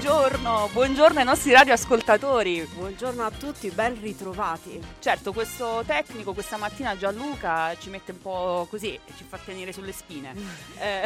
Buongiorno, 0.00 0.70
buongiorno 0.72 1.18
ai 1.18 1.26
nostri 1.26 1.52
radioascoltatori. 1.52 2.66
Buongiorno 2.74 3.22
a 3.22 3.30
tutti, 3.30 3.68
ben 3.68 4.00
ritrovati. 4.00 4.80
Certo, 4.98 5.34
questo 5.34 5.82
tecnico 5.84 6.32
questa 6.32 6.56
mattina 6.56 6.96
Gianluca 6.96 7.76
ci 7.76 7.90
mette 7.90 8.12
un 8.12 8.22
po' 8.22 8.66
così, 8.70 8.98
ci 9.18 9.24
fa 9.24 9.36
tenere 9.36 9.74
sulle 9.74 9.92
spine. 9.92 10.34
eh. 10.80 11.04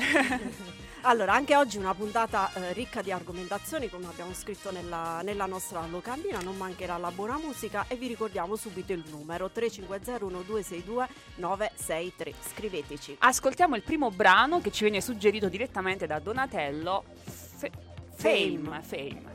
Allora, 1.06 1.34
anche 1.34 1.54
oggi 1.56 1.76
una 1.76 1.92
puntata 1.92 2.50
eh, 2.54 2.72
ricca 2.72 3.02
di 3.02 3.10
argomentazioni, 3.10 3.90
come 3.90 4.06
abbiamo 4.06 4.32
scritto 4.32 4.70
nella, 4.70 5.20
nella, 5.22 5.44
nostra 5.44 5.84
locandina, 5.86 6.38
non 6.38 6.56
mancherà 6.56 6.96
la 6.96 7.10
buona 7.10 7.36
musica 7.36 7.84
e 7.88 7.96
vi 7.96 8.06
ricordiamo 8.06 8.56
subito 8.56 8.94
il 8.94 9.04
numero 9.10 9.50
350-1262-963. 9.54 12.32
Scriveteci. 12.54 13.16
Ascoltiamo 13.18 13.76
il 13.76 13.82
primo 13.82 14.10
brano 14.10 14.62
che 14.62 14.70
ci 14.70 14.84
viene 14.84 15.02
suggerito 15.02 15.50
direttamente 15.50 16.06
da 16.06 16.18
Donatello, 16.20 17.04
F- 17.58 17.92
Fame. 18.24 18.72
Fame. 18.80 19.33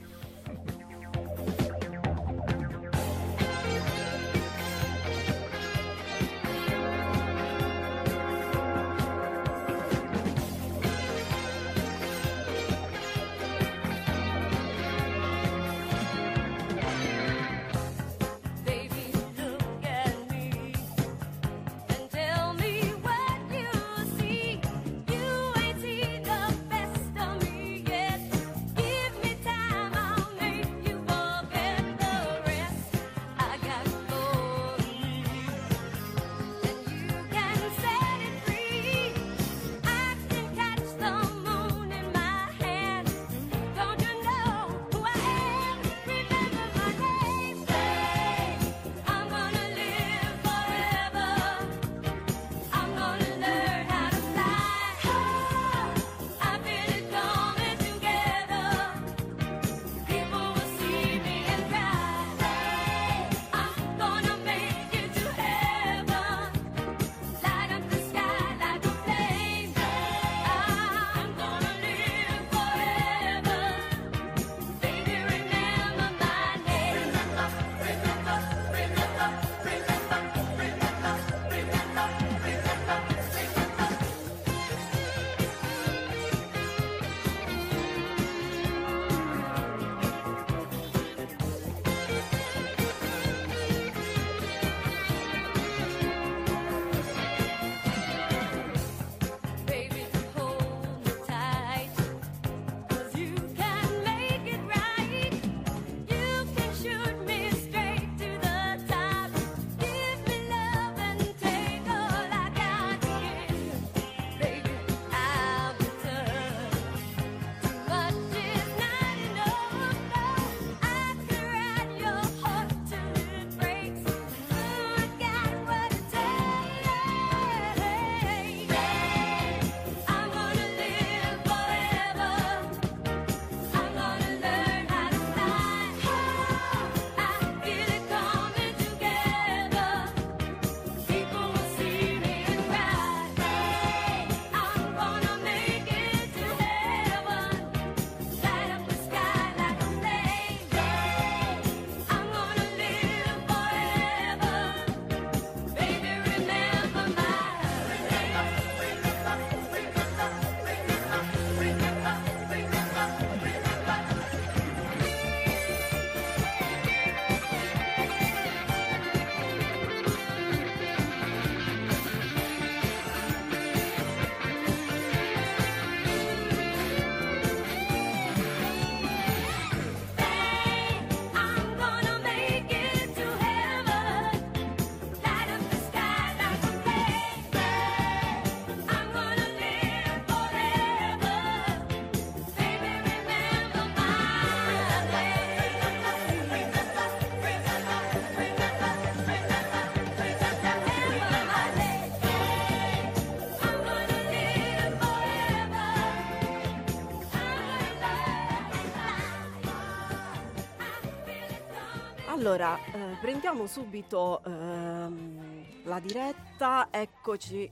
Allora, 212.49 212.79
eh, 212.83 213.15
prendiamo 213.21 213.67
subito 213.67 214.41
ehm, 214.43 215.83
la 215.83 215.99
diretta, 215.99 216.87
eccoci. 216.89 217.69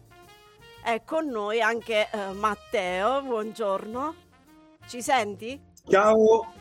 È 0.83 1.01
con 1.03 1.25
noi 1.25 1.59
anche 1.61 2.07
eh, 2.11 2.31
Matteo, 2.33 3.23
buongiorno. 3.23 4.13
Ci 4.85 5.01
senti? 5.01 5.59
Ciao. 5.89 6.53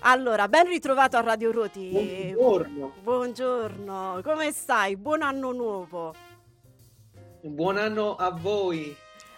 Allora, 0.00 0.46
ben 0.46 0.66
ritrovato 0.66 1.16
a 1.16 1.22
Radio 1.22 1.52
Roti. 1.52 1.88
Buongiorno. 2.34 2.92
Buongiorno, 3.02 4.20
come 4.22 4.52
stai? 4.52 4.98
Buon 4.98 5.22
anno 5.22 5.52
nuovo. 5.52 6.14
Buon 7.40 7.78
anno 7.78 8.14
a 8.16 8.30
voi. 8.30 8.94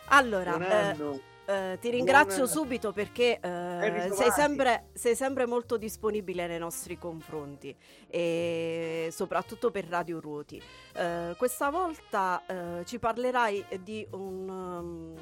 Allora, 0.07 0.57
Buon 0.57 0.63
anno. 0.73 1.13
Eh, 1.13 1.21
eh, 1.47 1.79
ti 1.81 1.91
ringrazio 1.91 2.45
Buona... 2.45 2.51
subito 2.53 2.93
perché 2.93 3.39
eh, 3.41 4.11
sei, 4.13 4.31
sempre, 4.33 4.89
sei, 4.95 5.15
sempre, 5.15 5.47
molto 5.47 5.77
disponibile 5.77 6.47
nei 6.49 6.59
nostri 6.59 6.99
confronti 6.99 7.75
e 8.09 9.09
soprattutto 9.13 9.71
per 9.71 9.87
Radio 9.87 10.21
Ruoti. 10.21 10.61
Eh, 10.95 11.35
questa 11.37 11.71
volta 11.71 12.43
eh, 12.47 12.85
ci 12.85 12.99
parlerai 12.99 13.65
un, 14.11 14.49
um, 14.49 15.15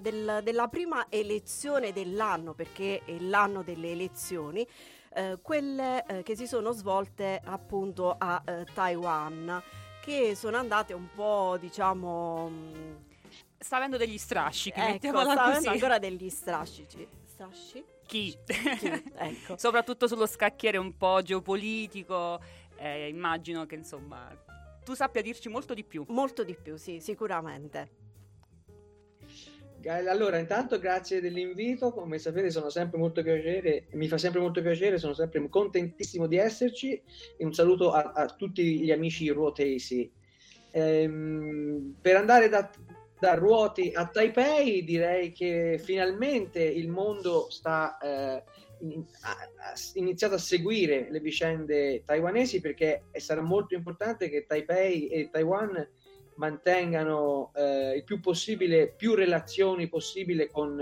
del, 0.00 0.40
della 0.44 0.68
prima 0.68 1.06
elezione 1.08 1.92
dell'anno 1.92 2.54
perché 2.54 3.02
è 3.04 3.18
l'anno 3.18 3.62
delle 3.62 3.90
elezioni. 3.90 4.66
Eh, 5.14 5.38
quelle 5.42 6.04
eh, 6.06 6.22
che 6.22 6.36
si 6.36 6.46
sono 6.46 6.70
svolte 6.72 7.40
appunto 7.44 8.14
a 8.16 8.42
Taiwan 8.72 9.62
che 10.00 10.34
sono 10.34 10.56
andate 10.56 10.94
un 10.94 11.06
po' 11.14 11.58
diciamo 11.60 12.50
sta 13.62 13.76
avendo 13.76 13.96
degli 13.96 14.18
strascichi. 14.18 14.78
Ecco, 14.78 15.20
sta 15.20 15.44
avendo 15.44 15.70
ancora 15.70 15.98
degli 15.98 16.28
strascici. 16.28 17.20
Musashi? 17.42 17.84
Chi? 18.06 18.36
Chi? 18.46 19.02
Ecco. 19.16 19.56
Soprattutto 19.58 20.06
sullo 20.06 20.26
scacchiere 20.26 20.76
un 20.76 20.96
po' 20.96 21.20
geopolitico, 21.22 22.40
eh, 22.76 23.08
immagino 23.08 23.66
che 23.66 23.74
insomma 23.74 24.28
tu 24.84 24.94
sappia 24.94 25.22
dirci 25.22 25.48
molto 25.48 25.74
di 25.74 25.84
più. 25.84 26.04
Molto 26.08 26.44
di 26.44 26.56
più, 26.60 26.76
sì, 26.76 27.00
sicuramente. 27.00 28.00
Allora, 29.84 30.38
intanto 30.38 30.78
grazie 30.78 31.20
dell'invito, 31.20 31.92
come 31.92 32.18
sapete 32.18 32.50
sono 32.50 32.70
sempre 32.70 32.98
molto 32.98 33.20
piacere, 33.20 33.86
mi 33.92 34.06
fa 34.06 34.16
sempre 34.16 34.38
molto 34.38 34.62
piacere, 34.62 34.96
sono 34.96 35.12
sempre 35.12 35.48
contentissimo 35.48 36.28
di 36.28 36.36
esserci 36.36 37.02
e 37.36 37.44
un 37.44 37.52
saluto 37.52 37.90
a, 37.90 38.12
a 38.14 38.26
tutti 38.26 38.80
gli 38.80 38.92
amici 38.92 39.28
ruotesi. 39.30 40.08
Ehm, 40.70 41.96
per 42.00 42.14
andare 42.14 42.48
da, 42.48 42.70
da 43.22 43.34
Ruoti 43.34 43.92
a 43.94 44.08
Taipei 44.08 44.82
direi 44.82 45.30
che 45.30 45.80
finalmente 45.80 46.60
il 46.60 46.88
mondo 46.88 47.48
sta 47.50 47.96
eh, 47.98 48.42
in, 48.80 49.04
a 50.20 50.38
seguire 50.38 51.06
le 51.08 51.20
vicende 51.20 52.02
taiwanesi 52.04 52.60
perché 52.60 53.04
sarà 53.12 53.40
molto 53.40 53.76
importante 53.76 54.28
che 54.28 54.44
Taipei 54.44 55.06
e 55.06 55.30
Taiwan 55.30 55.88
mantengano 56.34 57.52
eh, 57.54 57.98
il 57.98 58.02
più 58.02 58.18
possibile 58.18 58.88
più 58.88 59.14
relazioni 59.14 59.86
possibile 59.86 60.50
con 60.50 60.80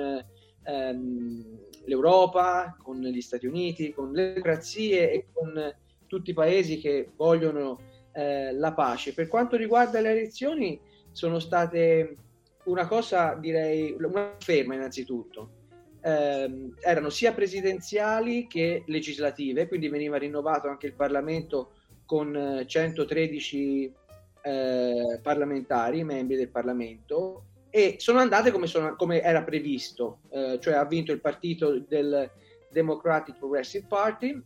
ehm, 0.63 1.59
l'Europa, 1.85 2.75
con 2.83 3.03
gli 3.03 3.21
Stati 3.21 3.45
Uniti, 3.45 3.93
con 3.93 4.13
le 4.13 4.33
democrazie 4.33 5.13
e 5.13 5.27
con 5.31 5.75
tutti 6.07 6.31
i 6.31 6.35
paesi 6.35 6.79
che 6.79 7.11
vogliono 7.17 7.79
eh, 8.15 8.55
la 8.55 8.73
pace. 8.73 9.13
Per 9.13 9.29
quanto 9.29 9.57
riguarda 9.57 10.01
le 10.01 10.13
elezioni, 10.13 10.81
sono 11.13 11.39
state 11.39 12.17
una 12.65 12.87
cosa, 12.87 13.35
direi, 13.35 13.95
una 13.99 14.35
ferma 14.39 14.75
innanzitutto. 14.75 15.59
Eh, 16.03 16.71
erano 16.81 17.11
sia 17.11 17.33
presidenziali 17.33 18.47
che 18.47 18.85
legislative, 18.87 19.69
quindi 19.69 19.89
veniva 19.89 20.17
rinnovato 20.17 20.69
anche 20.69 20.87
il 20.87 20.95
Parlamento 20.95 21.73
con 22.07 22.65
113 22.67 23.95
eh, 24.43 25.21
parlamentari, 25.23 26.03
membri 26.05 26.37
del 26.37 26.49
Parlamento, 26.49 27.45
e 27.71 27.97
sono 27.99 28.19
andate 28.19 28.51
come, 28.51 28.67
sono, 28.67 28.97
come 28.97 29.21
era 29.21 29.43
previsto, 29.43 30.21
eh, 30.31 30.59
cioè 30.61 30.75
ha 30.75 30.85
vinto 30.85 31.13
il 31.13 31.21
partito 31.21 31.79
del 31.79 32.31
Democratic 32.71 33.39
Progressive 33.39 33.87
Party, 33.87 34.43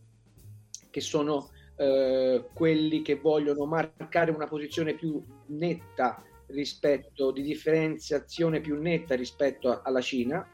che 0.91 1.01
sono 1.01 1.49
eh, 1.77 2.45
quelli 2.53 3.01
che 3.01 3.15
vogliono 3.15 3.65
marcare 3.65 4.31
una 4.31 4.47
posizione 4.47 4.93
più 4.93 5.23
netta 5.47 6.23
rispetto, 6.47 7.31
di 7.31 7.41
differenziazione 7.41 8.61
più 8.61 8.79
netta 8.79 9.15
rispetto 9.15 9.81
alla 9.81 10.01
Cina, 10.01 10.47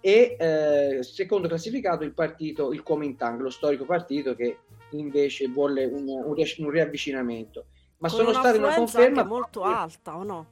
e 0.00 0.36
eh, 0.38 1.02
secondo 1.02 1.48
classificato 1.48 2.04
il 2.04 2.14
partito, 2.14 2.72
il 2.72 2.82
Kuomintang, 2.82 3.40
lo 3.40 3.50
storico 3.50 3.84
partito 3.84 4.34
che 4.34 4.58
invece 4.90 5.48
vuole 5.48 5.84
un, 5.84 6.06
un, 6.08 6.34
un 6.58 6.70
riavvicinamento 6.70 7.66
ma 7.98 8.08
Con 8.08 8.18
sono 8.18 8.32
state 8.32 8.58
una 8.58 8.74
conferma 8.74 9.24
molto 9.24 9.62
alta 9.62 10.16
o 10.16 10.22
no? 10.22 10.46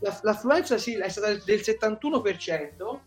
La, 0.00 0.18
l'affluenza 0.22 0.76
sì, 0.76 0.94
è 0.94 1.08
stata 1.08 1.32
del 1.32 1.60
71% 1.60 3.00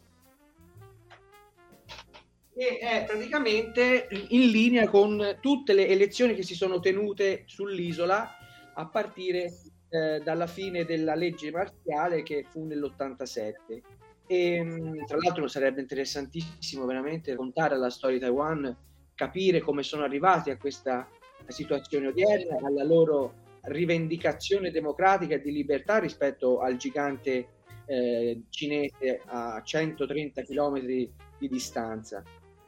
e 2.53 2.77
è 2.77 3.05
praticamente 3.05 4.07
in 4.29 4.49
linea 4.49 4.89
con 4.89 5.37
tutte 5.39 5.73
le 5.73 5.87
elezioni 5.87 6.35
che 6.35 6.43
si 6.43 6.55
sono 6.55 6.79
tenute 6.79 7.43
sull'isola 7.45 8.37
a 8.73 8.87
partire 8.87 9.53
eh, 9.91 10.21
dalla 10.23 10.47
fine 10.47 10.85
della 10.85 11.15
legge 11.15 11.51
marziale 11.51 12.23
che 12.23 12.45
fu 12.47 12.65
nell'87. 12.65 13.81
E, 14.25 14.63
mm, 14.63 15.03
tra 15.03 15.17
l'altro 15.17 15.49
sarebbe 15.49 15.81
interessantissimo 15.81 16.85
veramente 16.85 17.31
raccontare 17.31 17.77
la 17.77 17.89
storia 17.89 18.17
di 18.17 18.23
Taiwan, 18.23 18.75
capire 19.13 19.59
come 19.59 19.83
sono 19.83 20.03
arrivati 20.03 20.49
a 20.49 20.57
questa 20.57 21.07
situazione 21.47 22.07
odierna, 22.07 22.65
alla 22.65 22.85
loro 22.85 23.33
rivendicazione 23.63 24.71
democratica 24.71 25.35
e 25.35 25.41
di 25.41 25.51
libertà 25.51 25.99
rispetto 25.99 26.61
al 26.61 26.77
gigante 26.77 27.47
eh, 27.85 28.43
cinese 28.49 29.21
a 29.25 29.61
130 29.61 30.43
km 30.43 30.79
di 30.79 31.11
distanza. 31.49 32.23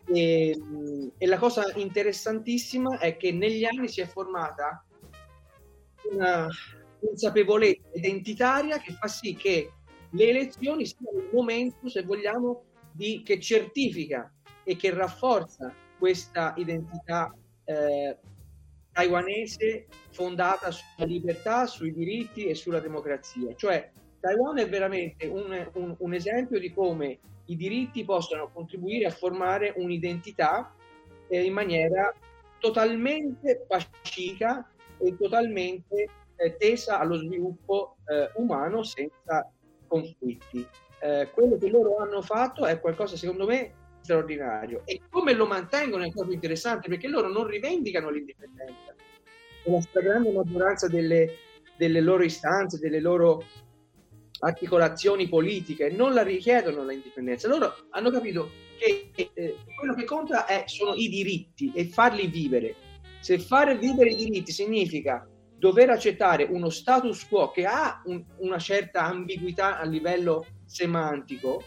E, 0.06 0.62
e, 1.18 1.26
la 1.26 1.38
cosa 1.38 1.72
interessantissima 1.76 3.00
è 3.00 3.16
che 3.16 3.32
negli 3.32 3.64
anni 3.64 3.88
si 3.88 4.02
è 4.02 4.06
formata 4.06 4.86
una 6.12 6.50
consapevolezza 7.04 7.90
identitaria 7.94 8.78
che 8.80 8.94
fa 8.94 9.08
sì 9.08 9.36
che 9.36 9.72
le 10.10 10.30
elezioni 10.30 10.86
siano 10.86 11.20
il 11.20 11.30
momento, 11.32 11.90
se 11.90 12.04
vogliamo, 12.04 12.64
di, 12.92 13.24
che 13.24 13.40
certifica 13.40 14.32
e 14.64 14.76
che 14.76 14.94
rafforza 14.94 15.74
questa 15.98 16.54
identità 16.58 17.36
eh, 17.66 18.18
taiwanese 18.92 19.88
fondata 20.12 20.70
sulla 20.72 21.08
libertà, 21.08 21.66
sui 21.66 21.92
diritti 21.94 22.46
e 22.46 22.56
sulla 22.56 22.80
democrazia. 22.80 23.56
Cioè 23.56 23.90
Taiwan 24.20 24.60
è 24.60 24.70
veramente 24.70 25.26
un, 25.26 25.70
un, 25.74 25.96
un 25.98 26.14
esempio 26.14 26.60
di 26.60 26.72
come 26.72 27.20
i 27.46 27.56
diritti 27.56 28.06
possano 28.06 28.52
contribuire 28.54 29.06
a 29.06 29.12
formare 29.12 29.74
un'identità 29.76 30.74
eh, 31.28 31.44
in 31.44 31.54
maniera 31.54 32.14
totalmente 32.60 33.66
pacifica 33.68 34.70
e 35.00 35.18
totalmente 35.18 36.08
eh, 36.44 36.58
tesa 36.58 37.00
allo 37.00 37.16
sviluppo 37.16 37.98
eh, 38.06 38.32
umano 38.36 38.84
senza 38.84 39.50
conflitti. 39.88 40.66
Eh, 41.00 41.30
quello 41.34 41.58
che 41.58 41.70
loro 41.70 41.98
hanno 41.98 42.22
fatto 42.22 42.66
è 42.66 42.80
qualcosa, 42.80 43.16
secondo 43.16 43.46
me, 43.46 43.74
straordinario. 44.02 44.82
E 44.86 45.02
come 45.10 45.34
lo 45.34 45.46
mantengono 45.46 46.04
è 46.04 46.12
proprio 46.12 46.34
interessante 46.34 46.90
perché 46.90 47.08
loro 47.08 47.30
non 47.30 47.46
rivendicano 47.46 48.10
l'indipendenza. 48.10 48.94
La 49.66 49.82
stragrande 49.82 50.32
maggioranza 50.32 50.88
delle, 50.88 51.36
delle 51.78 52.02
loro 52.02 52.24
istanze, 52.24 52.80
delle 52.80 53.00
loro 53.00 53.44
articolazioni 54.40 55.30
politiche 55.30 55.90
non 55.90 56.14
la 56.14 56.24
richiedono 56.24 56.84
l'indipendenza. 56.84 57.48
Loro 57.48 57.74
hanno 57.92 58.12
capito 58.12 58.50
che 58.78 59.10
eh, 59.16 59.56
quello 59.78 59.94
che 59.94 60.04
conta 60.04 60.46
è, 60.46 60.64
sono 60.68 60.94
i 60.96 61.08
diritti 61.08 61.72
e 61.74 61.86
farli 61.86 62.28
vivere. 62.28 62.76
Se 63.22 63.40
fare 63.40 63.78
vivere 63.78 64.10
i 64.10 64.16
diritti 64.16 64.52
significa 64.52 65.26
dover 65.64 65.90
accettare 65.90 66.44
uno 66.44 66.70
status 66.70 67.26
quo 67.26 67.50
che 67.50 67.66
ha 67.66 68.02
un, 68.08 68.22
una 68.40 68.60
certa 68.60 69.06
ambiguità 69.06 69.80
a 69.80 69.86
livello 69.86 70.46
semantico, 70.66 71.64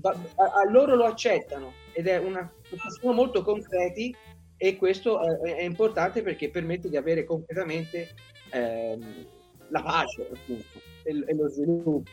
a, 0.00 0.10
a 0.36 0.70
loro 0.70 0.94
lo 0.94 1.04
accettano 1.04 1.74
ed 1.92 2.06
è 2.06 2.16
una, 2.16 2.50
sono 2.98 3.12
molto 3.12 3.42
concreti 3.42 4.16
e 4.56 4.76
questo 4.78 5.20
è, 5.20 5.52
è, 5.56 5.62
importante 5.64 6.22
perché 6.22 6.48
permette 6.48 6.88
di 6.88 6.96
avere 6.96 7.24
concretamente 7.24 8.14
ehm, 8.52 9.26
la 9.68 9.82
pace 9.82 10.30
appunto, 10.32 10.80
e, 11.02 11.10
e, 11.26 11.34
lo 11.34 11.48
sviluppo. 11.50 12.10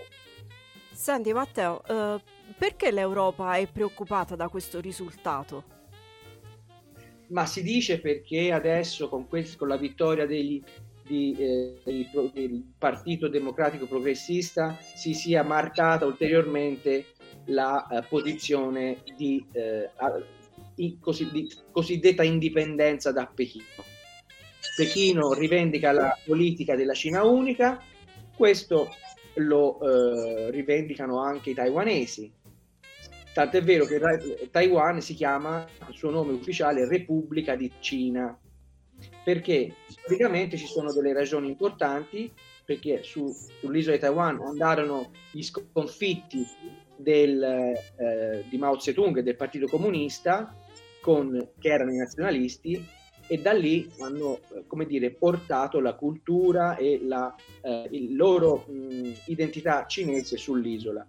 Senti 0.92 1.32
Matteo, 1.32 1.84
eh, 1.86 2.22
perché 2.58 2.92
l'Europa 2.92 3.56
è 3.56 3.66
preoccupata 3.72 4.36
da 4.36 4.50
questo 4.50 4.82
risultato? 4.82 5.64
Ma 7.28 7.46
si 7.46 7.64
dice 7.64 8.02
perché 8.02 8.52
adesso 8.52 9.08
con, 9.08 9.30
quel, 9.30 9.56
con 9.56 9.70
la 9.70 9.78
vittoria 9.78 10.26
degli, 10.26 10.62
di, 11.06 11.36
eh, 11.38 11.82
del 12.34 12.64
Partito 12.78 13.28
Democratico 13.28 13.86
Progressista 13.86 14.78
si 14.96 15.14
sia 15.14 15.44
marcata 15.44 16.06
ulteriormente 16.06 17.06
la 17.46 17.88
eh, 17.88 18.04
posizione 18.08 19.04
di, 19.18 19.46
eh, 19.52 19.90
di, 20.74 20.98
cosiddetta 21.72 22.24
indipendenza 22.24 23.12
da 23.12 23.26
Pechino. 23.26 23.84
Pechino 24.76 25.34
rivendica 25.34 25.92
la 25.92 26.18
politica 26.26 26.76
della 26.76 26.94
Cina 26.94 27.24
unica, 27.24 27.82
questo 28.36 28.90
lo 29.36 29.80
eh, 29.82 30.52
rivendicano 30.52 31.22
anche 31.22 31.52
i 31.52 31.54
taiwanesi. 31.54 32.32
Tant'è 33.34 33.64
vero 33.64 33.86
che 33.86 34.00
Taiwan 34.52 35.02
si 35.02 35.16
chiama, 35.16 35.66
il 35.90 35.96
suo 35.96 36.12
nome 36.12 36.34
ufficiale, 36.34 36.88
Repubblica 36.88 37.56
di 37.56 37.72
Cina, 37.80 38.38
perché 39.24 39.74
praticamente 40.06 40.58
ci 40.58 40.66
sono 40.66 40.92
delle 40.92 41.14
ragioni 41.14 41.48
importanti, 41.48 42.32
perché 42.66 43.04
su, 43.04 43.34
sull'isola 43.60 43.96
di 43.96 44.02
Taiwan 44.02 44.42
andarono 44.42 45.12
gli 45.32 45.44
sconfitti 45.44 46.46
del, 46.96 47.44
eh, 47.44 48.46
di 48.50 48.58
Mao 48.58 48.80
Zedong 48.80 49.18
e 49.18 49.24
del 49.24 49.36
Partito 49.36 49.68
Comunista, 49.68 50.56
con, 51.02 51.50
che 51.60 51.70
erano 51.70 51.92
i 51.92 51.98
nazionalisti, 51.98 53.02
e 53.28 53.38
da 53.38 53.54
lì 53.54 53.90
hanno 54.00 54.40
eh, 54.54 54.64
come 54.68 54.86
dire, 54.86 55.12
portato 55.12 55.80
la 55.80 55.94
cultura 55.94 56.76
e 56.76 57.00
la 57.04 57.34
eh, 57.62 57.88
loro 58.12 58.66
mh, 58.68 59.14
identità 59.28 59.86
cinese 59.86 60.38
sull'isola. 60.38 61.08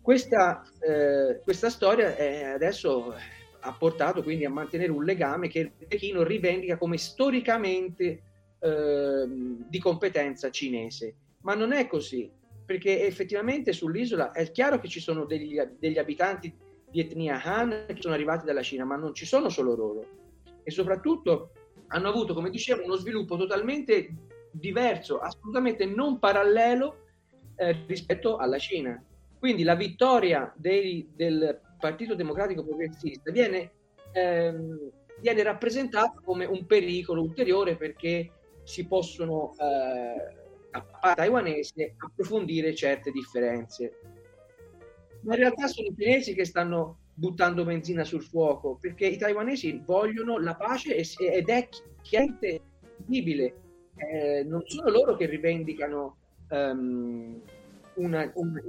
Questa, 0.00 0.62
eh, 0.80 1.40
questa 1.42 1.70
storia 1.70 2.14
è, 2.14 2.44
adesso 2.44 3.14
ha 3.64 3.72
portato 3.72 4.22
quindi 4.22 4.44
a 4.44 4.50
mantenere 4.50 4.92
un 4.92 5.04
legame 5.04 5.48
che 5.48 5.72
Pechino 5.88 6.22
rivendica 6.22 6.76
come 6.76 6.98
storicamente 6.98 8.22
eh, 8.58 9.24
di 9.26 9.78
competenza 9.78 10.50
cinese. 10.50 11.14
Ma 11.40 11.54
non 11.54 11.72
è 11.72 11.86
così 11.86 12.30
perché 12.64 13.06
effettivamente 13.06 13.72
sull'isola 13.72 14.32
è 14.32 14.50
chiaro 14.50 14.78
che 14.78 14.88
ci 14.88 15.00
sono 15.00 15.24
degli, 15.24 15.58
degli 15.78 15.98
abitanti 15.98 16.52
di 16.90 17.00
etnia 17.00 17.42
Han 17.42 17.86
che 17.88 18.00
sono 18.00 18.14
arrivati 18.14 18.46
dalla 18.46 18.62
Cina, 18.62 18.84
ma 18.84 18.96
non 18.96 19.14
ci 19.14 19.26
sono 19.26 19.48
solo 19.48 19.74
loro. 19.74 20.06
E 20.62 20.70
soprattutto 20.70 21.50
hanno 21.88 22.08
avuto, 22.08 22.32
come 22.32 22.50
dicevo, 22.50 22.84
uno 22.84 22.96
sviluppo 22.96 23.36
totalmente 23.36 24.14
diverso, 24.50 25.18
assolutamente 25.18 25.84
non 25.84 26.18
parallelo 26.18 27.04
eh, 27.56 27.84
rispetto 27.86 28.36
alla 28.36 28.58
Cina. 28.58 29.02
Quindi 29.38 29.62
la 29.62 29.74
vittoria 29.74 30.52
dei, 30.56 31.06
del 31.14 31.60
Partito 31.78 32.14
Democratico 32.14 32.64
Progressista 32.64 33.30
viene, 33.30 33.70
ehm, 34.12 34.90
viene, 35.20 35.42
rappresentata 35.42 36.20
come 36.24 36.44
un 36.44 36.66
pericolo 36.66 37.22
ulteriore 37.22 37.76
perché 37.76 38.30
si 38.62 38.86
possono 38.86 39.54
eh, 39.58 40.42
a 40.70 41.14
taiwanese 41.14 41.94
approfondire 41.98 42.74
certe 42.74 43.10
differenze. 43.10 43.92
Ma 45.20 45.34
in 45.34 45.40
realtà 45.40 45.66
sono 45.68 45.88
i 45.88 45.94
cinesi 45.96 46.34
che 46.34 46.44
stanno 46.44 46.98
buttando 47.14 47.64
benzina 47.64 48.04
sul 48.04 48.22
fuoco 48.22 48.76
perché 48.80 49.06
i 49.06 49.16
taiwanesi 49.16 49.80
vogliono 49.84 50.38
la 50.38 50.56
pace 50.56 50.96
ed 50.96 51.48
è 51.48 51.68
chiaramente 52.02 52.60
visibile. 53.06 53.54
Eh, 53.96 54.42
non 54.44 54.62
sono 54.66 54.90
loro 54.90 55.16
che 55.16 55.26
rivendicano 55.26 56.16
um, 56.50 57.40
una, 57.94 58.30
una, 58.34 58.62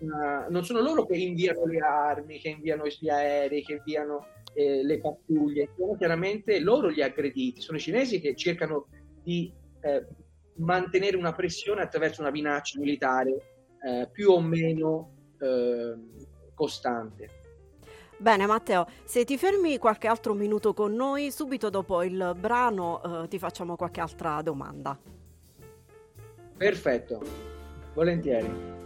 una, 0.00 0.46
non 0.48 0.64
sono 0.64 0.80
loro 0.80 1.06
che 1.06 1.16
inviano 1.16 1.64
le 1.64 1.78
armi, 1.78 2.38
che 2.38 2.50
inviano 2.50 2.84
gli 2.86 3.08
aerei, 3.08 3.62
che 3.62 3.74
inviano 3.74 4.26
eh, 4.54 4.82
le 4.82 5.00
pattuglie, 5.00 5.70
sono 5.76 5.96
chiaramente 5.96 6.60
loro 6.60 6.90
gli 6.90 7.02
aggrediti, 7.02 7.60
sono 7.60 7.78
i 7.78 7.80
cinesi 7.80 8.20
che 8.20 8.34
cercano 8.34 8.86
di 9.22 9.52
eh, 9.80 10.06
mantenere 10.56 11.16
una 11.16 11.32
pressione 11.32 11.82
attraverso 11.82 12.20
una 12.20 12.30
minaccia 12.30 12.78
militare 12.78 13.30
eh, 13.86 14.08
più 14.10 14.30
o 14.30 14.40
meno 14.40 15.10
ehm, 15.40 16.26
costante. 16.54 17.44
Bene 18.18 18.46
Matteo, 18.46 18.86
se 19.04 19.24
ti 19.24 19.36
fermi 19.36 19.76
qualche 19.76 20.08
altro 20.08 20.32
minuto 20.32 20.72
con 20.72 20.94
noi, 20.94 21.30
subito 21.30 21.68
dopo 21.68 22.02
il 22.02 22.34
brano 22.38 23.24
eh, 23.24 23.28
ti 23.28 23.38
facciamo 23.38 23.76
qualche 23.76 24.00
altra 24.00 24.40
domanda. 24.40 24.98
Perfetto, 26.56 27.20
volentieri. 27.92 28.85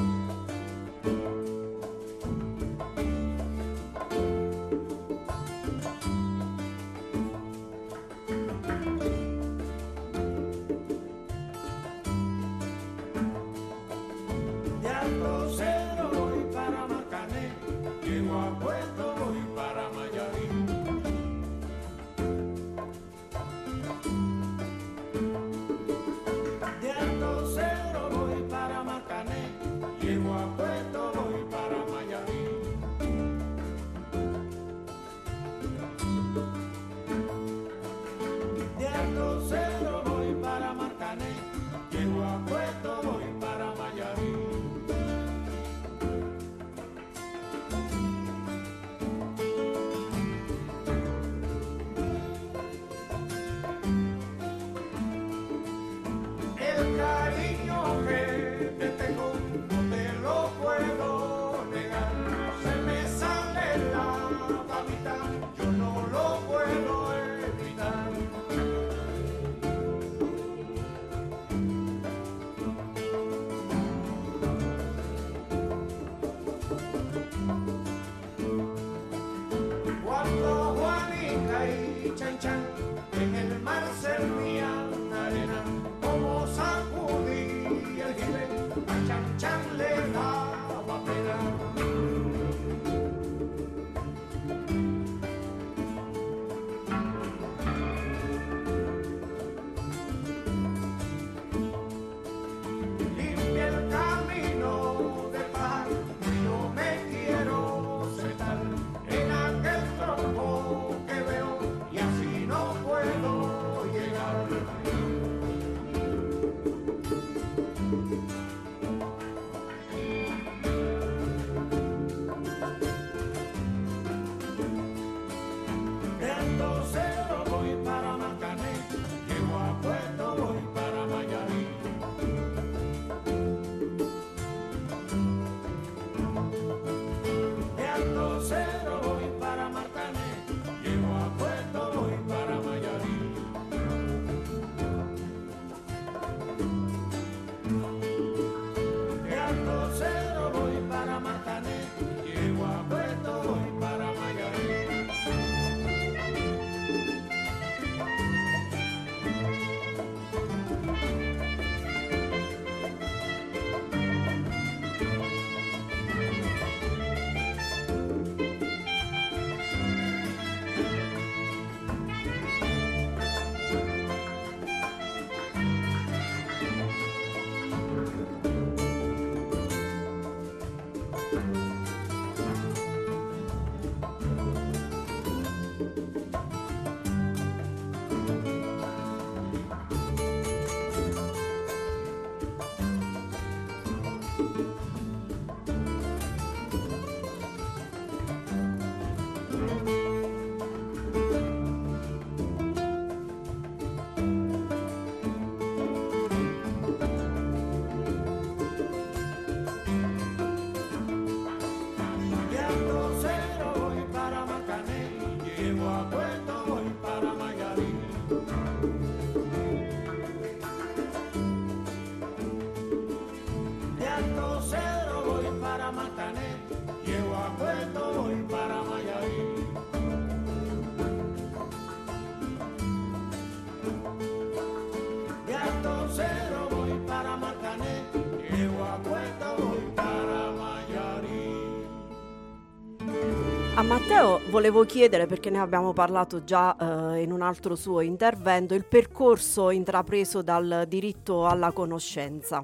A 243.81 243.83
Matteo 243.83 244.39
volevo 244.51 244.83
chiedere, 244.83 245.25
perché 245.25 245.49
ne 245.49 245.57
abbiamo 245.57 245.91
parlato 245.91 246.43
già 246.43 246.75
eh, 247.15 247.23
in 247.23 247.31
un 247.31 247.41
altro 247.41 247.73
suo 247.75 248.01
intervento, 248.01 248.75
il 248.75 248.85
percorso 248.85 249.71
intrapreso 249.71 250.43
dal 250.43 250.85
diritto 250.87 251.47
alla 251.47 251.71
conoscenza. 251.71 252.63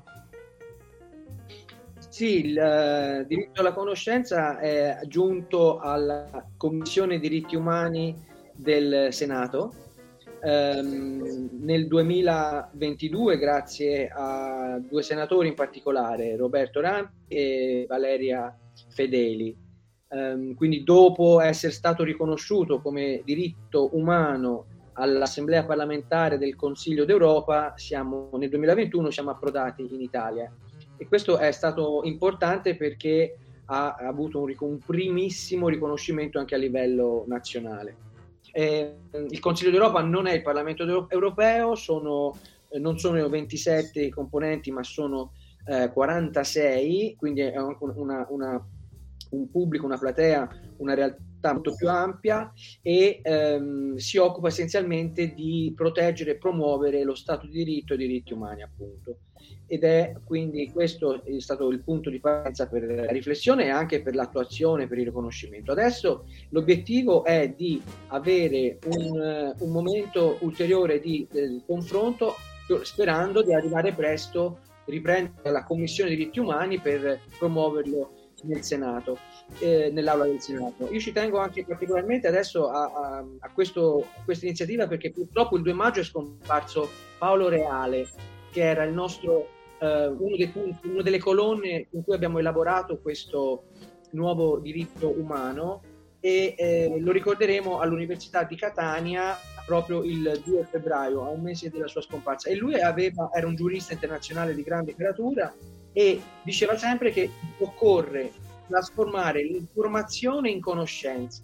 Sì, 2.08 2.46
il 2.46 2.56
uh, 2.56 3.26
diritto 3.26 3.62
alla 3.62 3.74
conoscenza 3.74 4.60
è 4.60 5.00
giunto 5.08 5.80
alla 5.80 6.46
Commissione 6.56 7.18
diritti 7.18 7.56
umani 7.56 8.16
del 8.54 9.08
Senato 9.10 9.74
um, 10.44 11.50
nel 11.62 11.88
2022 11.88 13.40
grazie 13.40 14.08
a 14.14 14.80
due 14.88 15.02
senatori 15.02 15.48
in 15.48 15.56
particolare, 15.56 16.36
Roberto 16.36 16.80
Rampi 16.80 17.16
e 17.28 17.86
Valeria 17.90 18.56
Fedeli. 18.90 19.66
Um, 20.10 20.56
quindi 20.56 20.84
dopo 20.84 21.42
essere 21.42 21.74
stato 21.74 22.04
riconosciuto 22.04 22.80
come 22.80 23.22
diritto 23.26 23.90
umano 23.92 24.66
all'Assemblea 24.94 25.66
parlamentare 25.66 26.38
del 26.38 26.56
Consiglio 26.56 27.06
d'Europa, 27.06 27.74
siamo, 27.76 28.30
nel 28.38 28.50
2021 28.50 29.12
siamo 29.12 29.32
approdati 29.32 29.88
in 29.94 30.02
Italia. 30.02 30.52
E 30.98 31.08
questo 31.08 31.38
è 31.38 31.52
stato 31.52 32.02
importante 32.04 32.76
perché 32.76 33.38
ha, 33.66 33.96
ha 33.96 34.08
avuto 34.08 34.42
un, 34.42 34.56
un, 34.58 34.80
primissimo 34.80 35.68
riconoscimento 35.68 36.40
anche 36.40 36.56
a 36.56 36.58
livello 36.58 37.26
nazionale. 37.28 38.06
Eh, 38.52 38.96
il 39.30 39.40
Consiglio 39.40 39.72
d'Europa 39.72 40.02
non 40.02 40.26
è 40.26 40.34
il 40.34 40.42
Parlamento 40.42 40.84
europeo, 41.10 41.76
sono, 41.76 42.36
eh, 42.70 42.80
non 42.80 42.98
sono 42.98 43.28
27 43.28 44.10
componenti, 44.10 44.72
ma 44.72 44.84
sono 44.84 45.34
eh, 45.68 45.92
46, 45.92 47.16
quindi 47.18 47.42
è 47.42 47.58
una, 47.58 48.26
una 48.30 48.66
un 49.30 49.50
pubblico, 49.50 49.86
una 49.86 49.98
platea, 49.98 50.48
una 50.78 50.94
realtà 50.94 51.54
molto 51.54 51.76
più 51.76 51.90
ampia 51.90 52.52
e 52.82 53.20
ehm, 53.22 53.96
si 53.96 54.18
occupa 54.18 54.48
essenzialmente 54.48 55.34
di 55.34 55.72
proteggere 55.76 56.32
e 56.32 56.38
promuovere 56.38 57.04
lo 57.04 57.16
Stato 57.16 57.46
di 57.46 57.64
diritto 57.64 57.94
e 57.94 57.96
i 57.96 58.00
diritti 58.00 58.34
umani, 58.34 58.64
appunto. 58.64 59.20
Ed 59.70 59.84
è 59.84 60.16
quindi 60.24 60.72
questo 60.72 61.24
è 61.24 61.40
stato 61.40 61.70
il 61.70 61.82
punto 61.82 62.10
di 62.10 62.20
partenza 62.20 62.68
per 62.68 62.84
la 62.84 63.12
riflessione 63.12 63.66
e 63.66 63.70
anche 63.70 64.02
per 64.02 64.16
l'attuazione, 64.16 64.88
per 64.88 64.98
il 64.98 65.06
riconoscimento. 65.06 65.72
Adesso 65.72 66.26
l'obiettivo 66.50 67.24
è 67.24 67.54
di 67.56 67.82
avere 68.08 68.80
un, 68.86 69.54
un 69.60 69.70
momento 69.70 70.38
ulteriore 70.42 71.00
di, 71.00 71.28
di 71.30 71.62
confronto 71.66 72.36
sperando 72.84 73.42
di 73.42 73.54
arrivare 73.54 73.94
presto, 73.94 74.60
riprendere 74.86 75.52
la 75.52 75.64
Commissione 75.64 76.10
diritti 76.10 76.40
umani 76.40 76.80
per 76.80 77.20
promuoverlo 77.38 78.12
nel 78.44 78.64
Senato, 78.64 79.18
eh, 79.60 79.90
nell'aula 79.92 80.26
del 80.26 80.42
Senato. 80.42 80.88
Io 80.92 81.00
ci 81.00 81.12
tengo 81.12 81.40
anche 81.40 81.66
particolarmente 81.66 82.28
adesso 82.28 82.70
a, 82.70 82.84
a, 82.84 83.26
a, 83.40 83.50
questo, 83.52 84.08
a, 84.16 84.24
questa 84.24 84.46
iniziativa 84.46 84.88
perché 84.88 85.12
purtroppo 85.12 85.58
il 85.58 85.64
2 85.64 85.74
maggio 85.74 86.02
è 86.02 86.04
scomparso 86.04 86.90
Paolo 87.18 87.50
Reale, 87.50 88.08
che 88.52 88.62
era 88.62 88.84
il 88.84 88.94
nostro, 88.94 89.48
eh, 89.80 90.08
uno 90.08 90.36
dei 90.36 90.50
punti, 90.50 90.88
una 90.88 91.02
delle 91.02 91.20
colonne 91.20 91.88
con 91.90 92.04
cui 92.04 92.16
abbiamo 92.16 92.40
elaborato 92.40 93.00
questo 93.00 93.66
nuovo 94.12 94.60
diritto 94.60 95.10
umano 95.10 95.82
e 96.20 96.56
eh, 96.58 96.98
lo 97.00 97.12
ricorderemo 97.12 97.80
all'Università 97.80 98.44
di 98.44 98.56
Catania 98.56 99.38
proprio 99.66 100.02
il 100.04 100.42
2 100.46 100.64
febbraio, 100.64 101.26
a 101.26 101.30
un 101.30 101.42
mese 101.42 101.70
della 101.70 101.88
sua 101.88 102.02
scomparsa. 102.02 102.50
E 102.50 102.56
lui 102.56 102.80
aveva, 102.80 103.30
era 103.34 103.48
un 103.48 103.56
giurista 103.56 103.92
internazionale 103.92 104.56
di 104.56 104.64
grande 104.64 104.96
creatura 104.96 105.54
e 105.98 106.22
diceva 106.44 106.78
sempre 106.78 107.10
che 107.10 107.28
occorre 107.58 108.32
trasformare 108.68 109.42
l'informazione 109.42 110.52
in 110.52 110.62
conoscenza. 110.62 111.42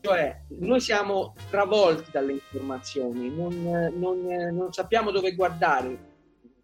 Cioè, 0.00 0.42
noi 0.60 0.80
siamo 0.80 1.34
travolti 1.50 2.08
dalle 2.12 2.34
informazioni, 2.34 3.34
non, 3.34 3.90
non, 3.96 4.24
non 4.24 4.72
sappiamo 4.72 5.10
dove 5.10 5.34
guardare, 5.34 5.98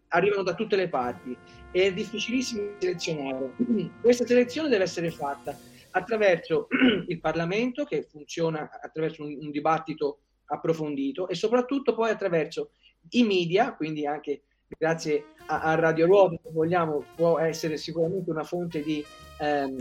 arrivano 0.09 0.45
da 0.45 0.55
tutte 0.55 0.77
le 0.77 0.89
parti 0.89 1.37
e 1.73 1.87
è 1.87 1.93
difficilissimo 1.93 2.75
selezionare. 2.79 3.55
Questa 4.01 4.25
selezione 4.25 4.69
deve 4.69 4.85
essere 4.85 5.11
fatta 5.11 5.59
attraverso 5.91 6.69
il 7.09 7.19
Parlamento, 7.19 7.83
che 7.83 8.05
funziona 8.09 8.71
attraverso 8.81 9.25
un, 9.25 9.37
un 9.41 9.51
dibattito 9.51 10.21
approfondito, 10.45 11.27
e 11.27 11.35
soprattutto 11.35 11.93
poi 11.93 12.11
attraverso 12.11 12.71
i 13.11 13.25
media, 13.25 13.75
quindi 13.75 14.07
anche 14.07 14.43
grazie 14.69 15.25
a, 15.47 15.63
a 15.63 15.75
Radio 15.75 16.07
Ruota, 16.07 16.37
se 16.43 16.51
vogliamo, 16.53 17.05
può 17.15 17.39
essere 17.39 17.77
sicuramente 17.77 18.31
una 18.31 18.45
fonte 18.45 18.83
di 18.83 19.05
ehm, 19.41 19.79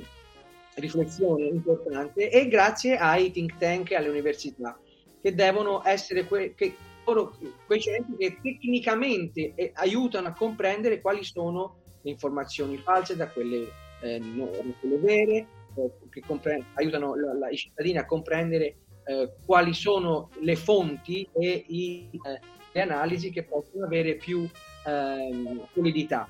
riflessione 0.75 1.45
importante 1.45 2.29
e 2.29 2.47
grazie 2.47 2.97
ai 2.97 3.31
think 3.31 3.57
tank 3.57 3.91
e 3.91 3.95
alle 3.95 4.09
università 4.09 4.77
che 5.21 5.33
devono 5.33 5.81
essere 5.83 6.25
que, 6.25 6.53
che, 6.53 6.75
loro, 7.05 7.35
quei 7.65 7.79
centri 7.79 8.15
che 8.17 8.39
tecnicamente 8.41 9.53
eh, 9.55 9.71
aiutano 9.75 10.27
a 10.27 10.33
comprendere 10.33 11.01
quali 11.01 11.23
sono 11.23 11.77
le 12.01 12.11
informazioni 12.11 12.77
false 12.77 13.15
da 13.15 13.27
quelle, 13.29 13.67
eh, 14.01 14.19
no, 14.19 14.49
quelle 14.79 14.97
vere, 14.97 15.47
eh, 15.75 15.91
che 16.09 16.21
compre- 16.25 16.65
aiutano 16.75 17.15
la, 17.15 17.33
la, 17.33 17.49
i 17.49 17.57
cittadini 17.57 17.97
a 17.97 18.05
comprendere 18.05 18.75
eh, 19.05 19.33
quali 19.45 19.73
sono 19.73 20.29
le 20.41 20.55
fonti 20.55 21.27
e 21.33 21.65
i, 21.67 22.09
eh, 22.11 22.39
le 22.71 22.81
analisi 22.81 23.31
che 23.31 23.43
possono 23.43 23.85
avere 23.85 24.15
più 24.15 24.47
ehm, 24.85 25.67
solidità. 25.73 26.27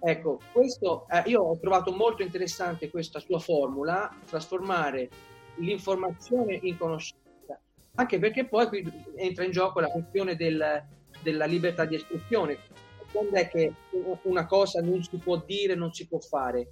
Ecco, 0.00 0.40
questo, 0.52 1.06
eh, 1.10 1.28
io 1.28 1.42
ho 1.42 1.58
trovato 1.58 1.92
molto 1.92 2.22
interessante 2.22 2.90
questa 2.90 3.18
sua 3.18 3.40
formula, 3.40 4.14
trasformare 4.26 5.08
l'informazione 5.56 6.58
in 6.62 6.78
conoscenza, 6.78 7.58
anche 7.96 8.18
perché 8.18 8.46
poi 8.46 8.68
qui 8.68 8.92
entra 9.16 9.44
in 9.44 9.50
gioco 9.50 9.80
la 9.80 9.88
questione 9.88 10.36
del, 10.36 10.84
della 11.22 11.46
libertà 11.46 11.84
di 11.84 11.96
espressione. 11.96 12.58
Quando 13.10 13.36
è 13.36 13.48
che 13.48 13.72
una 14.22 14.46
cosa 14.46 14.80
non 14.82 15.02
si 15.02 15.16
può 15.16 15.42
dire, 15.44 15.74
non 15.74 15.92
si 15.92 16.06
può 16.06 16.18
fare? 16.20 16.68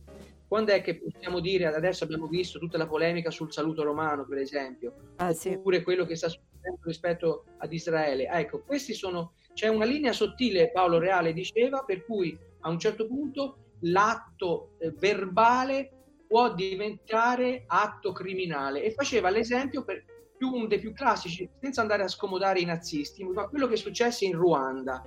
Quando 0.46 0.70
è 0.70 0.80
che 0.80 1.00
possiamo 1.00 1.40
dire, 1.40 1.66
adesso 1.66 2.04
abbiamo 2.04 2.28
visto 2.28 2.60
tutta 2.60 2.78
la 2.78 2.86
polemica 2.86 3.30
sul 3.30 3.52
saluto 3.52 3.82
romano, 3.82 4.24
per 4.24 4.38
esempio, 4.38 4.92
ah, 5.16 5.32
sì. 5.32 5.48
oppure 5.48 5.82
quello 5.82 6.04
che 6.04 6.14
sta 6.14 6.28
succedendo 6.28 6.78
rispetto 6.82 7.44
ad 7.56 7.72
Israele. 7.72 8.28
Ecco, 8.28 8.60
questi 8.60 8.94
sono 8.94 9.32
c'è 9.56 9.68
una 9.68 9.86
linea 9.86 10.12
sottile, 10.12 10.70
Paolo 10.70 10.98
Reale 10.98 11.32
diceva, 11.32 11.82
per 11.82 12.04
cui 12.04 12.38
a 12.60 12.68
un 12.68 12.78
certo 12.78 13.06
punto 13.06 13.72
l'atto 13.80 14.72
eh, 14.76 14.92
verbale 14.98 15.92
può 16.28 16.52
diventare 16.52 17.64
atto 17.66 18.12
criminale 18.12 18.82
e 18.82 18.90
faceva 18.90 19.30
l'esempio 19.30 19.82
per 19.82 20.04
più, 20.36 20.52
uno 20.52 20.66
dei 20.66 20.78
più 20.78 20.92
classici, 20.92 21.48
senza 21.58 21.80
andare 21.80 22.02
a 22.02 22.08
scomodare 22.08 22.60
i 22.60 22.66
nazisti, 22.66 23.24
ma 23.24 23.48
quello 23.48 23.66
che 23.66 23.76
successe 23.76 24.26
in 24.26 24.34
Ruanda. 24.34 25.02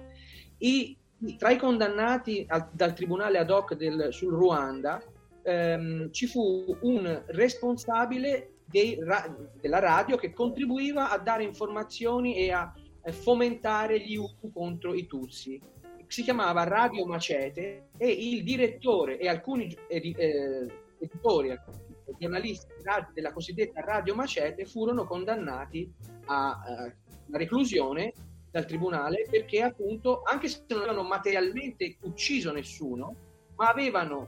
I, 0.57 0.97
tra 1.37 1.51
i 1.51 1.57
condannati 1.57 2.43
al, 2.47 2.69
dal 2.73 2.95
tribunale 2.95 3.37
ad 3.37 3.51
hoc 3.51 3.75
del, 3.75 4.07
sul 4.09 4.33
Ruanda 4.33 4.99
ehm, 5.43 6.11
ci 6.11 6.25
fu 6.25 6.75
un 6.81 7.23
responsabile 7.27 8.61
dei, 8.65 8.97
della 9.61 9.79
radio 9.79 10.17
che 10.17 10.33
contribuiva 10.33 11.11
a 11.11 11.19
dare 11.19 11.43
informazioni 11.43 12.35
e 12.35 12.51
a 12.51 12.73
fomentare 13.11 13.99
gli 13.99 14.15
Hutu 14.15 14.51
contro 14.51 14.93
i 14.93 15.07
Tutsi. 15.07 15.59
Si 16.07 16.23
chiamava 16.23 16.63
Radio 16.63 17.05
Macete 17.05 17.89
e 17.97 18.07
il 18.07 18.43
direttore 18.43 19.19
e 19.19 19.27
alcuni 19.27 19.75
eh, 19.87 20.13
eh 20.15 20.67
editori, 21.01 21.57
giornalisti 22.17 22.67
della 23.13 23.31
cosiddetta 23.31 23.81
Radio 23.81 24.15
Macete 24.15 24.65
furono 24.65 25.05
condannati 25.05 25.89
a, 26.25 26.49
a 26.49 26.93
reclusione 27.31 28.13
dal 28.51 28.65
tribunale 28.65 29.27
perché 29.29 29.61
appunto, 29.61 30.23
anche 30.23 30.47
se 30.47 30.63
non 30.67 30.79
avevano 30.79 31.07
materialmente 31.07 31.97
ucciso 32.01 32.51
nessuno, 32.51 33.15
ma 33.55 33.69
avevano 33.69 34.27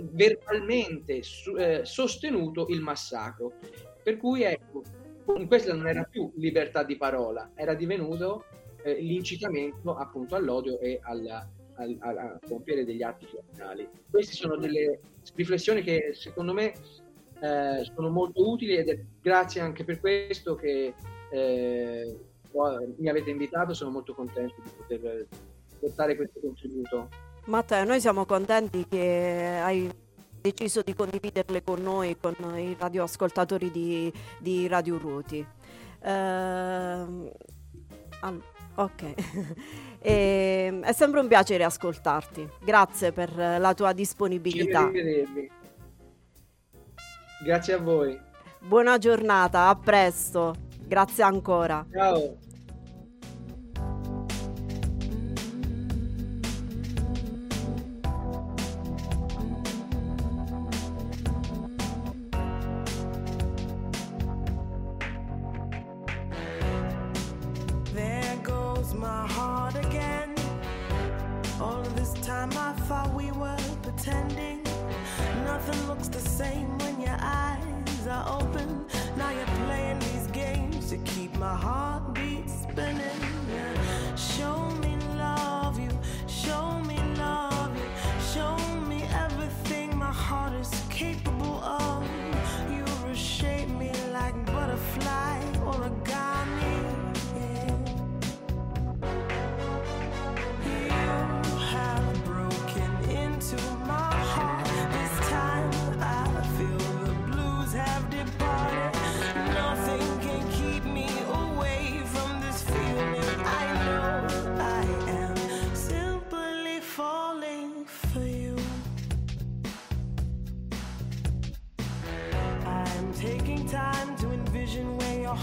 verbalmente 0.00 1.22
eh, 1.58 1.84
sostenuto 1.84 2.66
il 2.68 2.80
massacro. 2.80 3.52
Per 4.02 4.16
cui 4.16 4.42
ecco, 4.42 4.82
questa 5.46 5.74
non 5.74 5.86
era 5.86 6.04
più 6.04 6.30
libertà 6.36 6.82
di 6.82 6.96
parola, 6.96 7.50
era 7.54 7.74
divenuto 7.74 8.44
eh, 8.82 9.00
l'incitamento 9.00 9.94
appunto 9.94 10.34
all'odio 10.34 10.78
e 10.80 10.98
alla, 11.02 11.48
al, 11.76 11.96
al, 12.00 12.18
a 12.18 12.38
compiere 12.46 12.84
degli 12.84 13.02
atti 13.02 13.26
criminali. 13.26 13.88
Queste 14.10 14.34
sono 14.34 14.56
delle 14.56 15.00
riflessioni 15.34 15.82
che 15.82 16.12
secondo 16.14 16.52
me 16.52 16.72
eh, 17.40 17.84
sono 17.94 18.10
molto 18.10 18.48
utili 18.48 18.76
ed 18.76 18.88
è 18.88 18.98
grazie 19.20 19.60
anche 19.60 19.84
per 19.84 20.00
questo 20.00 20.54
che 20.54 20.94
eh, 21.30 22.18
mi 22.98 23.08
avete 23.08 23.30
invitato, 23.30 23.72
sono 23.74 23.90
molto 23.90 24.14
contento 24.14 24.54
di 24.62 24.70
poter 24.76 25.26
portare 25.80 26.16
questo 26.16 26.40
contributo. 26.40 27.08
Matteo, 27.46 27.84
noi 27.84 28.00
siamo 28.00 28.24
contenti 28.24 28.86
che 28.86 29.58
hai 29.60 29.90
deciso 30.42 30.82
di 30.82 30.94
condividerle 30.94 31.62
con 31.62 31.80
noi, 31.80 32.16
con 32.20 32.34
i 32.58 32.76
radioascoltatori 32.78 33.70
di, 33.70 34.12
di 34.38 34.66
Radio 34.66 34.98
Ruti. 34.98 35.46
Uh, 36.00 37.30
ok, 38.74 39.02
e, 39.02 39.14
ehm, 40.02 40.82
è 40.82 40.92
sempre 40.92 41.20
un 41.20 41.28
piacere 41.28 41.64
ascoltarti, 41.64 42.46
grazie 42.60 43.12
per 43.12 43.34
la 43.34 43.72
tua 43.72 43.92
disponibilità. 43.92 44.90
Grazie 47.44 47.72
a 47.74 47.78
voi. 47.78 48.20
Buona 48.58 48.98
giornata, 48.98 49.68
a 49.68 49.76
presto. 49.76 50.54
Grazie 50.84 51.24
ancora. 51.24 51.84
Ciao. 51.90 52.36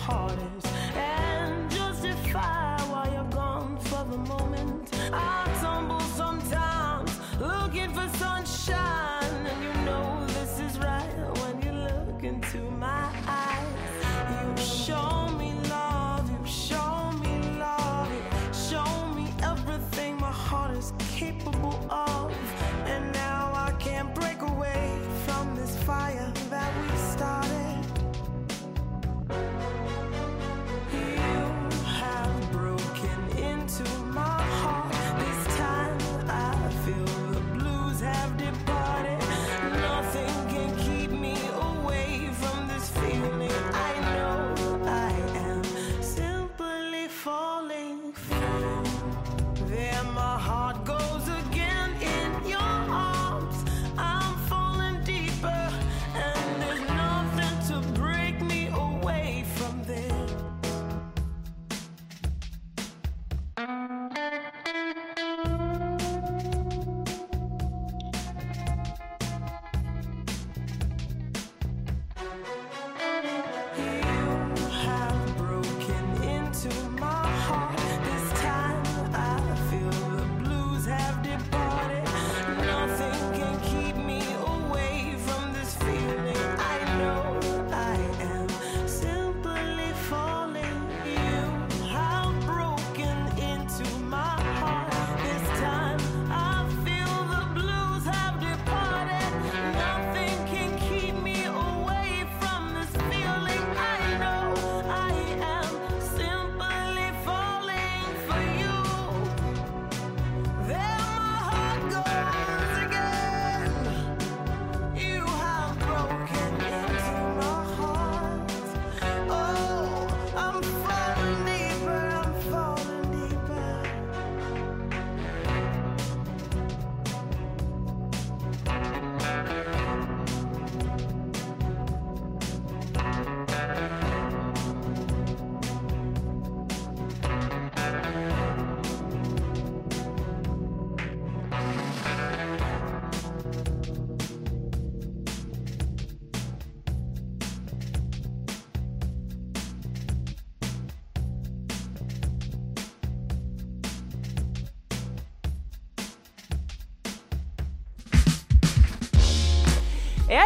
È 0.08 0.49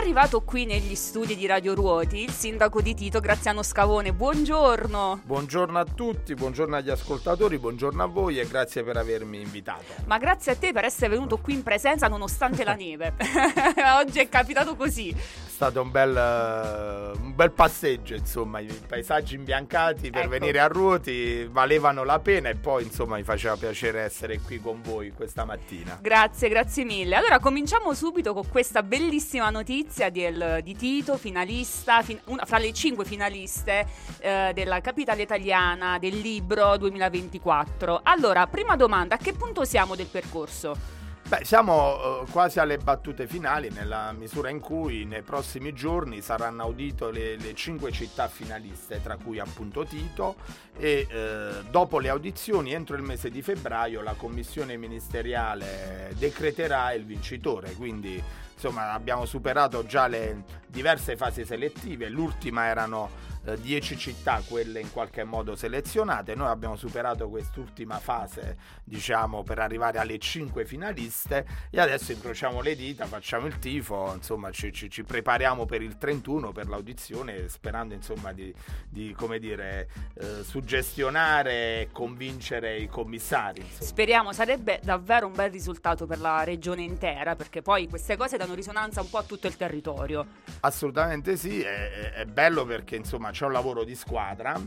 arrivato 0.03 0.41
qui 0.41 0.65
negli 0.65 0.95
studi 0.95 1.33
di 1.33 1.45
Radio 1.45 1.73
Ruoti 1.73 2.23
il 2.23 2.31
sindaco 2.31 2.81
di 2.81 2.93
Tito, 2.93 3.21
Graziano 3.21 3.63
Scavone. 3.63 4.11
Buongiorno. 4.11 5.21
Buongiorno 5.23 5.79
a 5.79 5.85
tutti, 5.85 6.33
buongiorno 6.33 6.75
agli 6.75 6.89
ascoltatori, 6.89 7.57
buongiorno 7.57 8.03
a 8.03 8.05
voi 8.05 8.37
e 8.37 8.45
grazie 8.45 8.83
per 8.83 8.97
avermi 8.97 9.39
invitato. 9.39 9.85
Ma 10.03 10.17
grazie 10.17 10.51
a 10.51 10.55
te 10.57 10.73
per 10.73 10.83
essere 10.83 11.07
venuto 11.07 11.37
qui 11.37 11.53
in 11.53 11.63
presenza 11.63 12.09
nonostante 12.09 12.65
la 12.65 12.75
neve. 12.75 13.13
Oggi 13.97 14.19
è 14.19 14.27
capitato 14.27 14.75
così. 14.75 15.15
Stato 15.63 15.81
un 15.81 15.91
bel, 15.91 17.13
uh, 17.15 17.23
un 17.23 17.33
bel 17.35 17.51
passeggio, 17.51 18.15
insomma, 18.15 18.59
i 18.59 18.67
paesaggi 18.85 19.35
imbiancati 19.35 20.09
per 20.09 20.21
ecco. 20.21 20.29
venire 20.29 20.59
a 20.59 20.67
Ruoti 20.67 21.47
valevano 21.49 22.03
la 22.03 22.19
pena 22.19 22.49
e 22.49 22.55
poi 22.55 22.83
insomma 22.83 23.15
mi 23.15 23.23
faceva 23.23 23.55
piacere 23.55 24.01
essere 24.01 24.39
qui 24.39 24.59
con 24.59 24.81
voi 24.81 25.11
questa 25.11 25.45
mattina. 25.45 25.99
Grazie, 26.01 26.49
grazie 26.49 26.83
mille. 26.83 27.15
Allora 27.15 27.39
cominciamo 27.39 27.93
subito 27.93 28.33
con 28.33 28.47
questa 28.49 28.83
bellissima 28.83 29.49
notizia 29.49 29.71
notizia 29.73 30.09
del, 30.09 30.59
di 30.61 30.75
Tito, 30.75 31.17
finalista, 31.17 32.01
fin, 32.01 32.19
una 32.25 32.45
fra 32.45 32.57
le 32.57 32.73
cinque 32.73 33.05
finaliste 33.05 33.85
eh, 34.19 34.51
della 34.53 34.81
capitale 34.81 35.21
italiana 35.21 35.97
del 35.99 36.19
libro 36.19 36.77
2024. 36.77 38.01
Allora, 38.03 38.45
prima 38.47 38.75
domanda, 38.75 39.15
a 39.15 39.17
che 39.17 39.33
punto 39.33 39.63
siamo 39.63 39.95
del 39.95 40.07
percorso? 40.07 41.02
Beh, 41.25 41.45
siamo 41.45 42.21
uh, 42.21 42.25
quasi 42.29 42.59
alle 42.59 42.77
battute 42.77 43.27
finali 43.27 43.69
nella 43.69 44.11
misura 44.11 44.49
in 44.49 44.59
cui 44.59 45.05
nei 45.05 45.21
prossimi 45.21 45.73
giorni 45.73 46.21
saranno 46.21 46.63
audite 46.63 47.11
le, 47.11 47.37
le, 47.37 47.55
cinque 47.55 47.91
città 47.91 48.27
finaliste, 48.27 49.01
tra 49.01 49.15
cui 49.15 49.39
appunto 49.39 49.85
Tito, 49.85 50.35
e 50.77 51.07
uh, 51.09 51.69
dopo 51.69 51.99
le 51.99 52.09
audizioni, 52.09 52.73
entro 52.73 52.97
il 52.97 53.03
mese 53.03 53.29
di 53.29 53.41
febbraio, 53.41 54.01
la 54.01 54.15
commissione 54.15 54.75
ministeriale 54.75 56.13
decreterà 56.17 56.91
il 56.91 57.05
vincitore, 57.05 57.71
quindi 57.73 58.21
insomma 58.53 58.91
abbiamo 58.91 59.25
superato 59.25 59.85
già 59.85 60.07
le 60.07 60.43
diverse 60.67 61.15
fasi 61.15 61.45
selettive, 61.45 62.09
l'ultima 62.09 62.65
erano 62.65 63.31
10 63.43 63.93
eh, 63.93 63.97
città 63.97 64.41
quelle 64.47 64.79
in 64.79 64.91
qualche 64.91 65.23
modo 65.23 65.55
selezionate. 65.55 66.35
Noi 66.35 66.47
abbiamo 66.47 66.75
superato 66.75 67.29
quest'ultima 67.29 67.99
fase, 67.99 68.57
diciamo, 68.83 69.43
per 69.43 69.59
arrivare 69.59 69.99
alle 69.99 70.17
5 70.17 70.65
finaliste 70.65 71.45
e 71.69 71.79
adesso 71.79 72.11
incrociamo 72.13 72.61
le 72.61 72.75
dita, 72.75 73.05
facciamo 73.05 73.47
il 73.47 73.59
tifo, 73.59 74.13
insomma, 74.15 74.49
ci, 74.51 74.71
ci, 74.71 74.89
ci 74.89 75.03
prepariamo 75.03 75.65
per 75.65 75.81
il 75.81 75.97
31 75.97 76.51
per 76.51 76.67
l'audizione 76.69 77.49
sperando 77.49 77.93
insomma 77.93 78.31
di, 78.31 78.53
di 78.87 79.13
come 79.17 79.39
dire, 79.39 79.89
eh, 80.15 80.43
suggestionare 80.43 81.81
e 81.81 81.89
convincere 81.91 82.77
i 82.77 82.87
commissari. 82.87 83.59
Insomma. 83.59 83.85
Speriamo, 83.85 84.33
sarebbe 84.33 84.79
davvero 84.81 85.27
un 85.27 85.33
bel 85.33 85.51
risultato 85.51 86.05
per 86.05 86.19
la 86.19 86.43
regione 86.43 86.83
intera 86.83 87.35
perché 87.35 87.61
poi 87.61 87.89
queste 87.89 88.15
cose 88.15 88.37
danno 88.37 88.53
risonanza 88.53 89.01
un 89.01 89.09
po' 89.09 89.17
a 89.17 89.23
tutto 89.23 89.47
il 89.47 89.57
territorio. 89.57 90.25
Assolutamente 90.61 91.35
sì, 91.35 91.61
è, 91.61 92.13
è 92.13 92.25
bello 92.25 92.65
perché 92.65 92.95
insomma 92.95 93.31
c'è 93.33 93.45
un 93.45 93.51
lavoro 93.51 93.83
di 93.83 93.95
squadra 93.95 94.57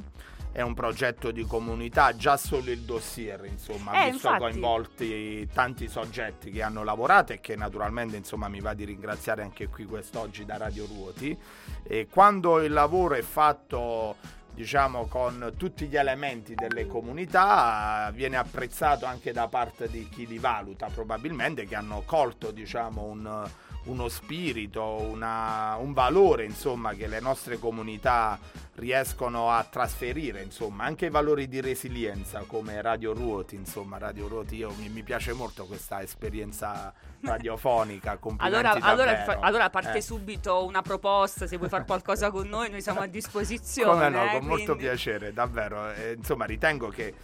è 0.57 0.63
un 0.63 0.73
progetto 0.73 1.33
di 1.33 1.45
comunità, 1.45 2.17
già 2.17 2.39
solo 2.39 2.71
il 2.71 2.81
dossier, 2.81 3.45
insomma, 3.45 4.07
eh, 4.07 4.11
visto 4.11 4.29
infatti. 4.29 4.39
coinvolti 4.39 5.49
tanti 5.53 5.87
soggetti 5.87 6.51
che 6.51 6.63
hanno 6.63 6.83
lavorato 6.83 7.35
e 7.35 7.41
che 7.41 7.57
naturalmente, 7.57 8.17
insomma, 8.17 8.49
mi 8.49 8.61
va 8.61 8.73
di 8.73 8.87
ringraziare 8.87 9.43
anche 9.43 9.69
qui 9.69 9.85
quest'oggi 9.85 10.47
da 10.47 10.57
Radio 10.57 10.87
Ruoti. 10.87 11.39
E 11.83 12.09
quando 12.11 12.63
il 12.63 12.73
lavoro 12.73 13.17
è 13.17 13.21
fatto 13.21 14.17
diciamo 14.55 15.05
con 15.09 15.53
tutti 15.59 15.87
gli 15.87 15.97
elementi 15.99 16.55
delle 16.55 16.87
comunità 16.87 18.11
viene 18.15 18.39
apprezzato 18.39 19.05
anche 19.05 19.31
da 19.31 19.49
parte 19.49 19.91
di 19.91 20.09
chi 20.09 20.27
li 20.27 20.39
valuta 20.39 20.87
probabilmente 20.87 21.67
che 21.67 21.75
hanno 21.75 22.03
colto 22.07 22.53
diciamo 22.53 23.03
un 23.03 23.47
uno 23.87 24.09
spirito, 24.09 24.83
una, 24.85 25.77
un 25.77 25.93
valore 25.93 26.45
insomma, 26.45 26.95
che 26.95 27.07
le 27.07 27.21
nostre 27.21 27.59
comunità 27.59 28.39
riescono 28.75 29.51
a 29.51 29.65
trasferire, 29.65 30.43
insomma, 30.43 30.85
anche 30.85 31.07
i 31.07 31.11
valori 31.11 31.49
di 31.49 31.61
resilienza 31.61 32.45
come 32.47 32.81
Radio 32.83 33.13
Ruoti, 33.13 33.55
insomma, 33.55 33.99
Radio 33.99 34.29
Ruoti, 34.29 34.57
io, 34.57 34.73
mi, 34.79 34.89
mi 34.89 35.03
piace 35.03 35.33
molto 35.33 35.65
questa 35.65 36.03
esperienza 36.03 36.93
radiofonica. 37.21 38.19
Allora, 38.39 38.73
allora, 38.73 39.41
allora, 39.41 39.71
parte 39.71 39.99
eh. 39.99 40.03
subito 40.03 40.65
una 40.65 40.83
proposta, 40.83 41.47
se 41.47 41.57
vuoi 41.57 41.69
fare 41.69 41.85
qualcosa 41.85 42.31
con 42.31 42.49
noi, 42.49 42.71
noi 42.71 42.83
siamo 42.83 43.01
a 43.01 43.07
disposizione. 43.07 43.91
Come 43.91 44.09
no, 44.09 44.17
eh, 44.17 44.21
con 44.21 44.29
quindi... 44.31 44.47
molto 44.49 44.77
piacere, 44.77 45.33
davvero. 45.33 45.93
Eh, 45.93 46.15
insomma, 46.17 46.45
ritengo 46.45 46.89
che 46.89 47.15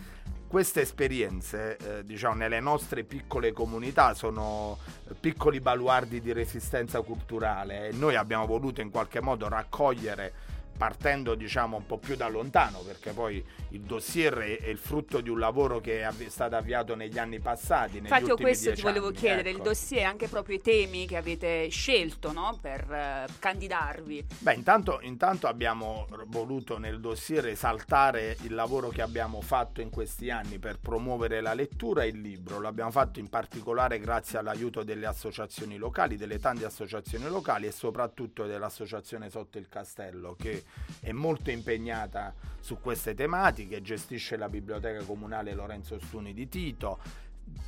queste 0.53 0.83
esperienze, 0.83 1.79
eh, 1.79 2.05
diciamo, 2.05 2.35
nelle 2.35 2.61
nostre 2.61 3.05
piccole 3.05 3.55
comunità 3.55 4.13
sono 4.13 4.77
piccoli 5.19 5.61
baluardi 5.61 6.21
di 6.21 6.31
resistenza 6.35 7.01
culturale 7.01 7.89
e 7.89 7.93
noi 7.93 8.17
abbiamo 8.17 8.45
voluto 8.45 8.83
in 8.83 8.91
qualche 8.91 9.23
modo 9.23 9.49
raccogliere 9.49 10.52
partendo 10.77 11.35
diciamo 11.35 11.77
un 11.77 11.87
po' 11.87 11.99
più 11.99 12.17
da 12.17 12.29
lontano 12.29 12.81
perché 12.81 13.13
poi 13.13 13.45
il 13.71 13.81
dossier 13.81 14.35
è, 14.35 14.69
il 14.69 14.79
frutto 14.79 15.21
di 15.21 15.29
un 15.29 15.39
lavoro 15.39 15.81
che 15.81 16.03
è 16.03 16.13
stato 16.29 16.57
avviato 16.57 16.95
negli 16.95 17.19
anni 17.19 17.41
passati. 17.41 17.99
Infatti 17.99 18.25
io 18.25 18.37
questo 18.37 18.73
ti 18.73 18.83
volevo 18.83 19.09
anni, 19.09 19.17
chiedere, 19.17 19.51
ecco. 19.51 19.59
il 19.59 19.65
dossier 19.65 20.07
anche 20.07 20.29
proprio 20.29 20.57
i 20.57 20.61
temi 20.61 21.07
che 21.07 21.17
avete 21.17 21.69
scelto 21.69 22.33
no? 22.33 22.59
per 22.61 22.87
uh, 22.89 23.33
candidarvi. 23.39 24.27
Beh 24.39 24.55
intanto, 24.55 25.01
intanto 25.03 25.47
abbiamo 25.47 26.07
voluto 26.27 26.79
nel 26.79 27.01
dossier 27.01 27.47
esaltare 27.47 28.37
il 28.43 28.55
lavoro 28.55 28.89
che 28.89 29.03
abbiamo 29.03 29.41
fatto 29.41 29.81
in 29.81 29.91
questi 29.91 30.31
anni 30.31 30.59
per 30.59 30.79
promuovere 30.79 31.41
la 31.41 31.55
lettura 31.55 32.05
e 32.05 32.09
il 32.09 32.21
libro, 32.21 32.61
l'abbiamo 32.61 32.91
fatto 32.91 33.19
in 33.19 33.29
particolare 33.29 33.99
grazie 33.99 34.39
all'aiuto 34.39 34.83
delle 34.83 35.07
associazioni 35.07 35.77
locali, 35.77 36.17
delle 36.17 36.39
tante 36.39 36.65
associazioni 36.65 37.27
locali 37.27 37.67
e 37.67 37.73
soprattutto 37.73 38.47
dell'associazione 38.47 39.31
Sotto 39.31 39.59
il 39.59 39.69
Castello 39.69 40.35
che 40.35 40.62
è 41.01 41.13
molto 41.13 41.51
impegnata 41.51 42.35
su 42.61 42.79
queste 42.81 43.15
tematiche, 43.15 43.83
gestisce 43.83 44.37
la 44.37 44.49
biblioteca 44.49 45.03
comunale 45.05 45.55
Lorenzo 45.55 45.99
Stuni 45.99 46.33
di 46.33 46.49
Tito, 46.49 46.99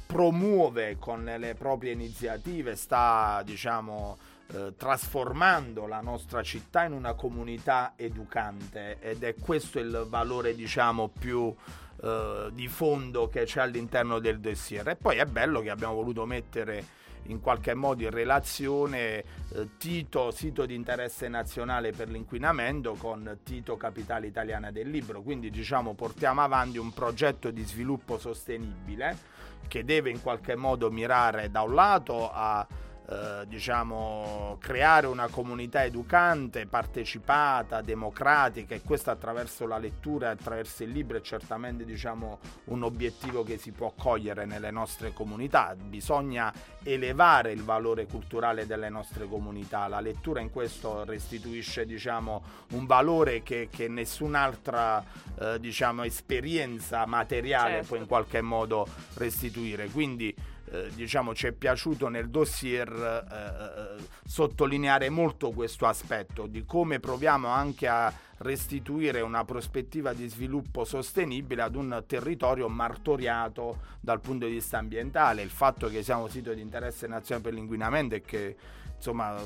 promuove 0.07 0.97
con 0.99 1.25
le 1.25 1.55
proprie 1.55 1.93
iniziative, 1.93 2.77
sta 2.77 3.43
diciamo 3.45 4.17
eh, 4.53 4.75
trasformando 4.77 5.87
la 5.87 6.01
nostra 6.01 6.43
città 6.43 6.85
in 6.85 6.93
una 6.93 7.15
comunità 7.15 7.95
educante 7.97 8.99
ed 9.01 9.25
è 9.25 9.35
questo 9.35 9.79
il 9.79 10.07
valore 10.09 10.55
diciamo 10.55 11.09
più 11.09 11.55
eh, 12.03 12.51
di 12.53 12.69
fondo 12.69 13.29
che 13.29 13.45
c'è 13.45 13.61
all'interno 13.61 14.19
del 14.19 14.39
dossier. 14.41 14.87
E 14.89 14.97
poi 14.97 15.17
è 15.17 15.25
bello 15.25 15.61
che 15.61 15.71
abbiamo 15.71 15.95
voluto 15.95 16.27
mettere 16.27 16.85
in 17.25 17.41
qualche 17.41 17.75
modo 17.75 18.03
in 18.03 18.11
relazione 18.11 19.25
eh, 19.51 19.69
Tito, 19.79 20.31
sito 20.31 20.67
di 20.67 20.75
interesse 20.75 21.29
nazionale 21.29 21.93
per 21.93 22.09
l'inquinamento, 22.09 22.95
con 22.95 23.39
Tito, 23.43 23.77
capitale 23.77 24.27
italiana 24.27 24.71
del 24.71 24.91
libro. 24.91 25.23
Quindi 25.23 25.51
diciamo 25.51 25.95
portiamo 25.95 26.43
avanti 26.43 26.79
un 26.79 26.93
progetto 26.93 27.51
di 27.51 27.63
sviluppo 27.63 28.19
sostenibile 28.19 29.33
che 29.69 29.85
deve 29.85 30.11
in 30.11 30.21
qualche 30.21 30.57
modo 30.57 30.91
mirare 30.91 31.51
da 31.51 31.63
un 31.63 31.75
lato 31.75 32.31
a 32.31 32.67
eh, 33.07 33.45
diciamo, 33.47 34.57
creare 34.61 35.07
una 35.07 35.29
comunità 35.29 35.85
educante, 35.85 36.67
partecipata, 36.67 37.83
democratica 37.83 38.75
e 38.75 38.81
questo 38.81 39.11
attraverso 39.11 39.67
la 39.67 39.77
lettura 39.77 40.31
attraverso 40.31 40.85
il 40.85 40.91
libro 40.91 41.19
è 41.19 41.21
certamente 41.21 41.85
diciamo, 41.85 42.39
un 42.65 42.83
obiettivo 42.83 43.43
che 43.45 43.59
si 43.59 43.73
può 43.73 43.93
cogliere 43.97 44.47
nelle 44.47 44.71
nostre 44.71 45.13
comunità. 45.13 45.75
Bisogna 45.77 46.53
elevare 46.83 47.53
il 47.53 47.63
valore 47.63 48.07
culturale 48.07 48.67
delle 48.67 48.89
nostre 48.89 49.27
comunità. 49.27 49.87
La 49.87 50.01
lettura 50.01 50.41
in 50.41 50.51
questo 50.51 51.05
restituisce 51.05 51.85
diciamo, 51.85 52.43
un 52.71 52.87
valore 52.87 53.43
che, 53.43 53.69
che 53.71 53.87
nessun'altra 53.89 55.05
eh, 55.39 55.61
diciamo, 55.61 56.05
esperienza 56.05 57.05
materiale 57.07 57.73
certo. 57.73 57.89
può 57.89 57.97
in 57.97 58.07
qualche 58.07 58.41
modo 58.41 58.87
restituire. 59.15 59.89
Quindi 59.89 60.35
eh, 60.75 60.91
diciamo 60.93 61.35
ci 61.35 61.47
è 61.47 61.53
piaciuto 61.53 62.09
nel 62.09 62.29
dossier 62.29 62.89
eh, 62.91 63.99
eh, 64.01 64.05
sottolineare 64.27 65.09
molto 65.09 65.53
questo 65.53 65.87
aspetto 65.87 66.47
di 66.47 66.65
come 66.65 66.99
proviamo 66.99 67.47
anche 67.47 67.87
a 67.87 68.13
restituire 68.39 69.21
una 69.21 69.45
prospettiva 69.45 70.13
di 70.13 70.27
sviluppo 70.27 70.85
sostenibile 70.85 71.63
ad 71.63 71.77
un 71.77 72.03
territorio 72.07 72.69
martoriato 72.69 73.93
dal 74.01 74.21
punto 74.21 74.47
di 74.47 74.53
vista 74.55 74.79
ambientale. 74.79 75.43
Il 75.43 75.51
fatto 75.51 75.89
che 75.89 76.03
siamo 76.03 76.27
sito 76.27 76.53
di 76.53 76.61
interesse 76.61 77.07
nazionale 77.07 77.49
per 77.49 77.55
l'inquinamento 77.55 78.17
e 78.17 78.23
che 78.23 78.57
insomma 78.97 79.37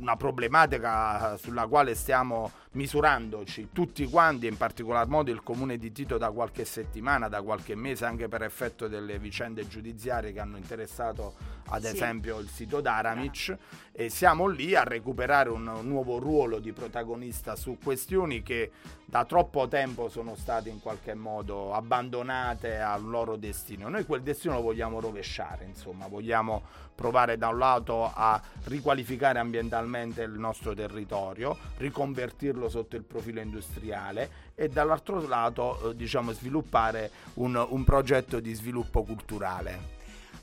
una 0.00 0.16
problematica 0.16 1.36
sulla 1.36 1.66
quale 1.66 1.94
stiamo 1.94 2.50
misurandoci 2.72 3.68
tutti 3.72 4.04
quanti, 4.06 4.46
in 4.46 4.56
particolar 4.56 5.08
modo 5.08 5.30
il 5.30 5.42
comune 5.42 5.78
di 5.78 5.92
Tito 5.92 6.18
da 6.18 6.30
qualche 6.30 6.64
settimana, 6.64 7.28
da 7.28 7.42
qualche 7.42 7.74
mese, 7.74 8.04
anche 8.04 8.28
per 8.28 8.42
effetto 8.42 8.86
delle 8.88 9.18
vicende 9.18 9.66
giudiziarie 9.66 10.32
che 10.32 10.40
hanno 10.40 10.56
interessato 10.56 11.34
ad 11.68 11.82
sì. 11.82 11.94
esempio 11.94 12.38
il 12.38 12.48
sito 12.48 12.80
d'Aramic 12.80 13.56
e 13.98 14.10
siamo 14.10 14.46
lì 14.46 14.74
a 14.74 14.82
recuperare 14.82 15.48
un 15.48 15.78
nuovo 15.80 16.18
ruolo 16.18 16.58
di 16.58 16.70
protagonista 16.72 17.56
su 17.56 17.78
questioni 17.82 18.42
che 18.42 18.70
da 19.06 19.24
troppo 19.24 19.68
tempo 19.68 20.10
sono 20.10 20.34
state 20.36 20.68
in 20.68 20.80
qualche 20.80 21.14
modo 21.14 21.72
abbandonate 21.72 22.78
al 22.78 23.02
loro 23.02 23.36
destino. 23.36 23.88
Noi 23.88 24.04
quel 24.04 24.20
destino 24.20 24.56
lo 24.56 24.60
vogliamo 24.60 25.00
rovesciare, 25.00 25.64
insomma, 25.64 26.08
vogliamo 26.08 26.62
provare 26.94 27.38
da 27.38 27.48
un 27.48 27.56
lato 27.56 28.12
a 28.14 28.38
riqualificare 28.64 29.38
ambientalmente 29.38 30.20
il 30.20 30.32
nostro 30.32 30.74
territorio, 30.74 31.56
riconvertirlo 31.78 32.68
sotto 32.68 32.96
il 32.96 33.02
profilo 33.02 33.40
industriale 33.40 34.52
e 34.54 34.68
dall'altro 34.68 35.26
lato 35.26 35.92
eh, 35.92 35.96
diciamo 35.96 36.32
sviluppare 36.32 37.10
un, 37.34 37.66
un 37.66 37.84
progetto 37.84 38.40
di 38.40 38.52
sviluppo 38.52 39.04
culturale. 39.04 39.94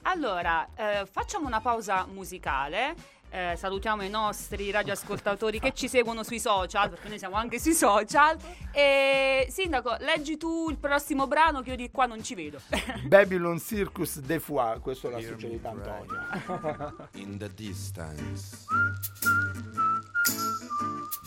Allora, 0.06 0.68
eh, 0.76 1.06
facciamo 1.06 1.46
una 1.48 1.62
pausa 1.62 2.06
musicale 2.12 3.22
eh, 3.34 3.56
salutiamo 3.58 4.04
i 4.04 4.10
nostri 4.10 4.70
radioascoltatori 4.70 5.60
che 5.60 5.74
ci 5.74 5.88
seguono 5.88 6.22
sui 6.22 6.40
social, 6.40 6.92
perché 6.92 7.10
noi 7.10 7.18
siamo 7.18 7.36
anche 7.36 7.60
sui 7.60 7.74
social. 7.74 8.38
E 8.72 9.48
Sindaco, 9.50 9.96
leggi 10.02 10.38
tu 10.38 10.70
il 10.70 10.78
prossimo 10.78 11.26
brano 11.26 11.64
che 11.64 11.72
io 11.72 11.76
di 11.76 11.90
qua 11.90 12.06
non 12.06 12.24
ci 12.24 12.36
vedo. 12.36 12.60
Babylon 13.08 13.60
Circus 13.60 14.20
De 14.20 14.40
Foix, 14.40 14.80
questo 14.80 15.10
l'ha 15.10 15.20
suggerito 15.20 15.68
Antonio. 15.68 17.08
In 17.14 17.40
the 17.40 17.52
distance, 17.56 18.66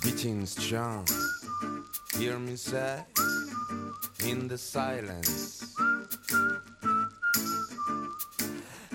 beating 0.01 0.47
strong, 0.47 1.05
hear 2.16 2.38
me 2.38 2.57
say, 2.57 3.05
in 4.23 4.47
the 4.47 4.57
silence. 4.57 5.75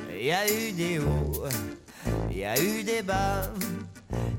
Il 0.10 0.28
y 0.28 0.32
a 0.32 0.48
eu 0.48 0.72
des 0.72 1.00
hauts 1.00 1.81
Il 2.30 2.38
y 2.38 2.46
a 2.46 2.60
eu 2.60 2.84
des 2.84 3.02
bas, 3.02 3.44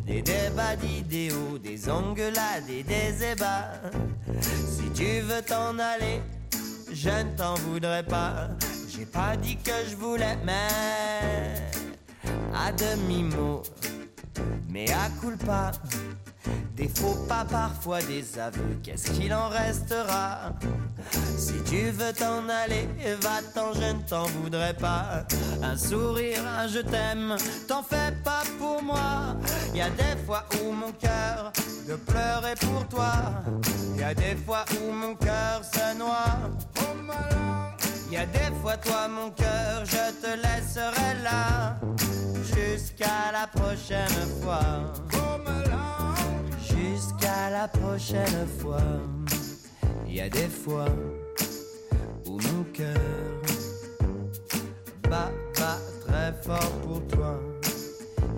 des 0.06 0.22
débats 0.22 0.76
d'idéaux, 0.76 1.58
des 1.58 1.88
engueulades 1.88 2.68
et 2.68 2.82
des 2.82 3.24
ébats. 3.32 3.72
Si 4.40 4.90
tu 4.94 5.20
veux 5.20 5.42
t'en 5.42 5.78
aller, 5.78 6.20
je 6.92 7.10
ne 7.10 7.36
t'en 7.36 7.54
voudrais 7.54 8.02
pas. 8.02 8.48
J'ai 8.88 9.06
pas 9.06 9.36
dit 9.36 9.56
que 9.56 9.72
je 9.88 9.96
voulais, 9.96 10.36
mais 10.44 11.70
à 12.54 12.72
demi-mot, 12.72 13.62
mais 14.68 14.90
à 14.90 15.08
culpa. 15.20 15.72
Des 16.76 16.88
faux 16.88 17.16
pas, 17.28 17.44
parfois 17.44 18.00
des 18.02 18.38
aveux, 18.38 18.78
qu'est-ce 18.82 19.10
qu'il 19.12 19.32
en 19.32 19.48
restera? 19.48 20.52
Si 21.36 21.54
tu 21.64 21.90
veux 21.90 22.12
t'en 22.12 22.48
aller, 22.48 22.88
va-t'en, 23.20 23.72
je 23.74 23.94
ne 23.94 24.02
t'en 24.08 24.24
voudrais 24.24 24.74
pas. 24.74 25.24
Un 25.62 25.76
sourire, 25.76 26.42
un 26.58 26.66
je 26.66 26.80
t'aime, 26.80 27.36
t'en 27.68 27.82
fais 27.82 28.12
pas 28.24 28.42
pour 28.58 28.82
moi. 28.82 29.36
Y 29.74 29.82
a 29.82 29.90
des 29.90 30.16
fois 30.26 30.44
où 30.62 30.72
mon 30.72 30.92
cœur 30.92 31.52
de 31.88 31.94
pleurer 31.96 32.54
pour 32.60 32.86
toi. 32.88 33.12
Y 33.96 34.02
a 34.02 34.14
des 34.14 34.36
fois 34.36 34.64
où 34.80 34.92
mon 34.92 35.14
cœur 35.14 35.62
se 35.64 35.96
noie. 35.98 36.50
Y 38.12 38.16
a 38.18 38.26
des 38.26 38.54
fois, 38.60 38.76
toi, 38.76 39.08
mon 39.08 39.30
cœur, 39.30 39.86
je 39.86 40.12
te 40.20 40.36
laisserai 40.36 41.22
là 41.24 41.76
jusqu'à 42.44 43.32
la 43.32 43.46
prochaine 43.46 44.28
fois. 44.42 44.92
Jusqu'à 46.82 47.48
la 47.50 47.68
prochaine 47.68 48.46
fois. 48.58 48.82
Y 50.08 50.20
a 50.20 50.28
des 50.28 50.48
fois 50.48 50.86
où 52.26 52.32
mon 52.32 52.64
cœur 52.72 52.96
bat, 55.08 55.30
bat 55.58 55.78
très 56.04 56.32
fort 56.42 56.72
pour 56.82 57.06
toi. 57.06 57.38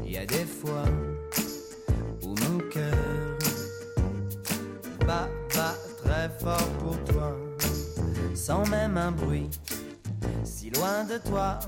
Y 0.04 0.18
a 0.18 0.26
des 0.26 0.44
fois 0.44 0.84
où 2.22 2.28
mon 2.28 2.58
cœur 2.70 3.38
bat, 5.06 5.28
bat 5.54 5.74
très 6.04 6.28
fort 6.38 6.68
pour 6.80 7.02
toi. 7.04 7.34
Sans 8.34 8.66
même 8.66 8.98
un 8.98 9.12
bruit 9.12 9.48
si 10.44 10.68
loin 10.70 11.04
de 11.04 11.16
toi. 11.16 11.58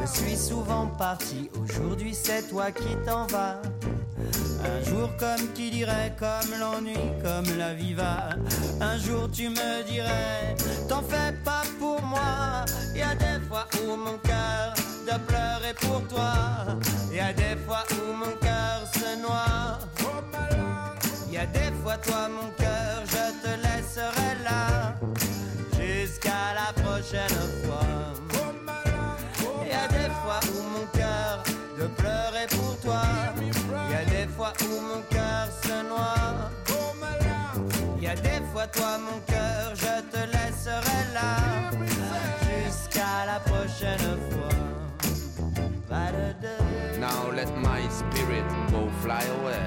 Je 0.00 0.06
suis 0.06 0.36
souvent 0.36 0.86
parti, 0.86 1.50
aujourd'hui 1.62 2.14
c'est 2.14 2.48
toi 2.48 2.70
qui 2.72 2.96
t'en 3.04 3.26
vas. 3.26 3.60
Un 4.66 4.90
jour 4.90 5.10
comme 5.18 5.52
qui 5.54 5.70
dirait, 5.70 6.12
comme 6.18 6.58
l'ennui, 6.58 6.98
comme 7.22 7.56
la 7.56 7.74
vie 7.74 7.94
va. 7.94 8.30
Un 8.80 8.98
jour 8.98 9.30
tu 9.30 9.48
me 9.48 9.82
dirais, 9.84 10.54
t'en 10.88 11.02
fais 11.02 11.32
pas 11.44 11.62
pour 11.78 12.02
moi. 12.02 12.64
Y 12.94 13.02
a 13.02 13.14
des 13.14 13.40
fois 13.48 13.66
où 13.80 13.96
mon 13.96 14.18
cœur 14.18 14.74
de 15.06 15.16
pleurer 15.26 15.74
pour 15.80 16.02
toi. 16.08 16.34
Y 17.12 17.20
a 17.20 17.32
des 17.32 17.56
fois 17.66 17.84
où 17.92 18.12
mon 18.12 18.36
cœur 18.40 18.82
se 18.92 19.20
noie. 19.22 19.78
Y 21.30 21.38
a 21.38 21.46
des 21.46 21.72
fois 21.82 21.98
toi 21.98 22.28
mon 22.28 22.55
toi 38.86 38.98
mon 38.98 39.20
cœur, 39.26 39.74
je 39.74 39.94
te 40.12 40.22
laisserai 40.34 41.00
là 41.14 41.70
jusqu'à 42.46 43.26
la 43.26 43.40
prochaine 43.40 44.18
fois. 44.30 44.46
Now 46.98 47.30
let 47.34 47.50
my 47.56 47.82
spirit 47.88 48.48
go 48.70 48.88
fly 49.02 49.24
away 49.38 49.64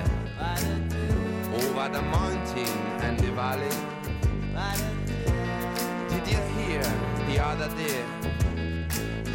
over 1.54 1.90
the 1.90 2.02
mountain 2.02 2.74
and 3.04 3.20
the 3.20 3.32
valley. 3.32 3.76
Did 6.10 6.26
you 6.28 6.42
hear 6.58 6.84
the 7.28 7.40
other 7.40 7.70
day 7.78 8.04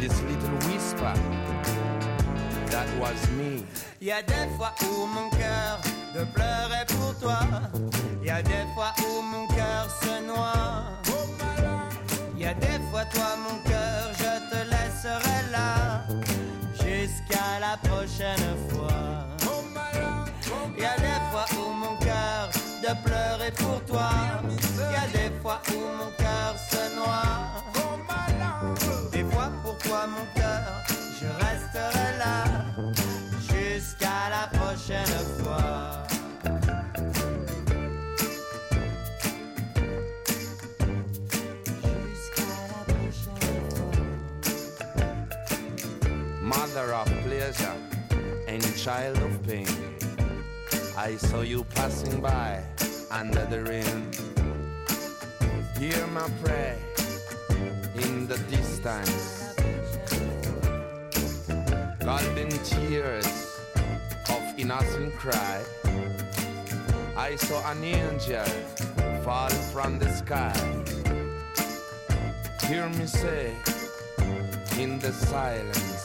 this 0.01 0.15
little 0.23 0.57
whisper? 0.67 1.13
That 2.71 2.87
was 2.99 3.29
me. 3.37 3.63
Il 4.05 4.09
y 4.09 4.11
a 4.11 4.21
des 4.21 4.47
fois 4.55 4.71
où 4.83 5.07
mon 5.07 5.31
cœur 5.31 5.81
de 6.13 6.25
pleurer 6.25 6.85
pour 6.89 7.17
toi. 7.19 7.39
Il 8.21 8.27
y 8.27 8.29
a 8.29 8.43
des 8.43 8.63
fois 8.75 8.93
où 9.01 9.23
mon 9.23 9.47
cœur 9.47 9.87
se 9.99 10.23
noie. 10.27 10.83
Il 12.35 12.43
y 12.43 12.45
a 12.45 12.53
des 12.53 12.79
fois 12.91 13.03
toi 13.05 13.35
mon 13.35 13.57
cœur, 13.67 14.11
je 14.13 14.51
te 14.51 14.61
laisserai 14.69 15.51
là 15.51 16.03
jusqu'à 16.73 17.59
la 17.59 17.77
prochaine 17.77 18.55
fois. 18.69 19.25
Il 20.77 20.83
y 20.83 20.85
a 20.85 20.95
des 20.97 21.21
fois 21.31 21.45
où 21.57 21.71
mon 21.73 21.97
cœur 21.97 22.51
de 22.83 23.09
pleurer 23.09 23.51
pour 23.53 23.83
toi. 23.85 24.11
Il 24.51 24.81
y 24.81 24.97
a 24.97 25.07
des 25.17 25.35
fois 25.41 25.59
où 25.69 25.79
mon 25.79 26.11
cœur 26.15 26.55
se 26.69 26.95
noie. 26.95 27.54
Child 48.85 49.17
of 49.17 49.41
pain. 49.47 49.67
I 50.95 51.15
saw 51.15 51.41
you 51.41 51.63
passing 51.73 52.21
by 52.21 52.61
under 53.09 53.43
the 53.45 53.63
rain. 53.63 54.11
Hear 55.79 56.05
my 56.13 56.29
prayer 56.43 56.77
in 57.95 58.27
the 58.27 58.37
distance. 58.53 59.55
Golden 61.97 62.51
tears 62.63 63.25
of 64.29 64.43
innocent 64.55 65.15
cry. 65.15 65.63
I 67.17 67.37
saw 67.37 67.71
an 67.71 67.83
angel 67.83 68.45
fall 69.23 69.49
from 69.73 69.97
the 69.97 70.09
sky. 70.13 70.53
Hear 72.67 72.87
me 72.89 73.07
say 73.07 73.51
in 74.77 74.99
the 74.99 75.11
silence. 75.11 76.04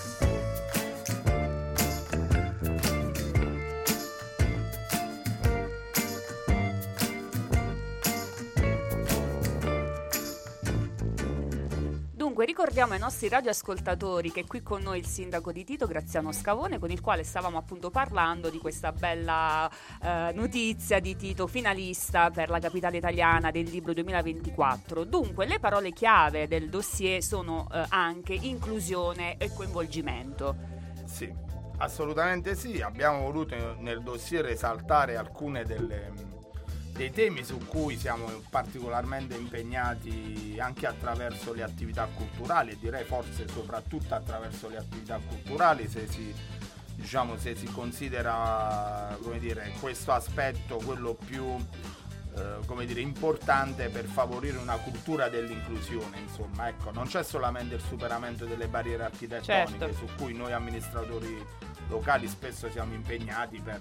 Dunque, 12.41 12.57
ricordiamo 12.57 12.95
ai 12.95 12.99
nostri 12.99 13.29
radioascoltatori 13.29 14.33
che 14.33 14.41
è 14.41 14.47
qui 14.47 14.63
con 14.63 14.81
noi 14.81 14.99
il 14.99 15.05
sindaco 15.05 15.53
di 15.53 15.63
Tito, 15.63 15.87
Graziano 15.87 16.33
Scavone, 16.33 16.79
con 16.79 16.91
il 16.91 17.03
quale 17.03 17.23
stavamo 17.23 17.59
appunto 17.59 17.91
parlando 17.91 18.49
di 18.49 18.57
questa 18.57 18.93
bella 18.93 19.71
eh, 20.03 20.33
notizia 20.33 21.01
di 21.01 21.17
Tito 21.17 21.47
finalista 21.47 22.31
per 22.31 22.49
la 22.49 22.59
capitale 22.59 22.97
italiana 22.97 23.51
del 23.51 23.69
libro 23.69 23.93
2024. 23.93 25.05
Dunque, 25.05 25.45
le 25.45 25.59
parole 25.59 25.93
chiave 25.93 26.49
del 26.49 26.71
dossier 26.71 27.23
sono 27.23 27.69
eh, 27.71 27.85
anche 27.91 28.33
inclusione 28.33 29.37
e 29.37 29.53
coinvolgimento. 29.53 30.57
Sì, 31.05 31.31
assolutamente 31.77 32.55
sì. 32.55 32.81
Abbiamo 32.81 33.21
voluto 33.21 33.77
nel 33.81 34.03
dossier 34.03 34.47
esaltare 34.47 35.19
alcune 35.19 35.65
delle 35.65 36.30
dei 36.93 37.11
temi 37.11 37.45
su 37.45 37.59
cui 37.67 37.97
siamo 37.97 38.27
particolarmente 38.51 39.35
impegnati 39.35 40.57
anche 40.61 40.87
attraverso 40.87 41.53
le 41.53 41.63
attività 41.63 42.07
culturali 42.07 42.73
e 42.73 42.79
direi 42.79 43.05
forse 43.05 43.47
soprattutto 43.49 44.15
attraverso 44.15 44.69
le 44.69 44.77
attività 44.77 45.19
culturali 45.19 45.89
se 45.89 46.07
si, 46.09 46.35
diciamo, 46.95 47.37
se 47.39 47.55
si 47.57 47.67
considera 47.67 49.17
come 49.23 49.39
dire, 49.39 49.73
questo 49.81 50.13
aspetto 50.13 50.77
quello 50.77 51.15
più 51.15 51.57
eh, 52.37 52.59
come 52.67 52.87
dire, 52.87 53.01
importante 53.01 53.89
per 53.89 54.05
favorire 54.05 54.59
una 54.59 54.77
cultura 54.77 55.29
dell'inclusione 55.29 56.19
insomma 56.19 56.69
ecco 56.69 56.91
non 56.93 57.07
c'è 57.07 57.23
solamente 57.25 57.75
il 57.75 57.81
superamento 57.81 58.45
delle 58.45 58.69
barriere 58.69 59.05
architettoniche 59.05 59.79
Certo. 59.79 59.97
su 59.97 60.07
cui 60.17 60.35
noi 60.35 60.53
amministratori 60.53 61.45
locali 61.89 62.29
spesso 62.29 62.71
siamo 62.71 62.95
impegnati 62.95 63.59
per 63.61 63.81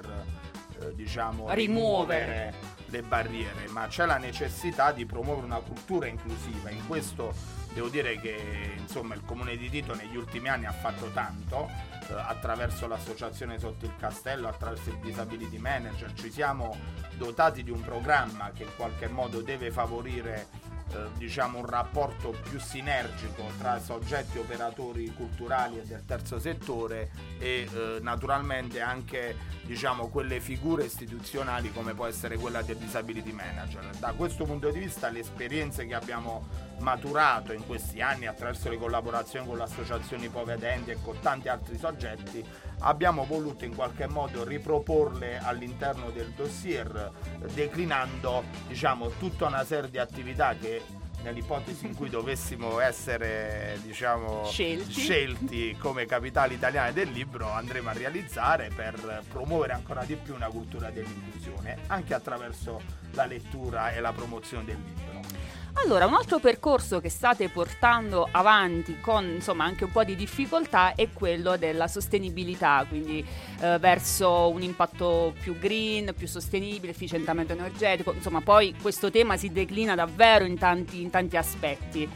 eh, 0.82 0.96
diciamo 0.96 1.52
Rimuovere. 1.54 1.56
rimuovere 1.56 2.54
le 2.86 3.02
barriere, 3.02 3.68
ma 3.70 3.88
c'è 3.88 4.06
la 4.06 4.18
necessità 4.18 4.92
di 4.92 5.06
promuovere 5.06 5.46
una 5.46 5.60
cultura 5.60 6.08
inclusiva. 6.08 6.70
In 6.70 6.86
questo 6.88 7.34
devo 7.74 7.88
dire 7.88 8.20
che 8.20 8.74
insomma, 8.78 9.14
il 9.14 9.24
comune 9.24 9.56
di 9.58 9.70
Tito 9.70 9.94
negli 9.94 10.16
ultimi 10.16 10.50
anni 10.50 10.66
ha 10.66 10.72
fatto 10.72 11.12
tanto 11.14 11.70
eh, 12.10 12.14
attraverso 12.14 12.88
l'associazione 12.88 13.60
Sotto 13.60 13.86
il 13.86 13.94
Castello, 13.98 14.48
attraverso 14.48 14.90
il 14.90 14.98
Disability 14.98 15.58
Manager. 15.58 16.12
Ci 16.14 16.32
siamo 16.32 16.76
dotati 17.16 17.64
di 17.64 17.70
un 17.70 17.82
programma 17.82 18.52
che 18.52 18.64
in 18.64 18.72
qualche 18.76 19.08
modo 19.08 19.42
deve 19.42 19.72
favorire 19.72 20.48
eh, 20.94 21.18
diciamo 21.18 21.60
un 21.60 21.66
rapporto 21.66 22.36
più 22.50 22.60
sinergico 22.60 23.44
tra 23.58 23.80
soggetti 23.80 24.38
operatori 24.38 25.14
culturali 25.14 25.80
e 25.80 25.84
del 25.84 26.04
terzo 26.06 26.40
settore 26.40 27.12
e 27.40 27.68
eh, 27.72 28.00
naturalmente 28.02 28.82
anche 28.82 29.36
diciamo 29.64 30.08
quelle 30.08 30.40
figure 30.40 30.86
istituzionali 30.86 31.72
come 31.72 31.94
può 31.94 32.06
essere 32.06 32.38
quella 32.38 32.62
del 32.62 32.78
disability 32.78 33.32
manager. 33.32 33.90
Da 34.00 34.14
questo 34.14 34.46
punto 34.46 34.70
di 34.72 34.80
vista 34.80 35.10
le 35.10 35.20
esperienze 35.20 35.86
che 35.86 35.94
abbiamo 35.94 36.48
maturato 36.80 37.54
in 37.54 37.66
questi 37.66 38.02
anni 38.02 38.26
attraverso 38.26 38.70
le 38.70 38.78
collaborazioni 38.78 39.46
con 39.46 39.58
le 39.58 39.64
associazioni 39.64 40.26
ipovedenti 40.26 40.92
e 40.92 40.98
con 41.02 41.20
tanti 41.20 41.50
altri 41.50 41.78
soggetti 41.78 42.44
abbiamo 42.80 43.26
voluto 43.26 43.66
in 43.66 43.76
qualche 43.76 44.08
modo 44.08 44.44
riproporle 44.44 45.38
all'interno 45.38 46.10
del 46.12 46.32
dossier 46.36 47.12
declinando 47.54 48.44
diciamo 48.68 49.10
tutta 49.18 49.48
una 49.48 49.64
serie 49.64 49.90
di 49.90 49.98
attività 49.98 50.56
che 50.56 50.82
nell'ipotesi 51.24 51.86
in 51.86 51.96
cui 51.96 52.10
dovessimo 52.10 52.80
essere 52.80 53.78
diciamo, 53.84 54.46
scelti. 54.46 54.92
scelti. 54.94 55.76
come 55.78 56.06
capitale 56.06 56.54
italiana 56.54 56.92
del 56.92 57.10
libro 57.10 57.52
andremo 57.52 57.90
a 57.90 57.94
realizzare 57.94 58.72
per 58.74 59.24
promuovere 59.28 59.74
ancora 59.74 60.04
di 60.04 60.16
più 60.16 60.34
una 60.34 60.48
cultura 60.48 60.90
dell'inclusione 60.90 61.80
anche 61.88 62.14
attraverso 62.14 62.82
la 63.12 63.26
lettura 63.26 63.92
e 63.92 64.00
la 64.00 64.14
promozione 64.14 64.66
del 64.66 64.78
libro. 64.78 65.39
Allora, 65.84 66.06
un 66.06 66.14
altro 66.14 66.40
percorso 66.40 67.00
che 67.00 67.10
state 67.10 67.50
portando 67.50 68.28
avanti 68.30 69.00
con 69.00 69.26
insomma 69.26 69.64
anche 69.64 69.86
un 69.86 69.92
po' 69.92 70.04
di 70.04 70.16
difficoltà 70.16 70.94
è 70.94 71.10
quello 71.12 71.58
della 71.58 71.88
sostenibilità, 71.88 72.86
quindi 72.88 73.26
eh, 73.62 73.78
verso 73.80 74.50
un 74.50 74.62
impatto 74.62 75.34
più 75.40 75.58
green, 75.58 76.14
più 76.16 76.28
sostenibile, 76.28 76.92
efficientamento 76.92 77.54
energetico, 77.54 78.14
insomma 78.14 78.42
poi 78.42 78.76
questo 78.80 79.10
tema 79.10 79.38
si 79.38 79.52
declina 79.52 79.96
davvero 79.96 80.44
in 80.44 80.58
tanti, 80.58 81.02
in 81.02 81.10
tanti 81.10 81.38
aspetti. 81.38 82.08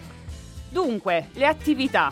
Dunque, 0.69 1.29
le 1.33 1.45
attività 1.45 2.11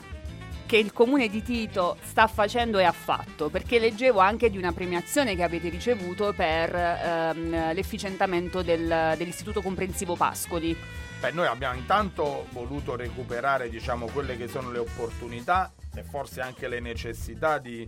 che 0.72 0.78
il 0.78 0.94
comune 0.94 1.28
di 1.28 1.44
Tito 1.44 1.98
sta 2.02 2.28
facendo 2.28 2.80
e 2.80 2.86
ha 2.86 2.94
fatto, 2.94 3.50
perché 3.50 3.78
leggevo 3.78 4.22
anche 4.22 4.50
di 4.50 4.58
una 4.58 4.72
premiazione 4.72 5.36
che 5.36 5.44
avete 5.44 5.68
ricevuto 5.68 6.32
per 6.32 6.74
ehm, 6.74 7.74
l'efficientamento 7.74 8.62
del, 8.62 9.16
dell'Istituto 9.18 9.62
Comprensivo 9.62 10.16
Pascoli. 10.16 10.74
Beh, 11.20 11.32
noi 11.32 11.48
abbiamo 11.48 11.78
intanto 11.78 12.48
voluto 12.52 12.96
recuperare 12.96 13.68
diciamo, 13.70 14.06
quelle 14.06 14.38
che 14.38 14.48
sono 14.48 14.72
le 14.72 14.78
opportunità 14.78 15.74
e 15.94 16.04
forse 16.04 16.40
anche 16.40 16.70
le 16.70 16.80
necessità 16.80 17.58
di 17.58 17.86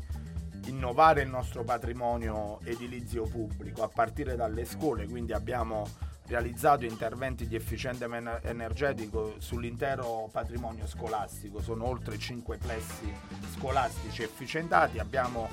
innovare 0.65 1.21
il 1.21 1.29
nostro 1.29 1.63
patrimonio 1.63 2.59
edilizio 2.65 3.23
pubblico 3.23 3.81
a 3.83 3.87
partire 3.87 4.35
dalle 4.35 4.65
scuole, 4.65 5.07
quindi 5.07 5.31
abbiamo 5.31 5.87
realizzato 6.27 6.85
interventi 6.85 7.47
di 7.47 7.55
efficienza 7.55 8.07
energetico 8.43 9.35
sull'intero 9.39 10.29
patrimonio 10.31 10.87
scolastico, 10.87 11.61
sono 11.61 11.85
oltre 11.85 12.17
5 12.17 12.57
plessi 12.57 13.13
scolastici 13.55 14.23
efficientati, 14.23 14.99
abbiamo 14.99 15.49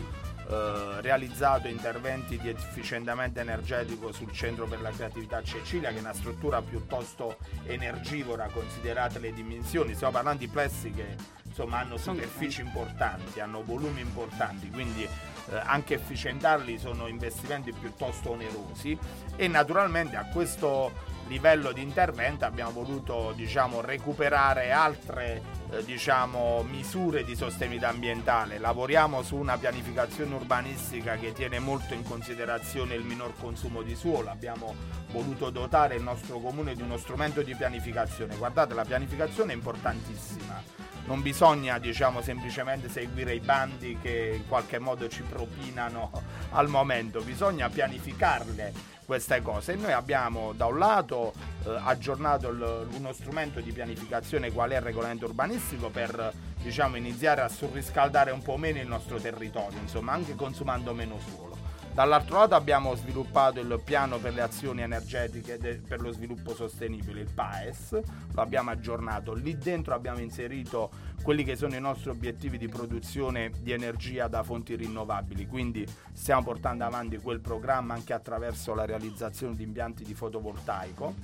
eh, 0.50 1.00
realizzato 1.00 1.68
interventi 1.68 2.36
di 2.36 2.48
efficientamento 2.48 3.38
energetico 3.38 4.10
sul 4.10 4.32
Centro 4.32 4.66
per 4.66 4.80
la 4.80 4.90
Creatività 4.90 5.42
Cecilia, 5.42 5.90
che 5.90 5.98
è 5.98 6.00
una 6.00 6.12
struttura 6.12 6.60
piuttosto 6.60 7.36
energivora 7.66 8.48
considerate 8.48 9.20
le 9.20 9.32
dimensioni. 9.32 9.94
Stiamo 9.94 10.12
parlando 10.12 10.40
di 10.40 10.48
plessi 10.48 10.90
che 10.90 11.14
insomma, 11.44 11.78
hanno 11.78 11.96
superfici 11.96 12.62
importanti, 12.62 13.38
hanno 13.38 13.62
volumi 13.62 14.00
importanti, 14.00 14.70
quindi 14.70 15.06
eh, 15.48 15.60
anche 15.62 15.94
efficientarli 15.94 16.78
sono 16.78 17.06
investimenti 17.06 17.72
piuttosto 17.72 18.30
onerosi 18.30 18.96
e 19.36 19.48
naturalmente 19.48 20.16
a 20.16 20.26
questo 20.26 20.92
livello 21.30 21.70
di 21.70 21.80
intervento 21.80 22.44
abbiamo 22.44 22.72
voluto 22.72 23.32
diciamo, 23.36 23.80
recuperare 23.80 24.72
altre 24.72 25.40
eh, 25.70 25.84
diciamo, 25.84 26.64
misure 26.68 27.22
di 27.22 27.36
sostenibilità 27.36 27.88
ambientale. 27.88 28.58
Lavoriamo 28.58 29.22
su 29.22 29.36
una 29.36 29.56
pianificazione 29.56 30.34
urbanistica 30.34 31.14
che 31.14 31.32
tiene 31.32 31.60
molto 31.60 31.94
in 31.94 32.02
considerazione 32.02 32.96
il 32.96 33.04
minor 33.04 33.34
consumo 33.38 33.82
di 33.82 33.94
suolo. 33.94 34.28
Abbiamo 34.28 34.74
voluto 35.12 35.50
dotare 35.50 35.94
il 35.94 36.02
nostro 36.02 36.40
comune 36.40 36.74
di 36.74 36.82
uno 36.82 36.96
strumento 36.96 37.42
di 37.42 37.54
pianificazione. 37.54 38.34
Guardate, 38.36 38.74
la 38.74 38.84
pianificazione 38.84 39.52
è 39.52 39.54
importantissima. 39.54 40.79
Non 41.06 41.22
bisogna 41.22 41.78
diciamo, 41.78 42.22
semplicemente 42.22 42.88
seguire 42.88 43.34
i 43.34 43.40
bandi 43.40 43.98
che 44.00 44.34
in 44.36 44.46
qualche 44.46 44.78
modo 44.78 45.08
ci 45.08 45.22
propinano 45.22 46.10
al 46.52 46.68
momento, 46.68 47.20
bisogna 47.22 47.68
pianificarle 47.68 48.98
queste 49.04 49.42
cose. 49.42 49.72
E 49.72 49.76
noi 49.76 49.92
abbiamo 49.92 50.52
da 50.52 50.66
un 50.66 50.78
lato 50.78 51.32
eh, 51.64 51.76
aggiornato 51.82 52.48
il, 52.50 52.88
uno 52.92 53.12
strumento 53.12 53.60
di 53.60 53.72
pianificazione 53.72 54.52
qual 54.52 54.70
è 54.70 54.76
il 54.76 54.82
regolamento 54.82 55.24
urbanistico 55.26 55.90
per 55.90 56.32
diciamo, 56.62 56.96
iniziare 56.96 57.40
a 57.40 57.48
surriscaldare 57.48 58.30
un 58.30 58.42
po' 58.42 58.56
meno 58.56 58.78
il 58.80 58.86
nostro 58.86 59.18
territorio, 59.18 59.80
insomma 59.80 60.12
anche 60.12 60.36
consumando 60.36 60.94
meno 60.94 61.18
suolo. 61.18 61.59
Dall'altro 61.92 62.38
lato 62.38 62.54
abbiamo 62.54 62.94
sviluppato 62.94 63.58
il 63.58 63.80
piano 63.84 64.18
per 64.18 64.32
le 64.32 64.42
azioni 64.42 64.80
energetiche 64.80 65.58
de- 65.58 65.80
per 65.86 66.00
lo 66.00 66.12
sviluppo 66.12 66.54
sostenibile, 66.54 67.22
il 67.22 67.32
PAES, 67.34 68.00
lo 68.32 68.40
abbiamo 68.40 68.70
aggiornato, 68.70 69.34
lì 69.34 69.58
dentro 69.58 69.94
abbiamo 69.94 70.20
inserito 70.20 70.90
quelli 71.22 71.42
che 71.42 71.56
sono 71.56 71.74
i 71.74 71.80
nostri 71.80 72.10
obiettivi 72.10 72.58
di 72.58 72.68
produzione 72.68 73.50
di 73.58 73.72
energia 73.72 74.28
da 74.28 74.44
fonti 74.44 74.76
rinnovabili, 74.76 75.46
quindi 75.46 75.84
stiamo 76.12 76.44
portando 76.44 76.84
avanti 76.84 77.18
quel 77.18 77.40
programma 77.40 77.92
anche 77.92 78.12
attraverso 78.12 78.72
la 78.72 78.86
realizzazione 78.86 79.56
di 79.56 79.64
impianti 79.64 80.04
di 80.04 80.14
fotovoltaico 80.14 81.14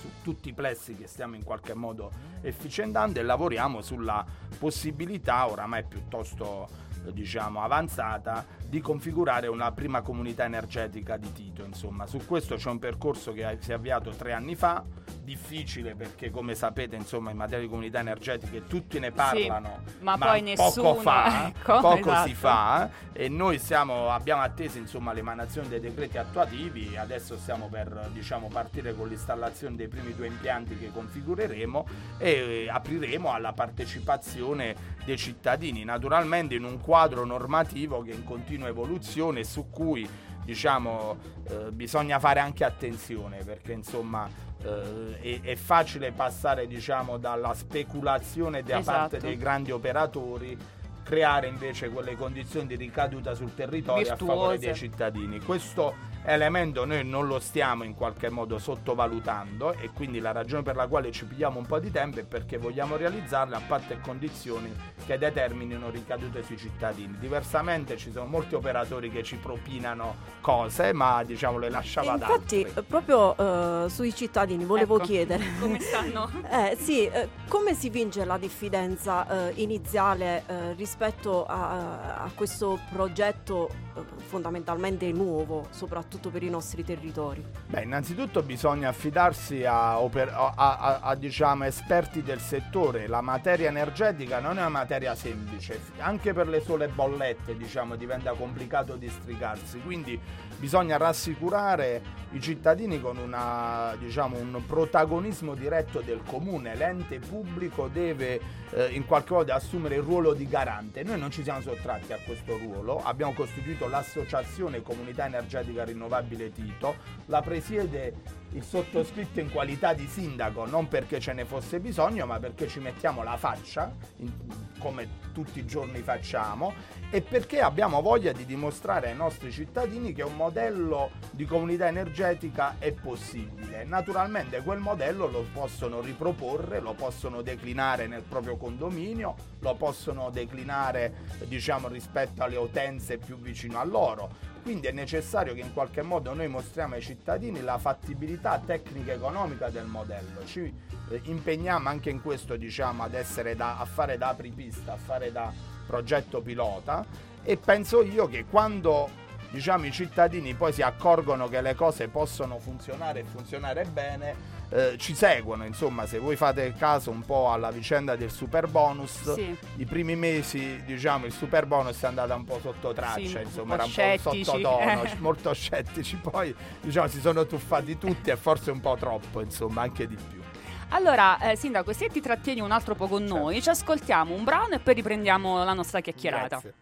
su 0.00 0.10
tutti 0.22 0.50
i 0.50 0.52
plessi 0.52 0.96
che 0.96 1.06
stiamo 1.06 1.36
in 1.36 1.44
qualche 1.44 1.72
modo 1.72 2.10
efficientando 2.42 3.20
e 3.20 3.22
lavoriamo 3.22 3.80
sulla 3.80 4.26
possibilità 4.58 5.48
oramai 5.48 5.84
piuttosto 5.84 6.83
diciamo 7.10 7.62
avanzata 7.62 8.44
di 8.66 8.80
configurare 8.80 9.46
una 9.46 9.70
prima 9.72 10.02
comunità 10.02 10.44
energetica 10.44 11.16
di 11.16 11.32
Tito 11.32 11.64
insomma. 11.64 12.06
Su 12.06 12.24
questo 12.26 12.56
c'è 12.56 12.70
un 12.70 12.78
percorso 12.78 13.32
che 13.32 13.58
si 13.60 13.70
è 13.70 13.74
avviato 13.74 14.10
tre 14.10 14.32
anni 14.32 14.54
fa 14.54 14.84
difficile 15.22 15.94
perché 15.94 16.30
come 16.30 16.54
sapete 16.54 16.96
insomma 16.96 17.30
in 17.30 17.36
materia 17.36 17.64
di 17.64 17.68
comunità 17.68 17.98
energetiche 17.98 18.66
tutti 18.66 18.98
ne 18.98 19.10
parlano 19.10 19.80
sì, 19.86 19.94
ma, 20.00 20.16
ma, 20.16 20.26
poi 20.26 20.42
nessuno 20.42 20.92
poco, 20.92 21.00
fa, 21.00 21.48
ecco, 21.48 21.80
poco 21.80 22.10
esatto. 22.10 22.28
si 22.28 22.34
fa 22.34 22.90
e 23.12 23.28
noi 23.28 23.58
siamo, 23.58 24.10
abbiamo 24.10 24.42
atteso 24.42 24.76
insomma 24.76 25.14
l'emanazione 25.14 25.68
dei 25.68 25.80
decreti 25.80 26.18
attuativi 26.18 26.96
adesso 26.96 27.38
stiamo 27.38 27.68
per 27.68 28.10
diciamo 28.12 28.48
partire 28.48 28.94
con 28.94 29.08
l'installazione 29.08 29.76
dei 29.76 29.88
primi 29.88 30.14
due 30.14 30.26
impianti 30.26 30.76
che 30.76 30.90
configureremo 30.92 31.86
e 32.18 32.68
apriremo 32.70 33.32
alla 33.32 33.52
partecipazione 33.52 34.92
dei 35.04 35.16
cittadini. 35.16 35.84
Naturalmente 35.84 36.54
in 36.54 36.64
un 36.64 36.80
quadro 36.80 36.93
normativo 37.24 38.02
che 38.02 38.12
è 38.12 38.14
in 38.14 38.24
continua 38.24 38.68
evoluzione 38.68 39.40
e 39.40 39.44
su 39.44 39.68
cui 39.68 40.08
diciamo 40.44 41.16
eh, 41.48 41.72
bisogna 41.72 42.18
fare 42.18 42.38
anche 42.38 42.64
attenzione 42.64 43.42
perché 43.44 43.72
insomma 43.72 44.28
eh, 44.62 45.18
è, 45.20 45.40
è, 45.40 45.56
facile 45.56 46.12
passare 46.12 46.66
diciamo 46.66 47.16
dalla 47.16 47.54
speculazione 47.54 48.62
da 48.62 48.78
esatto. 48.78 48.98
parte 48.98 49.18
dei 49.18 49.36
grandi 49.36 49.72
operatori 49.72 50.56
creare 51.02 51.48
invece 51.48 51.88
quelle 51.88 52.14
condizioni 52.16 52.66
di 52.66 52.76
ricaduta 52.76 53.34
sul 53.34 53.54
territorio 53.54 54.04
Virtuose. 54.04 54.32
a 54.32 54.34
favore 54.34 54.58
dei 54.58 54.74
cittadini 54.74 55.40
questo 55.40 55.94
elemento 56.24 56.84
noi 56.84 57.04
non 57.04 57.26
lo 57.26 57.38
stiamo 57.38 57.84
in 57.84 57.94
qualche 57.94 58.30
modo 58.30 58.58
sottovalutando 58.58 59.72
e 59.74 59.90
quindi 59.90 60.20
la 60.20 60.32
ragione 60.32 60.62
per 60.62 60.76
la 60.76 60.86
quale 60.86 61.12
ci 61.12 61.26
pigliamo 61.26 61.58
un 61.58 61.66
po' 61.66 61.78
di 61.78 61.90
tempo 61.90 62.20
è 62.20 62.24
perché 62.24 62.56
vogliamo 62.56 62.96
realizzarle 62.96 63.54
a 63.54 63.60
patto 63.66 63.92
e 63.92 64.00
condizioni 64.00 64.72
che 65.04 65.18
determinino 65.18 65.90
ricadute 65.90 66.42
sui 66.42 66.56
cittadini. 66.56 67.16
Diversamente 67.18 67.96
ci 67.96 68.10
sono 68.10 68.26
molti 68.26 68.54
operatori 68.54 69.10
che 69.10 69.22
ci 69.22 69.36
propinano 69.36 70.16
cose, 70.40 70.92
ma 70.92 71.22
diciamo 71.24 71.58
le 71.58 71.70
lasciamo 71.70 72.10
ad 72.10 72.22
altri. 72.22 72.60
Infatti, 72.60 72.82
proprio 72.86 73.34
uh, 73.38 73.88
sui 73.88 74.14
cittadini 74.14 74.64
volevo 74.64 74.96
ecco, 74.96 75.04
chiedere 75.04 75.44
come 75.60 75.80
stanno? 75.80 76.30
eh, 76.50 76.76
sì, 76.76 77.06
eh, 77.06 77.28
come 77.48 77.74
si 77.74 77.90
vince 77.90 78.24
la 78.24 78.38
diffidenza 78.38 79.48
eh, 79.48 79.52
iniziale 79.56 80.42
eh, 80.46 80.72
rispetto 80.74 81.44
a, 81.44 82.22
a, 82.24 82.30
questo 82.34 82.78
progetto 82.90 83.68
eh, 83.68 83.83
fondamentalmente 84.16 85.10
nuovo, 85.12 85.66
soprattutto 85.70 86.30
per 86.30 86.42
i 86.42 86.50
nostri 86.50 86.84
territori? 86.84 87.44
Beh, 87.66 87.82
innanzitutto 87.82 88.42
bisogna 88.42 88.88
affidarsi 88.88 89.64
a, 89.64 90.00
oper- 90.00 90.32
a, 90.32 90.54
a, 90.56 91.00
a 91.00 91.14
diciamo, 91.14 91.64
esperti 91.64 92.22
del 92.22 92.40
settore. 92.40 93.06
La 93.06 93.20
materia 93.20 93.68
energetica 93.68 94.40
non 94.40 94.56
è 94.56 94.60
una 94.60 94.68
materia 94.68 95.14
semplice, 95.14 95.80
anche 95.98 96.32
per 96.32 96.48
le 96.48 96.60
sole 96.60 96.88
bollette 96.88 97.56
diciamo, 97.56 97.96
diventa 97.96 98.32
complicato 98.32 98.96
districarsi, 98.96 99.80
quindi 99.80 100.18
bisogna 100.64 100.96
rassicurare 100.96 102.00
i 102.30 102.40
cittadini 102.40 102.98
con 102.98 103.18
una, 103.18 103.94
diciamo, 103.98 104.38
un 104.38 104.62
protagonismo 104.66 105.54
diretto 105.54 106.00
del 106.00 106.22
comune. 106.24 106.74
L'ente 106.74 107.18
pubblico 107.18 107.88
deve 107.88 108.40
eh, 108.70 108.86
in 108.92 109.04
qualche 109.04 109.34
modo 109.34 109.52
assumere 109.52 109.96
il 109.96 110.00
ruolo 110.00 110.32
di 110.32 110.48
garante. 110.48 111.02
Noi 111.02 111.18
non 111.18 111.30
ci 111.30 111.42
siamo 111.42 111.60
sottratti 111.60 112.14
a 112.14 112.18
questo 112.24 112.56
ruolo, 112.56 113.02
abbiamo 113.04 113.34
costituito 113.34 113.88
l'associazione 113.88 114.80
Comunità 114.80 115.26
Energetica 115.26 115.84
Rinnovabile 115.84 116.50
Tito, 116.50 116.96
la 117.26 117.42
presiede 117.42 118.14
il 118.54 118.62
sottoscritto 118.62 119.40
in 119.40 119.50
qualità 119.50 119.92
di 119.92 120.06
sindaco, 120.06 120.64
non 120.64 120.88
perché 120.88 121.18
ce 121.18 121.32
ne 121.32 121.44
fosse 121.44 121.80
bisogno, 121.80 122.24
ma 122.24 122.38
perché 122.38 122.68
ci 122.68 122.78
mettiamo 122.78 123.22
la 123.22 123.36
faccia, 123.36 123.92
in, 124.18 124.30
come 124.78 125.22
tutti 125.32 125.58
i 125.58 125.66
giorni 125.66 126.00
facciamo, 126.00 126.72
e 127.10 127.20
perché 127.20 127.60
abbiamo 127.60 128.00
voglia 128.00 128.32
di 128.32 128.44
dimostrare 128.44 129.10
ai 129.10 129.16
nostri 129.16 129.50
cittadini 129.50 130.12
che 130.12 130.22
un 130.22 130.36
modello 130.36 131.10
di 131.32 131.44
comunità 131.44 131.88
energetica 131.88 132.76
è 132.78 132.92
possibile. 132.92 133.84
Naturalmente 133.84 134.62
quel 134.62 134.78
modello 134.78 135.26
lo 135.26 135.46
possono 135.52 136.00
riproporre, 136.00 136.78
lo 136.78 136.94
possono 136.94 137.42
declinare 137.42 138.06
nel 138.06 138.22
proprio 138.22 138.56
condominio, 138.56 139.34
lo 139.60 139.74
possono 139.74 140.30
declinare 140.30 141.14
diciamo 141.46 141.88
rispetto 141.88 142.42
alle 142.42 142.56
utenze 142.56 143.18
più 143.18 143.36
vicino 143.38 143.80
a 143.80 143.84
loro 143.84 144.52
quindi 144.64 144.86
è 144.86 144.92
necessario 144.92 145.52
che 145.52 145.60
in 145.60 145.74
qualche 145.74 146.00
modo 146.00 146.32
noi 146.32 146.48
mostriamo 146.48 146.94
ai 146.94 147.02
cittadini 147.02 147.60
la 147.60 147.76
fattibilità 147.76 148.58
tecnica 148.64 149.12
e 149.12 149.16
economica 149.16 149.68
del 149.68 149.84
modello. 149.84 150.42
Ci 150.46 150.72
eh, 151.10 151.20
impegniamo 151.24 151.90
anche 151.90 152.08
in 152.08 152.22
questo 152.22 152.56
diciamo, 152.56 153.02
ad 153.02 153.12
essere 153.12 153.54
da, 153.56 153.78
a 153.78 153.84
fare 153.84 154.16
da 154.16 154.28
apripista, 154.28 154.94
a 154.94 154.96
fare 154.96 155.30
da 155.30 155.52
progetto 155.86 156.40
pilota 156.40 157.04
e 157.42 157.58
penso 157.58 158.02
io 158.02 158.26
che 158.26 158.46
quando 158.46 159.10
diciamo, 159.50 159.84
i 159.84 159.92
cittadini 159.92 160.54
poi 160.54 160.72
si 160.72 160.80
accorgono 160.80 161.46
che 161.46 161.60
le 161.60 161.74
cose 161.74 162.08
possono 162.08 162.58
funzionare 162.58 163.20
e 163.20 163.24
funzionare 163.24 163.84
bene, 163.84 164.34
eh, 164.70 164.96
ci 164.98 165.14
seguono. 165.14 165.64
Insomma, 165.64 166.06
se 166.06 166.18
voi 166.18 166.36
fate 166.36 166.74
caso 166.76 167.10
un 167.10 167.22
po' 167.22 167.52
alla 167.52 167.70
vicenda 167.70 168.16
del 168.16 168.30
super 168.30 168.68
bonus, 168.68 169.32
sì. 169.34 169.56
i 169.76 169.84
primi 169.84 170.16
mesi, 170.16 170.82
diciamo, 170.84 171.26
il 171.26 171.32
super 171.32 171.66
bonus 171.66 172.00
è 172.02 172.06
andata 172.06 172.34
un 172.34 172.44
po' 172.44 172.58
sotto 172.60 172.92
traccia, 172.92 173.40
sì, 173.40 173.40
insomma, 173.42 173.74
era 173.74 173.84
un 173.84 173.90
scettici. 173.90 174.22
po' 174.22 174.44
sottotono, 174.44 175.02
eh. 175.04 175.16
molto 175.18 175.52
scettici. 175.52 176.16
Poi, 176.16 176.54
diciamo, 176.80 177.08
si 177.08 177.20
sono 177.20 177.46
tuffati 177.46 177.98
tutti 177.98 178.30
e 178.30 178.36
forse 178.36 178.70
un 178.70 178.80
po' 178.80 178.96
troppo, 178.98 179.40
insomma, 179.40 179.82
anche 179.82 180.06
di 180.06 180.16
più. 180.16 180.42
Allora, 180.90 181.38
eh, 181.40 181.56
Sindaco, 181.56 181.92
se 181.92 182.08
ti 182.08 182.20
trattieni 182.20 182.60
un 182.60 182.70
altro 182.70 182.94
po' 182.94 183.08
con 183.08 183.20
certo. 183.20 183.36
noi, 183.36 183.62
ci 183.62 183.68
ascoltiamo 183.68 184.34
un 184.34 184.44
brano 184.44 184.74
e 184.74 184.78
poi 184.78 184.94
riprendiamo 184.94 185.64
la 185.64 185.72
nostra 185.72 186.00
chiacchierata. 186.00 186.46
Grazie. 186.46 186.74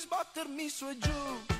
Sbattermi 0.00 0.68
su 0.68 0.88
e 0.88 0.96
giù? 0.96 1.59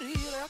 Da 0.00 0.06
riferire 0.06 0.49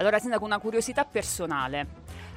Allora, 0.00 0.18
Sindaco, 0.18 0.46
una 0.46 0.58
curiosità 0.58 1.04
personale. 1.04 1.86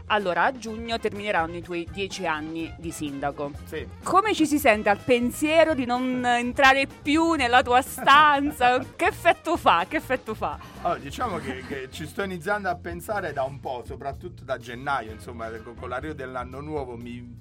Allora, 0.08 0.44
a 0.44 0.52
giugno 0.52 1.00
termineranno 1.00 1.56
i 1.56 1.62
tuoi 1.62 1.88
dieci 1.90 2.28
anni 2.28 2.70
di 2.78 2.92
sindaco. 2.92 3.54
Sì. 3.64 3.88
Come 4.04 4.34
ci 4.34 4.46
si 4.46 4.60
sente 4.60 4.90
al 4.90 4.98
pensiero 4.98 5.74
di 5.74 5.86
non 5.86 6.26
entrare 6.26 6.88
più 6.88 7.36
nella 7.36 7.64
tua 7.64 7.82
stanza? 7.82 8.80
che 8.98 9.06
effetto 9.06 9.56
fa? 9.56 9.86
Che 9.88 9.96
effetto 9.96 10.34
fa? 10.34 10.60
Allora, 10.82 11.00
diciamo 11.00 11.38
che, 11.38 11.64
che 11.66 11.88
ci 11.90 12.06
sto 12.06 12.24
iniziando 12.24 12.68
a 12.68 12.76
pensare 12.76 13.32
da 13.32 13.44
un 13.44 13.62
po', 13.62 13.82
soprattutto 13.86 14.44
da 14.44 14.58
gennaio, 14.58 15.14
insomma, 15.14 15.50
con, 15.62 15.76
con 15.76 15.88
l'arrivo 15.88 16.14
dell'anno 16.14 16.60
nuovo 16.60 16.98
mi 16.98 17.40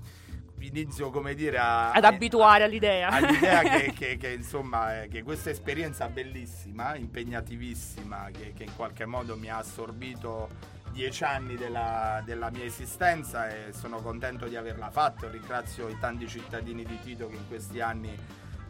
inizio, 0.66 1.10
come 1.10 1.34
dire, 1.34 1.58
a, 1.58 1.92
Ad 1.92 2.04
abituare 2.04 2.64
all'idea. 2.64 3.08
all'idea 3.08 3.60
che, 3.62 3.92
che- 3.96 4.16
che, 4.16 4.28
insomma, 4.30 5.02
eh, 5.02 5.08
che 5.08 5.22
questa 5.22 5.50
esperienza 5.50 6.08
bellissima, 6.08 6.94
impegnativissima, 6.96 8.28
che, 8.32 8.52
che 8.56 8.64
in 8.64 8.74
qualche 8.76 9.04
modo 9.06 9.36
mi 9.36 9.48
ha 9.48 9.58
assorbito 9.58 10.48
dieci 10.92 11.24
anni 11.24 11.56
della, 11.56 12.22
della 12.24 12.50
mia 12.50 12.64
esistenza 12.64 13.48
e 13.48 13.72
sono 13.72 14.00
contento 14.02 14.46
di 14.46 14.56
averla 14.56 14.90
fatta. 14.90 15.28
Ringrazio 15.30 15.88
i 15.88 15.96
tanti 15.98 16.28
cittadini 16.28 16.84
di 16.84 16.98
Tito 17.00 17.28
che 17.28 17.36
in 17.36 17.48
questi 17.48 17.80
anni 17.80 18.14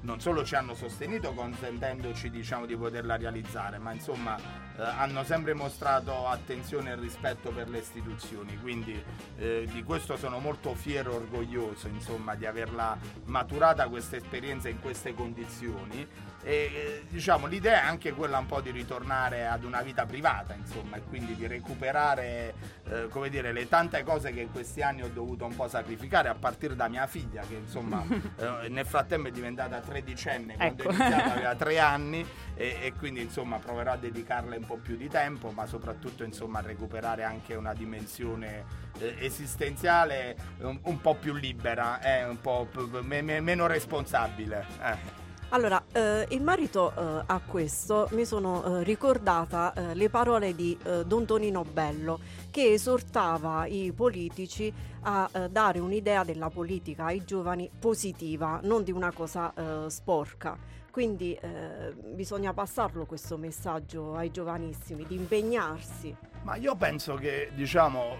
non 0.03 0.21
solo 0.21 0.45
ci 0.45 0.55
hanno 0.55 0.75
sostenuto 0.75 1.33
consentendoci 1.33 2.31
diciamo, 2.31 2.67
di 2.67 2.77
poterla 2.77 3.17
realizzare, 3.17 3.79
ma 3.79 3.93
insomma 3.93 4.37
eh, 4.37 4.83
hanno 4.83 5.25
sempre 5.25 5.55
mostrato 5.55 6.27
attenzione 6.27 6.93
e 6.93 6.97
rispetto 6.97 7.51
per 7.51 7.69
le 7.69 7.79
istituzioni, 7.79 8.59
quindi 8.61 9.03
eh, 9.37 9.69
di 9.71 9.83
questo 9.83 10.17
sono 10.17 10.39
molto 10.39 10.75
fiero 10.75 11.13
e 11.13 11.17
orgoglioso 11.17 11.89
insomma, 11.89 12.35
di 12.35 12.47
averla 12.47 12.97
maturata 13.27 13.89
questa 13.89 14.17
esperienza 14.17 14.69
in 14.69 14.81
queste 14.81 15.15
condizioni 15.15 16.07
e 16.45 16.53
eh, 16.53 17.05
diciamo 17.09 17.47
l'idea 17.47 17.83
è 17.83 17.87
anche 17.87 18.13
quella 18.13 18.39
un 18.39 18.47
po' 18.47 18.61
di 18.61 18.71
ritornare 18.71 19.47
ad 19.47 19.65
una 19.65 19.81
vita 19.83 20.07
privata 20.07 20.55
insomma 20.55 20.97
e 20.97 21.03
quindi 21.03 21.37
di 21.37 21.47
recuperare 21.47 22.55
eh, 22.89 23.09
come 23.09 23.29
dire 23.29 23.53
le 23.53 23.69
tante 23.69 24.03
cose 24.03 24.33
che 24.33 24.41
in 24.41 24.51
questi 24.51 24.83
anni 24.83 25.03
ho 25.03 25.09
dovuto 25.09 25.45
un 25.45 25.55
po' 25.55 25.69
sacrificare 25.69 26.29
a 26.29 26.35
partire 26.35 26.75
da 26.75 26.89
mia 26.89 27.07
figlia 27.07 27.43
che 27.43 27.55
insomma 27.55 28.03
eh, 28.39 28.69
nel 28.69 28.87
frattempo 28.87 29.29
è 29.29 29.31
diventata 29.31 29.79
tredicenne 29.81 30.57
quando 30.57 30.83
Ecco. 30.83 30.91
è 30.91 30.95
iniziata 30.95 31.33
aveva 31.35 31.55
tre 31.55 31.79
anni 31.79 32.27
e, 32.55 32.77
e 32.83 32.93
quindi 32.95 33.23
insomma 33.23 33.59
proverò 33.59 33.93
a 33.93 33.97
dedicarle 33.97 34.57
un 34.57 34.67
po' 34.67 34.79
più 34.79 34.97
di 34.97 35.09
tempo 35.09 35.51
ma 35.51 35.67
soprattutto 35.67 36.25
insomma 36.25 36.59
a 36.59 36.63
recuperare 36.63 37.23
anche 37.23 37.55
una 37.55 37.73
dimensione 37.73 38.65
eh, 38.99 39.15
esistenziale 39.21 40.37
un, 40.59 40.79
un 40.83 41.01
po' 41.01 41.15
più 41.15 41.35
libera 41.35 42.01
eh, 42.01 42.25
un 42.25 42.41
po' 42.41 42.67
più- 42.71 42.89
me- 43.03 43.23
me- 43.23 43.41
meno 43.41 43.67
responsabile 43.67 44.67
eh. 44.83 45.22
Allora, 45.55 45.85
eh, 45.93 46.25
in 46.31 46.45
merito 46.45 46.93
eh, 46.97 47.25
a 47.27 47.39
questo 47.47 48.09
mi 48.13 48.25
sono 48.25 48.65
eh, 48.81 48.85
ricordata 48.85 49.75
eh, 49.75 49.95
le 49.95 50.09
parole 50.09 50.55
di 50.55 50.79
eh, 50.83 51.05
Don 51.05 51.27
Tonino 51.27 51.63
Bello 51.63 52.21
che 52.51 52.73
esortava 52.73 53.67
i 53.67 53.93
politici 53.95 54.73
a 55.03 55.29
eh, 55.31 55.51
dare 55.51 55.79
un'idea 55.79 56.25
della 56.25 56.49
politica 56.49 57.05
ai 57.05 57.23
giovani 57.27 57.71
positiva, 57.79 58.61
non 58.63 58.83
di 58.83 58.93
una 58.93 59.13
cosa 59.13 59.53
sporca. 59.89 60.57
Quindi 60.91 61.39
bisogna 62.15 62.53
passarlo 62.53 63.07
questo 63.07 63.39
messaggio 63.39 64.15
ai 64.15 64.31
giovanissimi, 64.31 65.07
di 65.07 65.15
impegnarsi. 65.15 66.15
Ma 66.43 66.57
io 66.57 66.75
penso 66.77 67.15
che, 67.15 67.51
diciamo, 67.55 68.17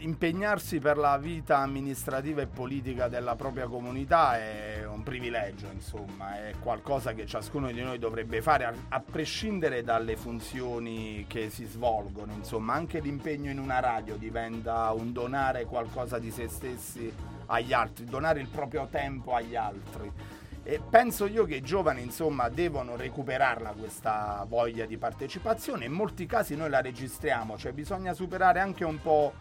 impegnarsi 0.00 0.78
per 0.78 0.96
la 0.96 1.16
vita 1.18 1.58
amministrativa 1.58 2.42
e 2.42 2.46
politica 2.46 3.08
della 3.08 3.36
propria 3.36 3.66
comunità 3.66 4.38
è 4.38 4.84
un 4.86 5.02
privilegio, 5.02 5.68
insomma, 5.72 6.36
è 6.36 6.54
qualcosa 6.60 7.12
che 7.12 7.26
ciascuno 7.26 7.70
di 7.70 7.82
noi 7.82 7.98
dovrebbe 7.98 8.42
fare 8.42 8.64
a, 8.64 8.74
a 8.88 9.00
prescindere 9.00 9.82
dalle 9.82 10.16
funzioni 10.16 11.24
che 11.28 11.50
si 11.50 11.64
svolgono, 11.64 12.32
insomma, 12.32 12.74
anche 12.74 13.00
l'impegno 13.00 13.50
in 13.50 13.58
una 13.58 13.80
radio 13.80 14.16
diventa 14.16 14.90
un 14.92 15.12
donare 15.12 15.64
qualcosa 15.64 16.18
di 16.18 16.30
se 16.30 16.48
stessi 16.48 17.12
agli 17.46 17.72
altri, 17.72 18.04
donare 18.04 18.40
il 18.40 18.48
proprio 18.48 18.86
tempo 18.90 19.34
agli 19.34 19.56
altri. 19.56 20.12
E 20.62 20.78
penso 20.78 21.26
io 21.26 21.46
che 21.46 21.56
i 21.56 21.62
giovani, 21.62 22.02
insomma, 22.02 22.48
devono 22.48 22.94
recuperarla 22.94 23.70
questa 23.70 24.44
voglia 24.46 24.84
di 24.84 24.98
partecipazione. 24.98 25.86
In 25.86 25.92
molti 25.92 26.26
casi 26.26 26.54
noi 26.54 26.68
la 26.68 26.82
registriamo, 26.82 27.56
cioè 27.56 27.72
bisogna 27.72 28.12
superare 28.12 28.60
anche 28.60 28.84
un 28.84 29.00
po', 29.00 29.32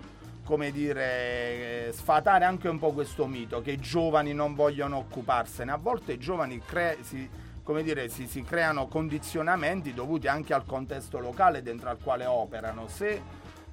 come 0.50 0.72
dire, 0.72 1.92
sfatare 1.94 2.44
anche 2.44 2.68
un 2.68 2.80
po' 2.80 2.92
questo 2.92 3.28
mito 3.28 3.62
che 3.62 3.74
i 3.74 3.78
giovani 3.78 4.34
non 4.34 4.56
vogliono 4.56 4.98
occuparsene. 4.98 5.72
A 5.72 5.78
volte 5.78 6.14
i 6.14 6.18
giovani 6.18 6.60
cre- 6.66 6.98
si, 7.02 7.30
dire, 7.84 8.10
si, 8.10 8.26
si 8.26 8.42
creano 8.42 8.88
condizionamenti 8.88 9.94
dovuti 9.94 10.28
anche 10.28 10.56
al 10.56 10.66
contesto 10.66 11.20
locale 11.20 11.62
dentro 11.62 11.92
al 11.92 12.00
quale 12.02 12.26
operano. 12.26 12.88
Se 12.88 13.22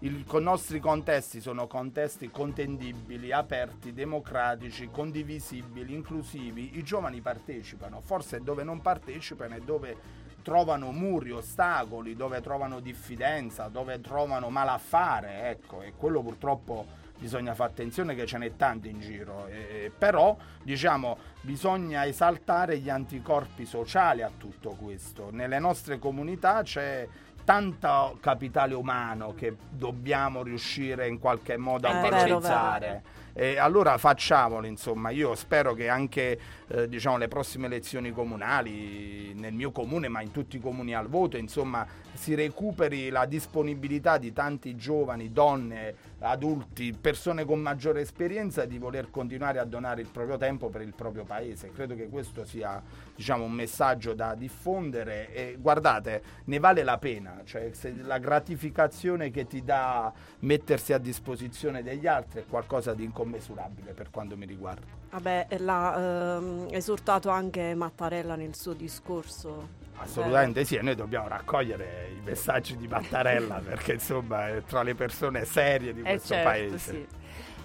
i 0.00 0.22
nostri 0.38 0.78
contesti 0.78 1.40
sono 1.40 1.66
contesti 1.66 2.30
contendibili, 2.30 3.32
aperti, 3.32 3.94
democratici, 3.94 4.90
condivisibili, 4.92 5.94
inclusivi. 5.94 6.76
I 6.76 6.82
giovani 6.82 7.22
partecipano, 7.22 8.02
forse 8.02 8.42
dove 8.42 8.64
non 8.64 8.82
partecipano 8.82 9.54
è 9.54 9.60
dove 9.60 10.15
trovano 10.46 10.92
muri, 10.92 11.32
ostacoli, 11.32 12.14
dove 12.14 12.40
trovano 12.40 12.78
diffidenza, 12.78 13.66
dove 13.66 14.00
trovano 14.00 14.48
malaffare, 14.48 15.50
ecco, 15.50 15.82
e 15.82 15.94
quello 15.96 16.22
purtroppo 16.22 16.86
bisogna 17.18 17.52
fare 17.52 17.70
attenzione 17.70 18.14
che 18.14 18.26
ce 18.26 18.38
n'è 18.38 18.54
tanti 18.54 18.88
in 18.88 19.00
giro, 19.00 19.48
eh, 19.48 19.90
però 19.98 20.36
diciamo 20.62 21.18
bisogna 21.40 22.06
esaltare 22.06 22.78
gli 22.78 22.88
anticorpi 22.88 23.66
sociali 23.66 24.22
a 24.22 24.30
tutto 24.38 24.76
questo. 24.80 25.30
Nelle 25.32 25.58
nostre 25.58 25.98
comunità 25.98 26.62
c'è 26.62 27.08
tanto 27.46 28.18
capitale 28.20 28.74
umano 28.74 29.32
che 29.34 29.54
dobbiamo 29.70 30.42
riuscire 30.42 31.06
in 31.06 31.20
qualche 31.20 31.56
modo 31.56 31.86
a 31.86 31.90
Eh, 31.90 32.02
vero, 32.02 32.10
valorizzare. 32.10 33.02
E 33.32 33.58
allora 33.58 33.98
facciamolo, 33.98 34.66
insomma, 34.66 35.10
io 35.10 35.34
spero 35.34 35.74
che 35.74 35.88
anche 35.88 36.40
eh, 36.66 36.88
diciamo, 36.88 37.18
le 37.18 37.28
prossime 37.28 37.66
elezioni 37.66 38.10
comunali, 38.10 39.32
nel 39.34 39.52
mio 39.52 39.70
comune, 39.70 40.08
ma 40.08 40.22
in 40.22 40.32
tutti 40.32 40.56
i 40.56 40.60
comuni 40.60 40.94
al 40.94 41.06
voto, 41.06 41.36
insomma, 41.36 41.86
si 42.14 42.34
recuperi 42.34 43.10
la 43.10 43.26
disponibilità 43.26 44.18
di 44.18 44.32
tanti 44.32 44.74
giovani, 44.74 45.32
donne, 45.32 45.94
adulti, 46.20 46.96
persone 46.98 47.44
con 47.44 47.60
maggiore 47.60 48.00
esperienza 48.00 48.64
di 48.64 48.78
voler 48.78 49.10
continuare 49.10 49.58
a 49.58 49.64
donare 49.64 50.00
il 50.00 50.08
proprio 50.08 50.36
tempo 50.36 50.68
per 50.68 50.80
il 50.80 50.94
proprio 50.94 51.24
paese. 51.24 51.70
Credo 51.70 51.94
che 51.94 52.08
questo 52.08 52.44
sia 52.44 52.82
diciamo, 53.14 53.44
un 53.44 53.52
messaggio 53.52 54.14
da 54.14 54.34
diffondere 54.34 55.32
e 55.32 55.56
guardate, 55.58 56.22
ne 56.44 56.58
vale 56.58 56.82
la 56.82 56.98
pena, 56.98 57.42
cioè 57.44 57.70
la 58.02 58.18
gratificazione 58.18 59.30
che 59.30 59.46
ti 59.46 59.62
dà 59.62 60.12
mettersi 60.40 60.92
a 60.92 60.98
disposizione 60.98 61.82
degli 61.82 62.06
altri 62.06 62.40
è 62.40 62.46
qualcosa 62.46 62.94
di 62.94 63.04
incommensurabile 63.04 63.92
per 63.92 64.10
quanto 64.10 64.36
mi 64.36 64.46
riguarda. 64.46 64.86
Vabbè, 65.10 65.48
l'ha 65.58 66.36
ehm, 66.36 66.68
esortato 66.70 67.28
anche 67.28 67.74
Mattarella 67.74 68.36
nel 68.36 68.54
suo 68.54 68.72
discorso. 68.72 69.84
Assolutamente 69.98 70.64
sì, 70.64 70.76
e 70.76 70.82
noi 70.82 70.94
dobbiamo 70.94 71.28
raccogliere 71.28 72.10
i 72.16 72.20
messaggi 72.22 72.76
di 72.76 72.86
Mattarella 72.86 73.60
perché 73.64 73.94
insomma 73.94 74.48
è 74.48 74.62
tra 74.66 74.82
le 74.82 74.94
persone 74.94 75.44
serie 75.44 75.92
di 75.92 76.00
Eh, 76.00 76.04
questo 76.10 76.34
certo, 76.34 76.48
paese. 76.48 76.78
sì. 76.78 77.06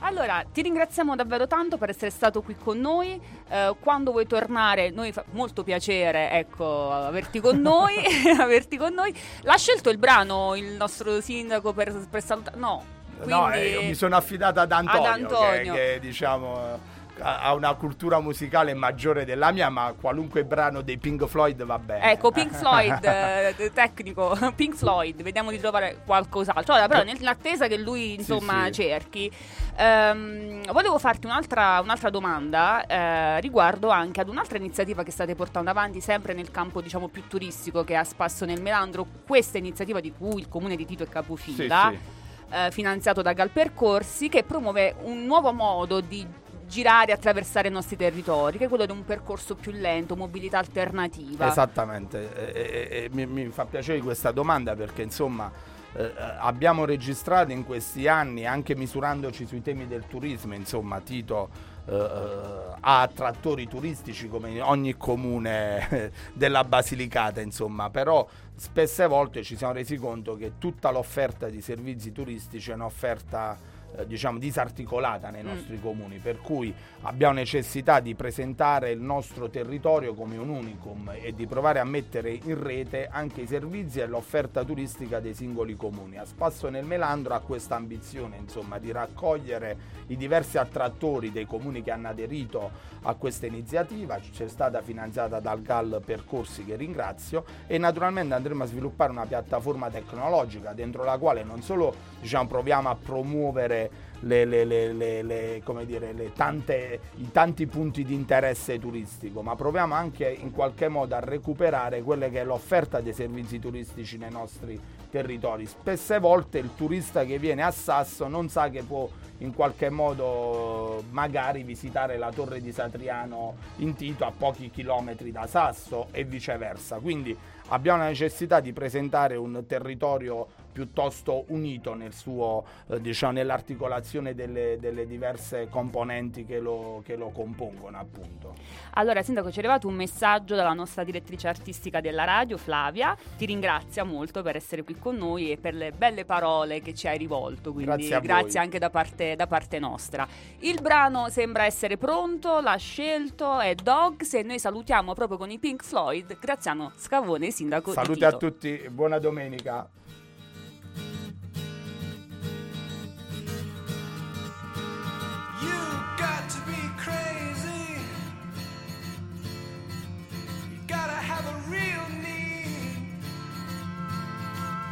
Allora, 0.03 0.43
ti 0.51 0.63
ringraziamo 0.63 1.15
davvero 1.15 1.45
tanto 1.45 1.77
per 1.77 1.89
essere 1.89 2.09
stato 2.09 2.41
qui 2.41 2.55
con 2.55 2.79
noi. 2.79 3.21
Eh, 3.47 3.75
quando 3.79 4.09
vuoi 4.11 4.25
tornare, 4.25 4.89
noi 4.89 5.11
fa 5.11 5.23
molto 5.31 5.63
piacere, 5.63 6.31
ecco, 6.31 6.91
averti 6.91 7.39
con 7.39 7.59
noi. 7.61 7.93
averti 8.39 8.77
con 8.77 8.93
noi. 8.93 9.13
L'ha 9.41 9.57
scelto 9.57 9.91
il 9.91 9.99
brano 9.99 10.55
il 10.55 10.73
nostro 10.75 11.21
sindaco 11.21 11.71
per, 11.73 11.93
per 12.09 12.23
salutare? 12.23 12.57
No. 12.57 12.83
No, 13.25 13.43
quindi- 13.49 13.57
eh, 13.59 13.69
io 13.73 13.81
mi 13.83 13.93
sono 13.93 14.15
affidato 14.15 14.59
ad 14.59 14.71
Antonio, 14.71 15.01
Ad 15.01 15.05
Antonio. 15.05 15.73
Che, 15.75 15.79
che, 15.93 15.99
diciamo 15.99 16.79
ha 17.21 17.53
una 17.53 17.73
cultura 17.75 18.19
musicale 18.19 18.73
maggiore 18.73 19.25
della 19.25 19.51
mia, 19.51 19.69
ma 19.69 19.93
qualunque 19.99 20.43
brano 20.43 20.81
dei 20.81 20.97
Pink 20.97 21.25
Floyd 21.27 21.63
va 21.63 21.79
bene. 21.79 22.11
Ecco, 22.11 22.31
Pink 22.31 22.53
Floyd, 22.53 23.03
eh, 23.03 23.71
tecnico, 23.73 24.37
Pink 24.55 24.75
Floyd, 24.75 25.21
vediamo 25.21 25.51
di 25.51 25.59
trovare 25.59 26.01
qualcos'altro. 26.05 26.73
Allora, 26.73 26.87
però, 26.87 27.03
nell'attesa 27.03 27.67
che 27.67 27.77
lui, 27.77 28.15
insomma, 28.15 28.65
sì. 28.65 28.73
cerchi, 28.73 29.31
ehm, 29.75 30.71
volevo 30.71 30.97
farti 30.97 31.25
un'altra, 31.25 31.79
un'altra 31.81 32.09
domanda 32.09 32.85
eh, 32.85 33.39
riguardo 33.39 33.89
anche 33.89 34.21
ad 34.21 34.29
un'altra 34.29 34.57
iniziativa 34.57 35.03
che 35.03 35.11
state 35.11 35.35
portando 35.35 35.69
avanti, 35.69 36.01
sempre 36.01 36.33
nel 36.33 36.51
campo, 36.51 36.81
diciamo, 36.81 37.07
più 37.07 37.27
turistico 37.27 37.83
che 37.83 37.93
è 37.93 37.97
a 37.97 38.03
Spasso 38.03 38.45
nel 38.45 38.61
Melandro. 38.61 39.05
Questa 39.25 39.57
iniziativa 39.57 39.99
di 39.99 40.11
cui 40.17 40.39
il 40.41 40.49
comune 40.49 40.75
di 40.75 40.85
Tito 40.85 41.03
è 41.03 41.05
Sì, 41.05 41.11
capofila, 41.11 41.91
sì. 41.91 42.55
eh, 42.55 42.71
finanziato 42.71 43.21
da 43.21 43.33
Galpercorsi, 43.33 44.29
che 44.29 44.43
promuove 44.43 44.95
un 45.03 45.25
nuovo 45.25 45.53
modo 45.53 46.01
di 46.01 46.39
girare 46.71 47.11
e 47.11 47.13
attraversare 47.13 47.67
i 47.67 47.71
nostri 47.71 47.97
territori, 47.97 48.57
che 48.57 48.65
è 48.65 48.69
quello 48.69 48.85
di 48.85 48.93
un 48.93 49.03
percorso 49.03 49.55
più 49.55 49.73
lento, 49.73 50.15
mobilità 50.15 50.57
alternativa. 50.57 51.49
Esattamente, 51.49 52.53
e- 52.53 52.87
e- 52.89 53.03
e 53.03 53.09
mi, 53.11 53.25
mi 53.25 53.49
fa 53.49 53.65
piacere 53.65 53.99
questa 53.99 54.31
domanda 54.31 54.73
perché 54.73 55.01
insomma 55.01 55.51
eh, 55.93 56.13
abbiamo 56.39 56.85
registrato 56.85 57.51
in 57.51 57.65
questi 57.65 58.07
anni, 58.07 58.45
anche 58.45 58.73
misurandoci 58.73 59.45
sui 59.45 59.61
temi 59.61 59.85
del 59.85 60.05
turismo, 60.07 60.55
insomma 60.55 61.01
Tito 61.01 61.49
eh, 61.85 61.93
eh, 61.93 62.75
ha 62.79 63.01
attrattori 63.01 63.67
turistici 63.67 64.29
come 64.29 64.51
in 64.51 64.61
ogni 64.61 64.95
comune 64.95 65.89
eh, 65.89 66.11
della 66.31 66.63
Basilicata, 66.63 67.41
insomma, 67.41 67.89
però 67.89 68.25
spesse 68.55 69.07
volte 69.07 69.43
ci 69.43 69.57
siamo 69.57 69.73
resi 69.73 69.97
conto 69.97 70.37
che 70.37 70.53
tutta 70.57 70.89
l'offerta 70.89 71.49
di 71.49 71.61
servizi 71.61 72.13
turistici 72.13 72.71
è 72.71 72.75
un'offerta 72.75 73.57
eh, 73.97 74.05
diciamo 74.07 74.37
disarticolata 74.39 75.29
nei 75.29 75.43
Mm. 75.43 75.47
nostri 75.47 75.79
comuni, 75.79 76.17
per 76.17 76.39
cui 76.39 76.73
abbiamo 77.01 77.33
necessità 77.33 77.99
di 77.99 78.15
presentare 78.15 78.91
il 78.91 79.01
nostro 79.01 79.49
territorio 79.49 80.13
come 80.13 80.37
un 80.37 80.49
unicum 80.49 81.11
e 81.19 81.33
di 81.33 81.47
provare 81.47 81.79
a 81.79 81.83
mettere 81.83 82.31
in 82.31 82.61
rete 82.61 83.07
anche 83.11 83.41
i 83.41 83.47
servizi 83.47 83.99
e 83.99 84.05
l'offerta 84.07 84.63
turistica 84.63 85.19
dei 85.19 85.33
singoli 85.33 85.75
comuni. 85.75 86.17
A 86.17 86.25
Spasso 86.25 86.69
nel 86.69 86.85
Melandro 86.85 87.33
ha 87.33 87.39
questa 87.39 87.75
ambizione, 87.75 88.37
insomma, 88.37 88.77
di 88.77 88.91
raccogliere 88.91 89.77
i 90.07 90.17
diversi 90.17 90.57
attrattori 90.57 91.31
dei 91.31 91.45
comuni 91.45 91.81
che 91.81 91.91
hanno 91.91 92.09
aderito 92.09 92.71
a 93.03 93.13
questa 93.15 93.47
iniziativa, 93.47 94.19
c'è 94.19 94.47
stata 94.47 94.81
finanziata 94.81 95.39
dal 95.39 95.61
GAL 95.61 96.01
Percorsi 96.05 96.63
che 96.63 96.75
ringrazio 96.75 97.43
e 97.65 97.77
naturalmente 97.77 98.35
andremo 98.35 98.63
a 98.63 98.67
sviluppare 98.67 99.11
una 99.11 99.25
piattaforma 99.25 99.89
tecnologica 99.89 100.73
dentro 100.73 101.03
la 101.03 101.17
quale 101.17 101.43
non 101.43 101.61
solo 101.61 101.95
diciamo, 102.21 102.47
proviamo 102.47 102.89
a 102.89 102.95
promuovere 102.95 103.80
le 104.21 104.45
le, 104.45 104.65
le, 104.65 105.61
dire, 105.85 106.33
tante, 106.33 106.99
i 107.15 107.31
tanti 107.31 107.65
punti 107.65 108.03
di 108.03 108.13
interesse 108.13 108.77
turistico, 108.79 109.41
ma 109.41 109.55
proviamo 109.55 109.93
anche 109.93 110.29
in 110.29 110.51
qualche 110.51 110.87
modo 110.87 111.15
a 111.15 111.19
recuperare 111.19 112.01
quella 112.01 112.29
che 112.29 112.41
è 112.41 112.43
l'offerta 112.43 112.99
dei 112.99 113.13
servizi 113.13 113.59
turistici 113.59 114.17
nei 114.17 114.31
nostri 114.31 114.79
territori. 115.09 115.65
Spesse 115.65 116.19
volte 116.19 116.59
il 116.59 116.71
turista 116.75 117.25
che 117.25 117.37
viene 117.37 117.63
a 117.63 117.71
Sasso 117.71 118.27
non 118.27 118.49
sa 118.49 118.69
che 118.69 118.83
può 118.83 119.09
in 119.39 119.53
qualche 119.53 119.89
modo 119.89 121.03
magari 121.09 121.63
visitare 121.63 122.17
la 122.17 122.31
torre 122.31 122.61
di 122.61 122.71
Satriano 122.71 123.55
in 123.77 123.95
Tito 123.95 124.23
a 124.23 124.31
pochi 124.35 124.69
chilometri 124.69 125.31
da 125.31 125.47
Sasso 125.47 126.07
e 126.11 126.23
viceversa. 126.23 126.99
Quindi 126.99 127.35
abbiamo 127.69 127.99
la 127.99 128.07
necessità 128.07 128.59
di 128.59 128.71
presentare 128.71 129.35
un 129.35 129.63
territorio 129.67 130.47
piuttosto 130.71 131.45
unito 131.47 131.93
nel 131.93 132.13
suo, 132.13 132.63
eh, 132.87 133.01
diciamo, 133.01 133.33
nell'articolazione 133.33 134.33
delle, 134.33 134.77
delle, 134.79 135.05
diverse 135.05 135.67
componenti 135.69 136.45
che 136.45 136.59
lo, 136.59 137.01
che 137.05 137.15
lo, 137.15 137.29
compongono 137.29 137.97
appunto. 137.97 138.53
Allora 138.91 139.21
Sindaco 139.21 139.49
ci 139.49 139.57
è 139.57 139.59
arrivato 139.59 139.87
un 139.87 139.95
messaggio 139.95 140.55
dalla 140.55 140.73
nostra 140.73 141.03
direttrice 141.03 141.47
artistica 141.47 142.01
della 142.01 142.23
radio 142.23 142.57
Flavia, 142.57 143.15
ti 143.37 143.45
ringrazia 143.45 144.03
molto 144.03 144.41
per 144.41 144.55
essere 144.55 144.83
qui 144.83 144.97
con 144.97 145.15
noi 145.15 145.51
e 145.51 145.57
per 145.57 145.73
le 145.73 145.91
belle 145.91 146.25
parole 146.25 146.81
che 146.81 146.93
ci 146.93 147.07
hai 147.07 147.17
rivolto, 147.17 147.73
quindi 147.73 148.07
grazie, 148.07 148.21
grazie 148.21 148.59
anche 148.59 148.79
da 148.79 148.89
parte, 148.89 149.35
da 149.35 149.47
parte 149.47 149.79
nostra. 149.79 150.27
Il 150.59 150.79
brano 150.81 151.29
sembra 151.29 151.65
essere 151.65 151.97
pronto, 151.97 152.59
l'ha 152.59 152.77
scelto, 152.77 153.59
è 153.59 153.75
Dogs 153.75 154.33
e 154.33 154.43
noi 154.43 154.59
salutiamo 154.59 155.13
proprio 155.13 155.37
con 155.37 155.49
i 155.49 155.59
Pink 155.59 155.83
Floyd 155.83 156.37
Graziano 156.39 156.91
Scavone, 156.95 157.51
Sindaco 157.51 157.91
Saluti 157.91 158.23
a 158.23 158.31
tutti, 158.31 158.87
buona 158.89 159.19
domenica. 159.19 159.89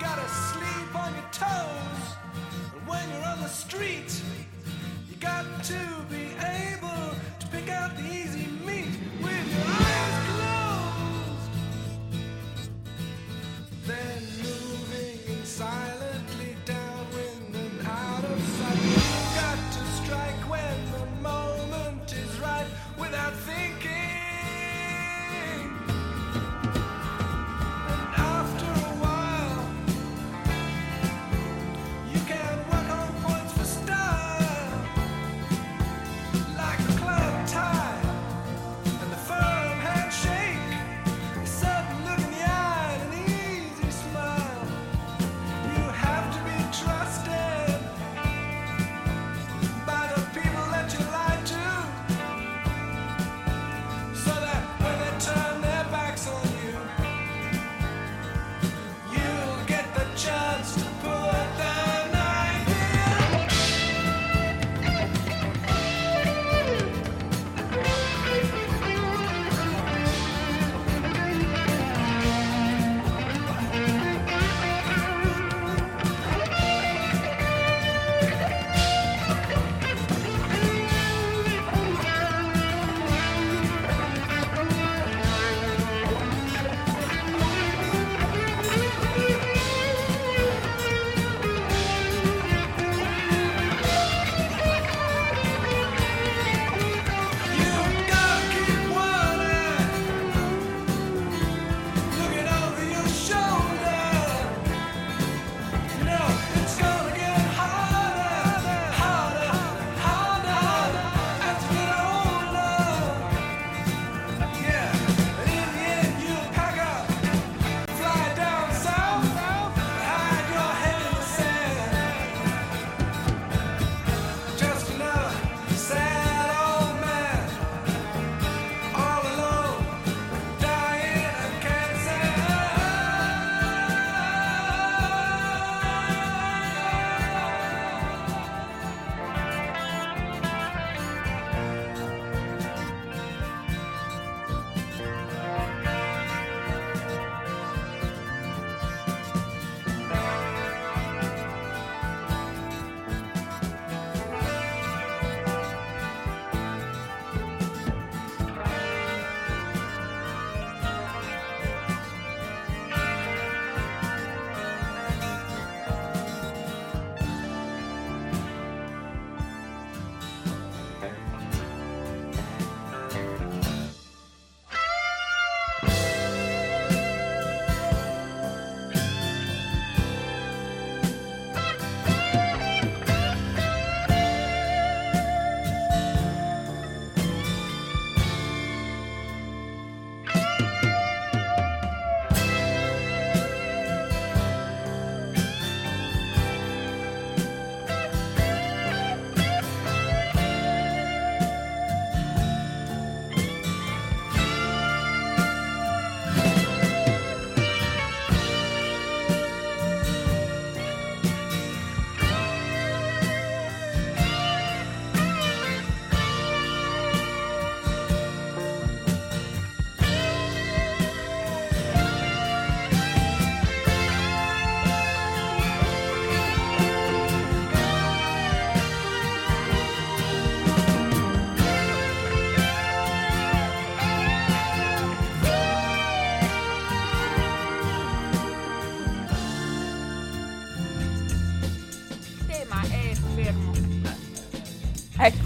Gotta 0.10 0.28
sleep 0.28 0.96
on 0.96 1.14
your 1.14 1.30
toes. 1.32 2.02
And 2.74 2.88
when 2.88 3.08
you're 3.12 3.26
on 3.26 3.40
the 3.42 3.48
street, 3.48 4.12
you 5.08 5.16
got 5.18 5.46
to 5.66 5.80
be 6.10 6.32
able 6.42 7.14
to 7.40 7.48
pick 7.52 7.70
out 7.70 7.96
the 7.96 8.02
easy 8.06 8.48
meat 8.66 8.90
with 9.22 9.48
your 9.54 9.68
eyes 9.68 10.18
closed. 10.32 11.52
Then 13.86 14.19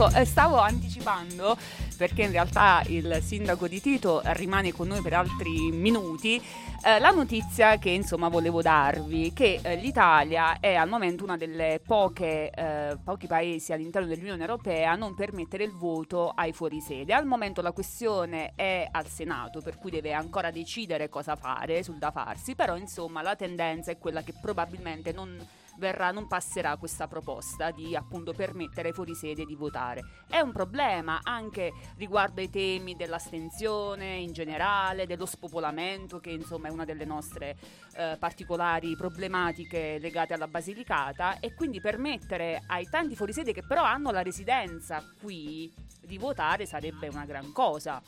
Ecco, 0.03 0.17
eh, 0.17 0.25
stavo 0.25 0.57
anticipando 0.57 1.57
perché 1.95 2.23
in 2.23 2.31
realtà 2.31 2.81
il 2.87 3.19
sindaco 3.21 3.69
di 3.69 3.79
Tito 3.79 4.21
rimane 4.25 4.73
con 4.73 4.87
noi 4.87 5.01
per 5.01 5.13
altri 5.13 5.71
minuti. 5.71 6.41
Eh, 6.85 6.99
la 6.99 7.11
notizia 7.11 7.77
che 7.77 7.91
insomma 7.91 8.27
volevo 8.27 8.61
darvi 8.61 9.31
che 9.31 9.61
eh, 9.61 9.75
l'Italia 9.75 10.59
è 10.59 10.73
al 10.73 10.89
momento 10.89 11.25
delle 11.37 11.79
poche 11.85 12.49
eh, 12.49 12.97
pochi 13.01 13.27
paesi 13.27 13.71
all'interno 13.71 14.09
dell'Unione 14.09 14.41
Europea 14.41 14.91
a 14.91 14.95
non 14.95 15.15
permettere 15.15 15.63
il 15.63 15.71
voto 15.71 16.33
ai 16.35 16.51
fuorisede. 16.51 17.13
Al 17.13 17.25
momento 17.25 17.61
la 17.61 17.71
questione 17.71 18.51
è 18.55 18.85
al 18.91 19.07
Senato, 19.07 19.61
per 19.61 19.77
cui 19.77 19.91
deve 19.91 20.11
ancora 20.11 20.51
decidere 20.51 21.07
cosa 21.07 21.37
fare 21.37 21.81
sul 21.81 21.97
da 21.97 22.11
farsi, 22.11 22.55
però 22.55 22.75
insomma 22.75 23.21
la 23.21 23.37
tendenza 23.37 23.91
è 23.91 23.97
quella 23.97 24.21
che 24.21 24.33
probabilmente 24.33 25.13
non 25.13 25.61
verrà, 25.83 26.11
non 26.11 26.27
passerà 26.27 26.77
questa 26.77 27.07
proposta 27.07 27.71
di 27.71 27.93
appunto 27.93 28.31
permettere 28.31 28.87
ai 28.87 28.93
fuorisede 28.93 29.43
di 29.43 29.53
votare. 29.53 30.01
È 30.29 30.39
un 30.39 30.53
problema 30.53 31.19
anche 31.23 31.73
riguardo 31.97 32.39
ai 32.39 32.49
temi 32.49 32.95
dell'astenzione 32.95 34.15
in 34.15 34.31
generale, 34.31 35.05
dello 35.05 35.25
spopolamento, 35.25 36.19
che 36.19 36.29
insomma 36.29 36.69
è 36.69 36.71
una 36.71 36.85
delle 36.85 37.03
nostre 37.03 37.57
eh, 37.95 38.15
particolari 38.17 38.95
problematiche 38.95 39.97
legate 39.99 40.33
alla 40.33 40.47
Basilicata, 40.47 41.39
e 41.39 41.53
quindi 41.53 41.81
permettere 41.81 42.63
ai 42.67 42.87
tanti 42.89 43.15
fuorisede 43.15 43.51
che 43.51 43.63
però 43.63 43.83
hanno 43.83 44.11
la 44.11 44.21
residenza 44.21 45.03
qui 45.21 45.71
di 45.99 46.17
votare 46.17 46.65
sarebbe 46.65 47.09
una 47.09 47.25
gran 47.25 47.51
cosa. 47.51 48.01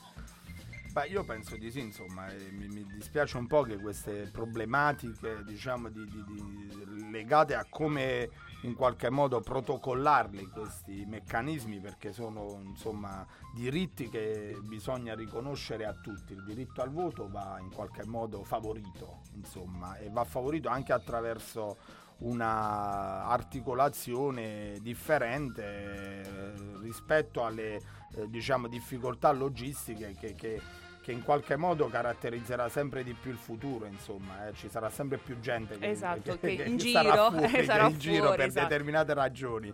Beh, 0.95 1.07
io 1.07 1.25
penso 1.25 1.57
di 1.57 1.69
sì, 1.71 1.81
insomma, 1.81 2.27
mi, 2.51 2.69
mi, 2.69 2.85
dispiace 2.85 3.35
un 3.35 3.47
po' 3.47 3.63
che 3.63 3.77
queste 3.77 4.29
problematiche, 4.31 5.43
diciamo, 5.43 5.89
di, 5.89 6.05
di, 6.05 6.23
di, 6.23 7.11
legate 7.11 7.53
a 7.53 7.65
come 7.69 8.29
in 8.61 8.75
qualche 8.75 9.09
modo 9.09 9.41
protocollarli 9.41 10.47
questi 10.47 11.03
meccanismi, 11.05 11.81
perché 11.81 12.13
sono 12.13 12.61
insomma 12.63 13.27
diritti 13.53 14.07
che 14.07 14.57
bisogna 14.61 15.15
riconoscere 15.15 15.85
a 15.85 15.91
tutti. 15.91 16.31
Il 16.31 16.45
diritto 16.45 16.81
al 16.81 16.91
voto 16.91 17.27
va 17.29 17.57
in 17.59 17.73
qualche 17.73 18.05
modo 18.05 18.45
favorito, 18.45 19.23
insomma, 19.33 19.97
e 19.97 20.09
va 20.09 20.23
favorito 20.23 20.69
anche 20.69 20.93
attraverso 20.93 22.03
una 22.19 23.25
articolazione 23.25 24.79
differente 24.79 25.63
eh, 25.65 26.53
rispetto 26.79 27.43
alle 27.43 27.81
eh, 28.15 28.29
diciamo, 28.29 28.69
difficoltà 28.69 29.33
logistiche 29.33 30.15
che, 30.17 30.35
che 30.35 30.61
che 31.05 31.11
in 31.11 31.21
qualche 31.21 31.55
modo 31.55 31.87
caratterizzerà 31.87 32.67
sempre 32.67 33.03
di 33.03 33.13
più 33.13 33.29
il 33.29 33.37
futuro, 33.37 33.85
insomma, 33.85 34.47
eh. 34.47 34.53
ci 34.55 34.67
sarà 34.69 34.89
sempre 34.89 35.17
più 35.17 35.39
gente 35.39 35.77
che, 35.77 35.91
esatto, 35.91 36.35
che, 36.39 36.55
che, 36.57 36.63
che 36.63 36.63
in, 36.63 36.77
giro, 36.77 37.29
fuori, 37.29 37.59
in 37.59 37.63
fuori, 37.63 37.97
giro, 37.99 38.29
per 38.31 38.47
esatto. 38.47 38.67
determinate 38.67 39.13
ragioni 39.13 39.71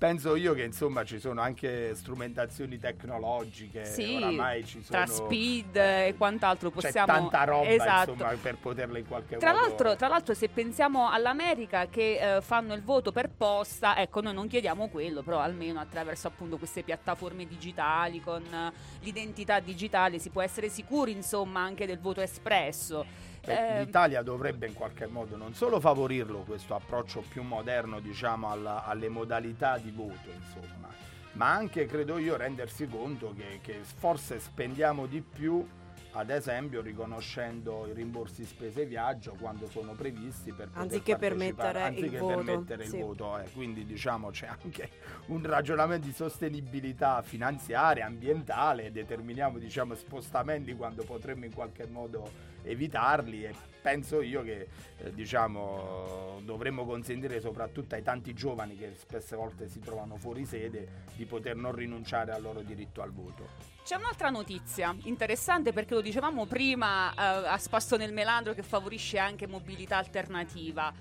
penso 0.00 0.34
io 0.34 0.54
che 0.54 0.62
insomma 0.62 1.04
ci 1.04 1.20
sono 1.20 1.42
anche 1.42 1.94
strumentazioni 1.94 2.78
tecnologiche 2.78 3.84
sì, 3.84 4.14
oramai 4.16 4.64
ci 4.64 4.82
sono 4.82 5.04
tra 5.04 5.06
speed 5.06 5.76
e 5.76 6.14
quant'altro 6.16 6.70
possiamo 6.70 7.06
c'è 7.06 7.12
tanta 7.20 7.44
roba 7.44 7.68
esatto. 7.68 8.12
insomma 8.12 8.32
per 8.40 8.56
poterle 8.56 9.00
in 9.00 9.06
qualche 9.06 9.36
tra 9.36 9.52
modo 9.52 9.66
l'altro, 9.66 9.96
tra 9.96 10.08
l'altro 10.08 10.32
se 10.32 10.48
pensiamo 10.48 11.10
all'America 11.10 11.86
che 11.88 12.36
eh, 12.36 12.40
fanno 12.40 12.72
il 12.72 12.82
voto 12.82 13.12
per 13.12 13.28
posta 13.28 13.98
ecco 13.98 14.22
noi 14.22 14.32
non 14.32 14.48
chiediamo 14.48 14.88
quello 14.88 15.20
però 15.20 15.38
almeno 15.38 15.80
attraverso 15.80 16.28
appunto 16.28 16.56
queste 16.56 16.82
piattaforme 16.82 17.46
digitali 17.46 18.22
con 18.22 18.42
uh, 18.42 18.72
l'identità 19.00 19.60
digitale 19.60 20.18
si 20.18 20.30
può 20.30 20.40
essere 20.40 20.70
sicuri 20.70 21.12
insomma 21.12 21.60
anche 21.60 21.84
del 21.84 21.98
voto 21.98 22.22
espresso 22.22 23.04
eh, 23.42 23.84
L'Italia 23.84 24.22
dovrebbe 24.22 24.66
in 24.66 24.74
qualche 24.74 25.06
modo 25.06 25.36
non 25.36 25.54
solo 25.54 25.80
favorirlo 25.80 26.40
questo 26.40 26.74
approccio 26.74 27.22
più 27.26 27.42
moderno 27.42 28.00
diciamo 28.00 28.50
alla, 28.50 28.84
alle 28.84 29.08
modalità 29.08 29.78
di 29.78 29.90
voto 29.90 30.30
insomma 30.30 30.88
ma 31.32 31.52
anche 31.52 31.86
credo 31.86 32.18
io 32.18 32.36
rendersi 32.36 32.86
conto 32.86 33.32
che, 33.36 33.60
che 33.62 33.80
forse 33.82 34.40
spendiamo 34.40 35.06
di 35.06 35.22
più 35.22 35.64
ad 36.12 36.30
esempio 36.30 36.80
riconoscendo 36.80 37.86
i 37.86 37.92
rimborsi 37.92 38.44
spese 38.44 38.84
viaggio 38.84 39.36
quando 39.38 39.68
sono 39.68 39.92
previsti 39.92 40.50
per 40.50 40.68
anziché 40.72 41.16
permettere 41.16 41.82
anziché 41.82 42.16
il 42.16 42.18
voto, 42.18 42.42
permettere 42.42 42.86
sì. 42.86 42.96
il 42.96 43.02
voto 43.02 43.38
eh. 43.38 43.48
quindi 43.52 43.86
diciamo 43.86 44.30
c'è 44.30 44.48
anche 44.48 44.90
un 45.26 45.44
ragionamento 45.46 46.06
di 46.06 46.12
sostenibilità 46.12 47.22
finanziaria 47.22 48.06
ambientale 48.06 48.90
determiniamo 48.90 49.58
diciamo 49.58 49.94
spostamenti 49.94 50.74
quando 50.74 51.04
potremmo 51.04 51.44
in 51.44 51.54
qualche 51.54 51.86
modo 51.86 52.48
evitarli 52.62 53.44
e 53.44 53.54
penso 53.80 54.20
io 54.20 54.42
che 54.42 54.68
eh, 54.98 55.12
diciamo 55.12 56.40
dovremmo 56.42 56.84
consentire 56.84 57.40
soprattutto 57.40 57.94
ai 57.94 58.02
tanti 58.02 58.34
giovani 58.34 58.76
che 58.76 58.94
spesse 58.96 59.36
volte 59.36 59.68
si 59.68 59.80
trovano 59.80 60.16
fuori 60.16 60.44
sede 60.44 61.04
di 61.14 61.24
poter 61.24 61.56
non 61.56 61.72
rinunciare 61.72 62.32
al 62.32 62.42
loro 62.42 62.60
diritto 62.60 63.02
al 63.02 63.12
voto. 63.12 63.48
C'è 63.82 63.96
un'altra 63.96 64.30
notizia 64.30 64.94
interessante 65.04 65.72
perché 65.72 65.94
lo 65.94 66.00
dicevamo 66.00 66.46
prima 66.46 67.12
eh, 67.12 67.48
a 67.48 67.58
spasso 67.58 67.96
nel 67.96 68.12
melandro 68.12 68.52
che 68.52 68.62
favorisce 68.62 69.18
anche 69.18 69.46
mobilità 69.46 69.96
alternativa. 69.96 70.92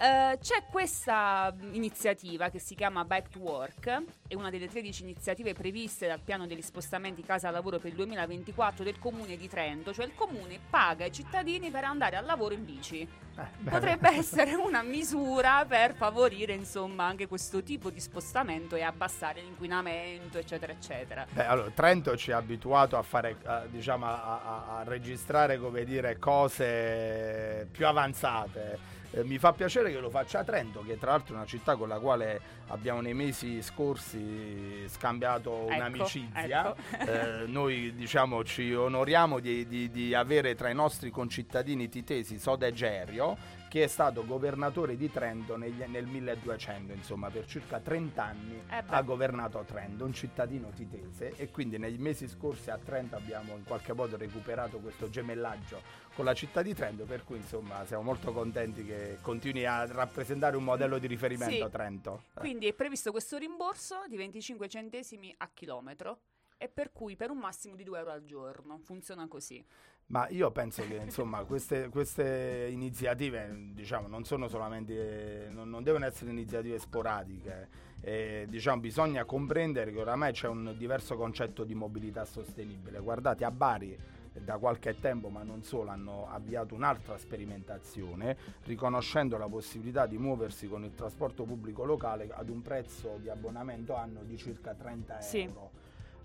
Uh, 0.00 0.38
c'è 0.38 0.64
questa 0.70 1.54
iniziativa 1.72 2.48
che 2.48 2.58
si 2.58 2.74
chiama 2.74 3.04
Bike 3.04 3.28
to 3.32 3.38
Work, 3.40 4.02
è 4.28 4.34
una 4.34 4.48
delle 4.48 4.66
13 4.66 5.02
iniziative 5.02 5.52
previste 5.52 6.06
dal 6.06 6.20
piano 6.20 6.46
degli 6.46 6.62
spostamenti 6.62 7.22
casa-lavoro 7.22 7.78
per 7.78 7.90
il 7.90 7.96
2024 7.96 8.82
del 8.82 8.98
comune 8.98 9.36
di 9.36 9.46
Trento, 9.46 9.92
cioè 9.92 10.06
il 10.06 10.14
comune 10.14 10.58
paga 10.70 11.04
i 11.04 11.12
cittadini 11.12 11.70
per 11.70 11.84
andare 11.84 12.16
al 12.16 12.24
lavoro 12.24 12.54
in 12.54 12.64
bici. 12.64 13.00
Eh, 13.02 13.68
Potrebbe 13.68 14.08
essere 14.16 14.54
una 14.54 14.80
misura 14.80 15.66
per 15.68 15.92
favorire 15.92 16.54
insomma 16.54 17.04
anche 17.04 17.28
questo 17.28 17.62
tipo 17.62 17.90
di 17.90 18.00
spostamento 18.00 18.76
e 18.76 18.82
abbassare 18.82 19.42
l'inquinamento, 19.42 20.38
eccetera, 20.38 20.72
eccetera. 20.72 21.26
Beh, 21.30 21.44
allora, 21.44 21.68
Trento 21.72 22.16
ci 22.16 22.32
ha 22.32 22.38
abituato 22.38 22.96
a 22.96 23.02
fare, 23.02 23.36
uh, 23.44 23.68
diciamo, 23.68 24.06
a, 24.06 24.22
a, 24.22 24.78
a 24.78 24.82
registrare, 24.84 25.58
come 25.58 25.84
dire, 25.84 26.18
cose 26.18 27.68
più 27.70 27.86
avanzate 27.86 28.96
eh, 29.12 29.24
mi 29.24 29.38
fa 29.38 29.52
piacere 29.52 29.90
che 29.90 29.98
lo 29.98 30.10
faccia 30.10 30.40
a 30.40 30.44
Trento, 30.44 30.82
che 30.86 30.98
tra 30.98 31.10
l'altro 31.12 31.34
è 31.34 31.36
una 31.36 31.46
città 31.46 31.76
con 31.76 31.88
la 31.88 31.98
quale 31.98 32.40
abbiamo 32.68 33.00
nei 33.00 33.14
mesi 33.14 33.60
scorsi 33.62 34.84
scambiato 34.88 35.62
ecco, 35.68 35.74
un'amicizia. 35.74 36.74
Ecco. 36.74 37.10
eh, 37.10 37.46
noi 37.46 37.94
diciamo 37.94 38.44
ci 38.44 38.72
onoriamo 38.72 39.40
di, 39.40 39.66
di, 39.66 39.90
di, 39.90 40.14
avere 40.14 40.54
tra 40.54 40.68
i 40.68 40.74
nostri 40.74 41.10
concittadini 41.10 41.88
titesi 41.88 42.38
Soda 42.38 42.70
Gerio 42.70 43.58
che 43.68 43.84
è 43.84 43.86
stato 43.86 44.26
governatore 44.26 44.96
di 44.96 45.10
Trento 45.12 45.56
negli, 45.56 45.80
nel 45.86 46.04
1200, 46.04 46.92
insomma 46.92 47.30
per 47.30 47.46
circa 47.46 47.78
30 47.78 48.24
anni 48.24 48.62
eh 48.68 48.82
ha 48.84 49.02
governato 49.02 49.64
Trento, 49.64 50.04
un 50.04 50.12
cittadino 50.12 50.70
titese 50.74 51.34
e 51.36 51.50
quindi 51.50 51.78
nei 51.78 51.96
mesi 51.96 52.26
scorsi 52.26 52.70
a 52.70 52.78
Trento 52.78 53.14
abbiamo 53.14 53.54
in 53.54 53.62
qualche 53.62 53.92
modo 53.92 54.16
recuperato 54.16 54.78
questo 54.78 55.08
gemellaggio 55.08 55.80
con 56.20 56.28
la 56.28 56.34
città 56.34 56.60
di 56.60 56.74
Trento, 56.74 57.04
per 57.04 57.24
cui 57.24 57.38
insomma 57.38 57.86
siamo 57.86 58.02
molto 58.02 58.30
contenti 58.30 58.84
che 58.84 59.16
continui 59.22 59.64
a 59.64 59.86
rappresentare 59.86 60.54
un 60.54 60.64
modello 60.64 60.98
di 60.98 61.06
riferimento 61.06 61.64
sì. 61.64 61.70
Trento. 61.70 62.24
Quindi 62.34 62.66
è 62.66 62.74
previsto 62.74 63.10
questo 63.10 63.38
rimborso 63.38 64.02
di 64.06 64.18
25 64.18 64.68
centesimi 64.68 65.34
a 65.38 65.48
chilometro 65.52 66.20
e 66.58 66.68
per 66.68 66.92
cui 66.92 67.16
per 67.16 67.30
un 67.30 67.38
massimo 67.38 67.74
di 67.74 67.84
2 67.84 67.98
euro 67.98 68.10
al 68.10 68.22
giorno. 68.24 68.78
Funziona 68.84 69.26
così. 69.28 69.64
Ma 70.08 70.28
io 70.28 70.50
penso 70.50 70.86
che 70.86 70.96
insomma 70.96 71.42
queste, 71.44 71.88
queste, 71.88 72.68
iniziative 72.70 73.70
diciamo, 73.72 74.06
non 74.06 74.24
sono 74.24 74.46
solamente, 74.48 75.48
non, 75.52 75.70
non 75.70 75.82
devono 75.82 76.04
essere 76.04 76.32
iniziative 76.32 76.78
sporadiche, 76.78 77.68
eh, 78.02 78.44
diciamo, 78.46 78.78
bisogna 78.78 79.24
comprendere 79.24 79.90
che 79.90 80.00
oramai 80.00 80.32
c'è 80.32 80.48
un 80.48 80.74
diverso 80.76 81.16
concetto 81.16 81.64
di 81.64 81.74
mobilità 81.74 82.26
sostenibile. 82.26 82.98
Guardate 82.98 83.46
a 83.46 83.50
Bari 83.50 84.18
da 84.32 84.58
qualche 84.58 84.98
tempo, 84.98 85.28
ma 85.28 85.42
non 85.42 85.62
solo, 85.62 85.90
hanno 85.90 86.28
avviato 86.30 86.74
un'altra 86.74 87.18
sperimentazione 87.18 88.36
riconoscendo 88.64 89.36
la 89.36 89.48
possibilità 89.48 90.06
di 90.06 90.18
muoversi 90.18 90.68
con 90.68 90.84
il 90.84 90.94
trasporto 90.94 91.44
pubblico 91.44 91.84
locale 91.84 92.28
ad 92.30 92.48
un 92.48 92.62
prezzo 92.62 93.18
di 93.20 93.28
abbonamento 93.28 93.94
anno 93.94 94.22
di 94.22 94.36
circa 94.36 94.74
30 94.74 95.20
sì. 95.20 95.40
euro 95.40 95.79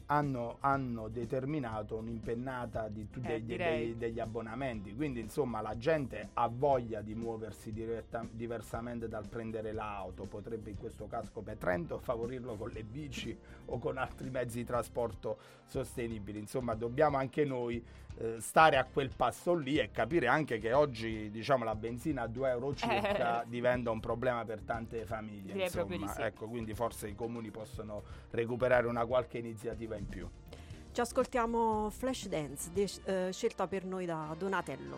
hanno, 0.07 0.57
hanno 0.59 1.07
determinato 1.07 1.95
un'impennata 1.97 2.87
di, 2.89 3.01
Eh, 3.01 3.19
dei- 3.19 3.21
dei- 3.21 3.43
direi. 3.45 3.79
dei- 3.85 3.97
degli 3.97 4.19
abbonamenti. 4.19 4.93
Quindi, 4.95 5.19
insomma, 5.19 5.61
la 5.61 5.77
gente 5.77 6.29
ha 6.33 6.47
voglia 6.47 7.01
di 7.01 7.15
muoversi 7.15 7.71
diretta- 7.71 8.25
diversamente 8.29 9.07
dal 9.07 9.27
prendere 9.27 9.71
l'auto. 9.71 10.25
Potrebbe 10.25 10.69
in 10.69 10.77
questo 10.77 11.07
caso, 11.07 11.31
come 11.33 11.57
Trento, 11.57 11.97
favorirlo 11.99 12.55
con 12.55 12.69
le 12.69 12.83
bici 12.83 13.35
o 13.65 13.79
con 13.79 13.97
altri 13.97 14.29
mezzi 14.29 14.57
di 14.59 14.63
trasporto 14.65 15.37
sostenibili. 15.65 16.39
Insomma, 16.39 16.75
dobbiamo 16.75 17.17
anche 17.17 17.43
noi 17.45 17.83
eh, 18.17 18.37
stare 18.39 18.77
a 18.77 18.85
quel 18.85 19.11
passo 19.15 19.53
lì 19.53 19.77
e 19.77 19.91
capire 19.91 20.27
anche 20.27 20.57
che 20.59 20.71
oggi, 20.73 21.29
diciamo, 21.31 21.63
la 21.63 21.75
benzina 21.75 22.23
a 22.23 22.27
2 22.27 22.49
euro 22.49 22.73
circa 22.75 23.43
Eh. 23.43 23.47
diventa 23.49 23.91
un 23.91 23.99
problema 23.99 24.43
per 24.45 24.61
tante 24.61 25.05
famiglie. 25.05 25.51
Direi 25.53 25.63
insomma. 25.63 26.07
sì. 26.13 26.21
Ecco, 26.21 26.47
quindi 26.47 26.73
forse 26.73 27.07
i 27.09 27.15
comuni 27.15 27.51
possono 27.51 28.03
recuperare 28.31 28.87
una 28.87 29.05
qualche 29.05 29.37
iniziativa 29.37 29.95
in 29.95 30.07
più. 30.07 30.29
Ci 30.91 31.01
ascoltiamo 31.01 31.89
Flash 31.89 32.27
Dance, 32.29 32.69
de- 32.71 33.27
eh, 33.27 33.33
scelta 33.33 33.67
per 33.67 33.83
noi 33.83 34.05
da 34.05 34.33
Donatello. 34.37 34.97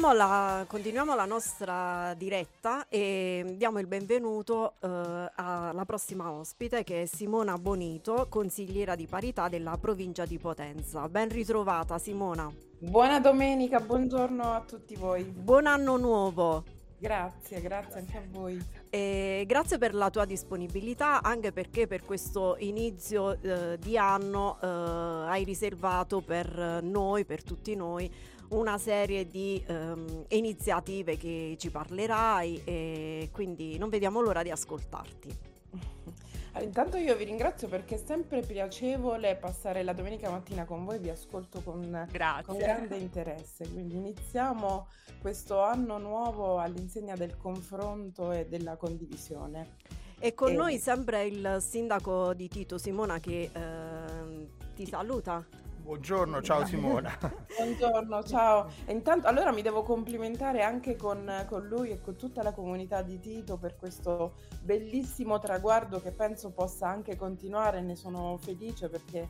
La, 0.00 0.64
continuiamo 0.66 1.16
la 1.16 1.24
nostra 1.24 2.14
diretta 2.16 2.86
e 2.88 3.54
diamo 3.56 3.80
il 3.80 3.88
benvenuto 3.88 4.74
eh, 4.80 4.86
alla 5.34 5.84
prossima 5.84 6.30
ospite 6.30 6.84
che 6.84 7.02
è 7.02 7.06
Simona 7.06 7.58
Bonito, 7.58 8.26
consigliera 8.28 8.94
di 8.94 9.06
parità 9.06 9.48
della 9.48 9.76
provincia 9.76 10.24
di 10.24 10.38
Potenza. 10.38 11.08
Ben 11.08 11.28
ritrovata 11.28 11.98
Simona. 11.98 12.50
Buona 12.78 13.18
domenica, 13.18 13.80
buongiorno 13.80 14.54
a 14.54 14.60
tutti 14.60 14.94
voi. 14.94 15.24
Buon 15.24 15.66
anno 15.66 15.96
nuovo. 15.96 16.62
Grazie, 17.00 17.60
grazie 17.60 18.00
anche 18.00 18.16
a 18.16 18.22
voi. 18.30 18.64
E 18.90 19.44
grazie 19.46 19.78
per 19.78 19.94
la 19.94 20.10
tua 20.10 20.24
disponibilità, 20.24 21.22
anche 21.22 21.52
perché 21.52 21.86
per 21.86 22.04
questo 22.04 22.56
inizio 22.58 23.40
eh, 23.40 23.78
di 23.78 23.98
anno 23.98 24.58
eh, 24.60 24.66
hai 24.66 25.44
riservato 25.44 26.20
per 26.20 26.80
noi, 26.82 27.24
per 27.24 27.42
tutti 27.42 27.74
noi, 27.76 28.10
una 28.50 28.78
serie 28.78 29.26
di 29.26 29.62
um, 29.68 30.24
iniziative 30.28 31.16
che 31.16 31.56
ci 31.58 31.70
parlerai 31.70 32.62
e 32.64 33.28
quindi 33.32 33.76
non 33.78 33.88
vediamo 33.88 34.20
l'ora 34.20 34.42
di 34.42 34.50
ascoltarti. 34.50 35.38
intanto 36.62 36.96
io 36.96 37.14
vi 37.16 37.24
ringrazio 37.24 37.68
perché 37.68 37.96
è 37.96 38.02
sempre 38.04 38.40
piacevole 38.40 39.36
passare 39.36 39.82
la 39.82 39.92
domenica 39.92 40.30
mattina 40.30 40.64
con 40.64 40.84
voi, 40.84 40.98
vi 40.98 41.10
ascolto 41.10 41.60
con, 41.62 42.06
con 42.44 42.56
grande 42.56 42.96
interesse. 42.96 43.68
Quindi 43.68 43.96
iniziamo 43.96 44.88
questo 45.20 45.60
anno 45.60 45.98
nuovo 45.98 46.58
all'insegna 46.58 47.14
del 47.14 47.36
confronto 47.36 48.32
e 48.32 48.46
della 48.46 48.76
condivisione. 48.76 49.76
E 50.18 50.34
con 50.34 50.50
e... 50.50 50.54
noi 50.54 50.78
sempre 50.78 51.26
il 51.26 51.58
sindaco 51.60 52.34
di 52.34 52.48
Tito 52.48 52.78
Simona 52.78 53.20
che 53.20 53.50
eh, 53.52 54.48
ti 54.74 54.86
saluta. 54.86 55.46
Buongiorno, 55.88 56.42
ciao 56.42 56.66
Simona. 56.66 57.16
Buongiorno, 57.56 58.22
ciao. 58.22 58.70
E 58.84 58.92
intanto, 58.92 59.26
allora 59.26 59.50
mi 59.52 59.62
devo 59.62 59.82
complimentare 59.82 60.60
anche 60.60 60.96
con, 60.96 61.46
con, 61.48 61.66
lui 61.66 61.88
e 61.88 61.98
con 62.02 62.14
tutta 62.14 62.42
la 62.42 62.52
comunità 62.52 63.00
di 63.00 63.18
Tito 63.18 63.56
per 63.56 63.74
questo 63.74 64.34
bellissimo 64.60 65.38
traguardo 65.38 65.98
che 66.02 66.10
penso 66.10 66.50
possa 66.50 66.88
anche 66.88 67.16
continuare. 67.16 67.80
Ne 67.80 67.96
sono 67.96 68.36
felice 68.36 68.90
perché 68.90 69.26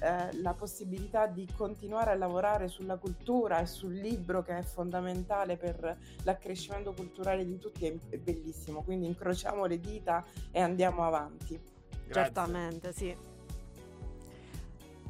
eh, 0.00 0.40
la 0.40 0.54
possibilità 0.54 1.26
di 1.26 1.46
continuare 1.54 2.12
a 2.12 2.14
lavorare 2.14 2.68
sulla 2.68 2.96
cultura 2.96 3.60
e 3.60 3.66
sul 3.66 3.92
libro 3.92 4.42
che 4.42 4.56
è 4.56 4.62
fondamentale 4.62 5.58
per 5.58 5.94
l'accrescimento 6.22 6.94
culturale 6.94 7.44
di 7.44 7.58
tutti 7.58 7.84
è, 7.84 7.94
è 8.08 8.16
bellissimo. 8.16 8.82
Quindi 8.82 9.04
incrociamo 9.04 9.66
le 9.66 9.78
dita 9.78 10.24
e 10.52 10.58
andiamo 10.58 11.04
avanti. 11.04 11.60
Grazie. 12.06 12.12
Certamente, 12.14 12.92
sì. 12.94 13.36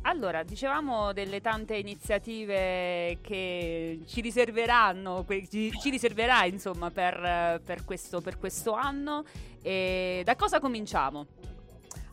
Allora, 0.09 0.43
dicevamo 0.43 1.13
delle 1.13 1.43
tante 1.43 1.77
iniziative 1.77 3.19
che 3.21 4.01
ci 4.07 4.23
riserveranno, 4.23 5.27
ci, 5.51 5.91
riserverà 5.91 6.47
insomma 6.47 6.91
per, 6.91 7.61
per, 7.63 7.85
questo, 7.85 8.23
per 8.23 8.39
questo 8.39 8.73
anno. 8.73 9.23
E 9.61 10.23
da 10.25 10.35
cosa 10.35 10.61
cominciamo? 10.61 11.27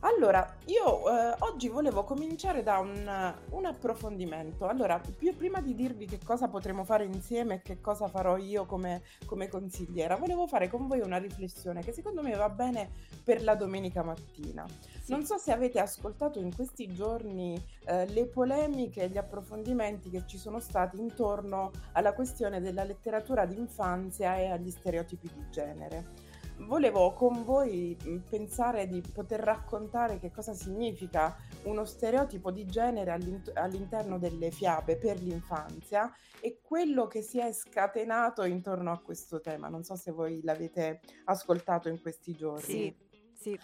Allora, 0.06 0.58
io 0.66 1.10
eh, 1.10 1.36
oggi 1.40 1.68
volevo 1.68 2.04
cominciare 2.04 2.62
da 2.62 2.78
un, 2.78 3.34
un 3.50 3.66
approfondimento. 3.66 4.68
Allora, 4.68 5.00
più, 5.00 5.36
prima 5.36 5.62
di 5.62 5.74
dirvi 5.74 6.06
che 6.06 6.20
cosa 6.24 6.48
potremo 6.48 6.84
fare 6.84 7.06
insieme 7.06 7.56
e 7.56 7.62
che 7.64 7.82
cosa 7.82 8.08
farò 8.08 8.38
io 8.38 8.68
come, 8.68 9.02
come 9.26 9.48
consigliera, 9.48 10.16
volevo 10.16 10.46
fare 10.46 10.70
con 10.70 10.86
voi 10.86 11.00
una 11.00 11.18
riflessione 11.18 11.82
che 11.82 11.92
secondo 11.92 12.22
me 12.22 12.36
va 12.36 12.50
bene 12.50 12.92
per 13.24 13.42
la 13.42 13.56
domenica 13.56 14.04
mattina. 14.04 14.64
Sì. 15.02 15.12
Non 15.12 15.26
so 15.26 15.40
se 15.40 15.52
avete 15.52 15.80
ascoltato 15.80 16.38
in 16.38 16.54
questi 16.54 16.94
giorni 16.94 17.60
eh, 17.86 18.06
le 18.08 18.28
polemiche 18.28 19.04
e 19.04 19.10
gli 19.10 19.18
approfondimenti 19.18 20.12
che 20.12 20.28
ci 20.28 20.38
sono 20.38 20.60
stati 20.60 21.00
intorno 21.00 21.72
alla 21.94 22.14
questione 22.14 22.62
della 22.62 22.84
letteratura 22.84 23.48
d'infanzia 23.48 24.38
e 24.38 24.52
agli 24.52 24.70
stereotipi 24.70 25.32
di 25.34 25.50
genere 25.50 26.25
volevo 26.60 27.14
con 27.14 27.44
voi 27.44 27.98
pensare 28.30 28.88
di 28.88 29.02
poter 29.02 29.40
raccontare 29.40 30.20
che 30.20 30.32
cosa 30.32 30.54
significa 30.54 31.36
uno 31.64 31.86
stereotipo 31.86 32.52
di 32.52 32.66
genere 32.66 33.12
all'interno 33.54 34.18
delle 34.18 34.52
fiabe 34.52 34.98
per 34.98 35.22
l'infanzia 35.22 36.12
e 36.40 36.60
quello 36.62 37.08
che 37.08 37.22
si 37.22 37.40
è 37.40 37.52
scatenato 37.52 38.44
intorno 38.44 38.92
a 38.92 39.00
questo 39.00 39.42
tema. 39.42 39.68
Non 39.68 39.84
so 39.84 39.96
se 39.96 40.12
voi 40.12 40.42
l'avete 40.44 41.02
ascoltato 41.26 41.90
in 41.90 42.02
questi 42.02 42.34
giorni. 42.34 42.64
Sì, 42.64 42.96
sì. 43.34 43.60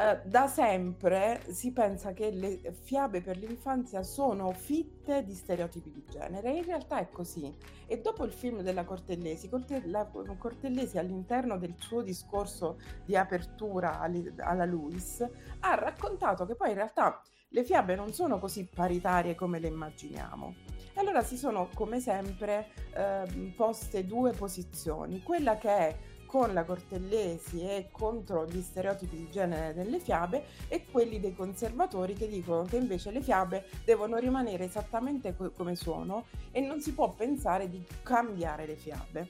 Eh, 0.00 0.18
da 0.24 0.46
sempre 0.46 1.42
si 1.50 1.72
pensa 1.72 2.14
che 2.14 2.30
le 2.30 2.72
fiabe 2.84 3.20
per 3.20 3.36
l'infanzia 3.36 4.02
sono 4.02 4.50
fitte 4.52 5.22
di 5.24 5.34
stereotipi 5.34 5.92
di 5.92 6.02
genere, 6.08 6.52
in 6.52 6.64
realtà 6.64 7.00
è 7.00 7.10
così. 7.10 7.54
E 7.86 8.00
dopo 8.00 8.24
il 8.24 8.32
film 8.32 8.62
della 8.62 8.84
Cortellesi, 8.84 9.50
Cortellesi 9.50 10.96
all'interno 10.96 11.58
del 11.58 11.74
suo 11.76 12.00
discorso 12.00 12.78
di 13.04 13.14
apertura 13.14 14.00
alla 14.00 14.64
Luis 14.64 15.20
ha 15.60 15.74
raccontato 15.74 16.46
che 16.46 16.54
poi 16.54 16.70
in 16.70 16.76
realtà 16.76 17.20
le 17.48 17.62
fiabe 17.62 17.94
non 17.94 18.14
sono 18.14 18.38
così 18.38 18.66
paritarie 18.74 19.34
come 19.34 19.58
le 19.58 19.68
immaginiamo. 19.68 20.54
E 20.94 20.98
allora 20.98 21.22
si 21.22 21.36
sono 21.36 21.68
come 21.74 22.00
sempre 22.00 22.68
eh, 22.94 23.52
poste 23.54 24.06
due 24.06 24.32
posizioni, 24.32 25.22
quella 25.22 25.58
che 25.58 25.68
è 25.68 25.96
con 26.30 26.54
la 26.54 26.62
Cortellesi 26.62 27.62
e 27.62 27.88
contro 27.90 28.46
gli 28.46 28.62
stereotipi 28.62 29.16
di 29.16 29.30
genere 29.32 29.74
delle 29.74 29.98
fiabe 29.98 30.44
e 30.68 30.84
quelli 30.88 31.18
dei 31.18 31.34
conservatori 31.34 32.14
che 32.14 32.28
dicono 32.28 32.62
che 32.62 32.76
invece 32.76 33.10
le 33.10 33.20
fiabe 33.20 33.64
devono 33.84 34.16
rimanere 34.16 34.66
esattamente 34.66 35.34
co- 35.34 35.50
come 35.50 35.74
sono 35.74 36.26
e 36.52 36.60
non 36.60 36.80
si 36.80 36.92
può 36.92 37.10
pensare 37.10 37.68
di 37.68 37.84
cambiare 38.04 38.64
le 38.64 38.76
fiabe. 38.76 39.28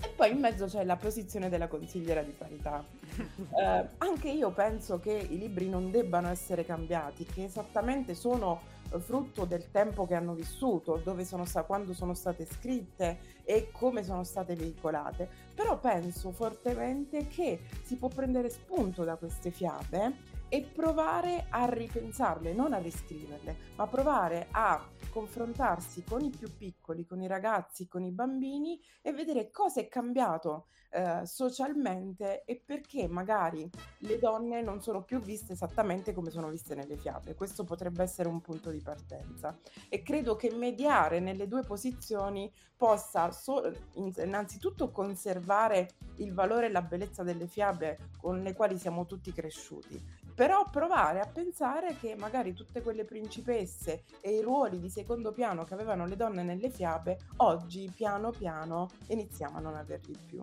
E 0.00 0.08
poi 0.14 0.30
in 0.30 0.38
mezzo 0.38 0.66
c'è 0.66 0.84
la 0.84 0.94
posizione 0.94 1.48
della 1.48 1.66
consigliera 1.66 2.22
di 2.22 2.32
parità. 2.32 2.84
Eh, 3.52 3.88
anche 3.98 4.28
io 4.30 4.50
penso 4.50 5.00
che 5.00 5.12
i 5.12 5.36
libri 5.36 5.68
non 5.68 5.90
debbano 5.90 6.28
essere 6.28 6.64
cambiati, 6.64 7.24
che 7.24 7.44
esattamente 7.44 8.14
sono 8.14 8.60
frutto 8.98 9.44
del 9.44 9.70
tempo 9.70 10.06
che 10.06 10.14
hanno 10.14 10.34
vissuto, 10.34 11.00
dove 11.02 11.24
sono 11.24 11.44
sta- 11.44 11.62
quando 11.62 11.94
sono 11.94 12.14
state 12.14 12.46
scritte 12.46 13.18
e 13.44 13.70
come 13.70 14.02
sono 14.02 14.24
state 14.24 14.54
veicolate. 14.54 15.28
Però 15.54 15.78
penso 15.78 16.30
fortemente 16.32 17.26
che 17.28 17.60
si 17.82 17.96
può 17.96 18.08
prendere 18.08 18.50
spunto 18.50 19.04
da 19.04 19.16
queste 19.16 19.50
fiabe 19.50 20.29
e 20.50 20.62
provare 20.62 21.46
a 21.48 21.64
ripensarle, 21.64 22.52
non 22.52 22.72
a 22.72 22.78
riscriverle, 22.78 23.56
ma 23.76 23.86
provare 23.86 24.48
a 24.50 24.84
confrontarsi 25.10 26.02
con 26.02 26.22
i 26.22 26.30
più 26.30 26.56
piccoli, 26.56 27.06
con 27.06 27.22
i 27.22 27.28
ragazzi, 27.28 27.86
con 27.86 28.02
i 28.02 28.10
bambini 28.10 28.80
e 29.00 29.12
vedere 29.12 29.50
cosa 29.50 29.80
è 29.80 29.88
cambiato 29.88 30.66
eh, 30.90 31.24
socialmente 31.24 32.42
e 32.44 32.60
perché 32.64 33.06
magari 33.06 33.68
le 33.98 34.18
donne 34.18 34.60
non 34.60 34.82
sono 34.82 35.04
più 35.04 35.20
viste 35.20 35.52
esattamente 35.52 36.12
come 36.12 36.30
sono 36.30 36.48
viste 36.48 36.74
nelle 36.74 36.96
fiabe. 36.96 37.34
Questo 37.34 37.62
potrebbe 37.62 38.02
essere 38.02 38.28
un 38.28 38.40
punto 38.40 38.70
di 38.70 38.80
partenza 38.80 39.56
e 39.88 40.02
credo 40.02 40.34
che 40.34 40.50
mediare 40.52 41.20
nelle 41.20 41.46
due 41.46 41.62
posizioni 41.62 42.52
possa 42.76 43.30
so- 43.30 43.72
innanzitutto 43.94 44.90
conservare 44.90 45.90
il 46.16 46.34
valore 46.34 46.66
e 46.66 46.70
la 46.70 46.82
bellezza 46.82 47.22
delle 47.22 47.46
fiabe 47.46 48.10
con 48.18 48.42
le 48.42 48.52
quali 48.52 48.78
siamo 48.78 49.06
tutti 49.06 49.32
cresciuti 49.32 50.19
però 50.40 50.64
provare 50.70 51.20
a 51.20 51.26
pensare 51.26 51.98
che 52.00 52.16
magari 52.16 52.54
tutte 52.54 52.80
quelle 52.80 53.04
principesse 53.04 54.04
e 54.22 54.36
i 54.36 54.40
ruoli 54.40 54.80
di 54.80 54.88
secondo 54.88 55.32
piano 55.32 55.64
che 55.64 55.74
avevano 55.74 56.06
le 56.06 56.16
donne 56.16 56.42
nelle 56.42 56.70
fiabe, 56.70 57.18
oggi 57.36 57.92
piano 57.94 58.30
piano 58.30 58.88
iniziamo 59.08 59.58
a 59.58 59.60
non 59.60 59.74
averli 59.74 60.16
più. 60.26 60.42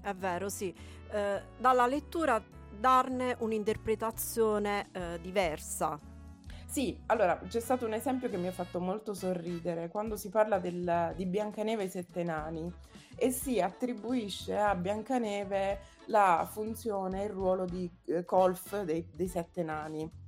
È 0.00 0.14
vero, 0.14 0.48
sì. 0.48 0.74
Eh, 1.10 1.42
dalla 1.58 1.86
lettura 1.86 2.42
darne 2.80 3.36
un'interpretazione 3.40 4.88
eh, 4.92 5.18
diversa. 5.20 6.00
Sì, 6.64 6.98
allora 7.04 7.38
c'è 7.46 7.60
stato 7.60 7.84
un 7.84 7.92
esempio 7.92 8.30
che 8.30 8.38
mi 8.38 8.46
ha 8.46 8.52
fatto 8.52 8.80
molto 8.80 9.12
sorridere 9.12 9.90
quando 9.90 10.16
si 10.16 10.30
parla 10.30 10.58
del, 10.58 11.12
di 11.16 11.26
Biancaneve 11.26 11.82
e 11.82 11.86
i 11.86 11.90
sette 11.90 12.24
nani 12.24 12.72
e 13.14 13.30
si 13.30 13.60
attribuisce 13.60 14.56
a 14.56 14.74
Biancaneve 14.74 15.80
la 16.08 16.46
funzione 16.50 17.22
e 17.22 17.24
il 17.26 17.30
ruolo 17.30 17.64
di 17.64 17.90
eh, 18.06 18.24
dei, 18.84 19.08
dei 19.14 19.28
sette 19.28 19.62
nani. 19.62 20.26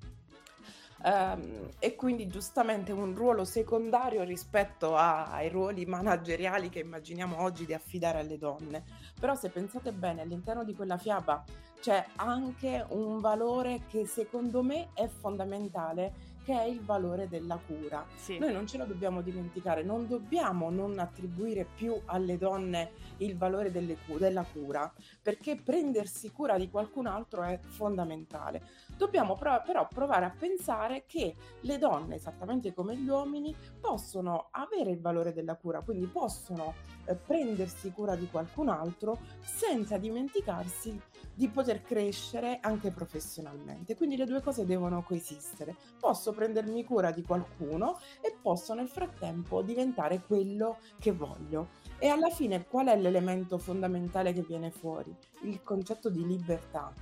Um, 1.03 1.71
e 1.79 1.95
quindi 1.95 2.27
giustamente 2.27 2.93
un 2.93 3.15
ruolo 3.15 3.47
secondario 3.47 4.23
rispetto 4.23 4.97
a, 4.97 5.33
ai 5.33 5.49
ruoli 5.49 5.87
manageriali 5.87 6.69
che 6.69 6.81
immaginiamo 6.81 7.41
oggi 7.41 7.65
di 7.65 7.73
affidare 7.73 8.19
alle 8.19 8.37
donne. 8.37 8.85
Però 9.19 9.35
se 9.35 9.49
pensate 9.49 9.93
bene, 9.93 10.21
all'interno 10.21 10.63
di 10.63 10.75
quella 10.75 10.99
fiaba 10.99 11.43
c'è 11.81 12.05
anche 12.17 12.85
un 12.91 13.19
valore 13.19 13.85
che 13.89 14.07
secondo 14.07 14.63
me 14.63 14.91
è 14.93 15.09
fondamentale 15.09 16.13
che 16.51 16.61
è 16.61 16.65
il 16.65 16.81
valore 16.81 17.29
della 17.29 17.61
cura. 17.65 18.05
Sì. 18.17 18.39
Noi 18.39 18.53
non 18.53 18.67
ce 18.67 18.77
lo 18.77 18.85
dobbiamo 18.85 19.23
dimenticare, 19.23 19.85
non 19.85 20.09
dobbiamo 20.09 20.69
non 20.69 20.99
attribuire 20.99 21.65
più 21.65 21.95
alle 22.07 22.39
donne 22.39 22.91
il 23.19 23.37
valore 23.37 23.71
cu- 24.05 24.19
della 24.19 24.45
cura, 24.45 24.93
perché 25.23 25.55
prendersi 25.55 26.33
cura 26.33 26.59
di 26.59 26.69
qualcun 26.69 27.07
altro 27.07 27.45
è 27.45 27.61
fondamentale. 27.63 28.63
Dobbiamo 28.97 29.37
però, 29.37 29.63
però 29.63 29.87
provare 29.87 30.25
a 30.25 30.35
pensare 30.37 31.05
che 31.07 31.37
le 31.61 31.79
donne, 31.79 32.17
esattamente 32.17 32.75
come 32.75 32.97
gli 32.97 33.09
uomini, 33.09 33.55
possono 33.81 34.49
avere 34.51 34.91
il 34.91 35.01
valore 35.01 35.33
della 35.33 35.55
cura, 35.55 35.83
quindi 35.83 36.07
possono 36.07 36.75
eh, 37.05 37.15
prendersi 37.15 37.93
cura 37.93 38.17
di 38.17 38.29
qualcun 38.29 38.71
altro 38.71 39.19
senza 39.41 39.99
dimenticarsi 39.99 41.01
di 41.35 41.49
poter 41.49 41.83
crescere 41.83 42.59
anche 42.61 42.91
professionalmente. 42.91 43.97
Quindi 43.97 44.17
le 44.17 44.27
due 44.27 44.43
cose 44.43 44.67
devono 44.67 45.03
coesistere. 45.03 45.77
Posso 45.99 46.33
prendermi 46.33 46.85
cura 46.85 47.11
di 47.11 47.23
qualcuno 47.23 47.99
e 48.21 48.37
posso 48.41 48.75
nel 48.75 48.89
frattempo 48.89 49.63
diventare 49.63 50.21
quello 50.21 50.79
che 50.99 51.13
voglio. 51.13 51.69
E 51.99 52.09
alla 52.09 52.31
fine 52.31 52.67
qual 52.67 52.89
è 52.89 52.97
l'elemento 52.97 53.59
fondamentale 53.59 54.33
che 54.33 54.43
viene 54.43 54.71
fuori? 54.71 55.15
Il 55.43 55.63
concetto 55.63 56.09
di 56.09 56.27
libertà. 56.27 56.93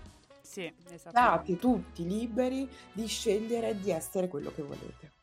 Sì, 0.41 0.73
State 0.95 1.57
tutti 1.57 2.07
liberi 2.07 2.69
di 2.93 3.07
scegliere 3.07 3.79
di 3.79 3.91
essere 3.91 4.29
quello 4.29 4.51
che 4.51 4.63
volete. 4.63 5.18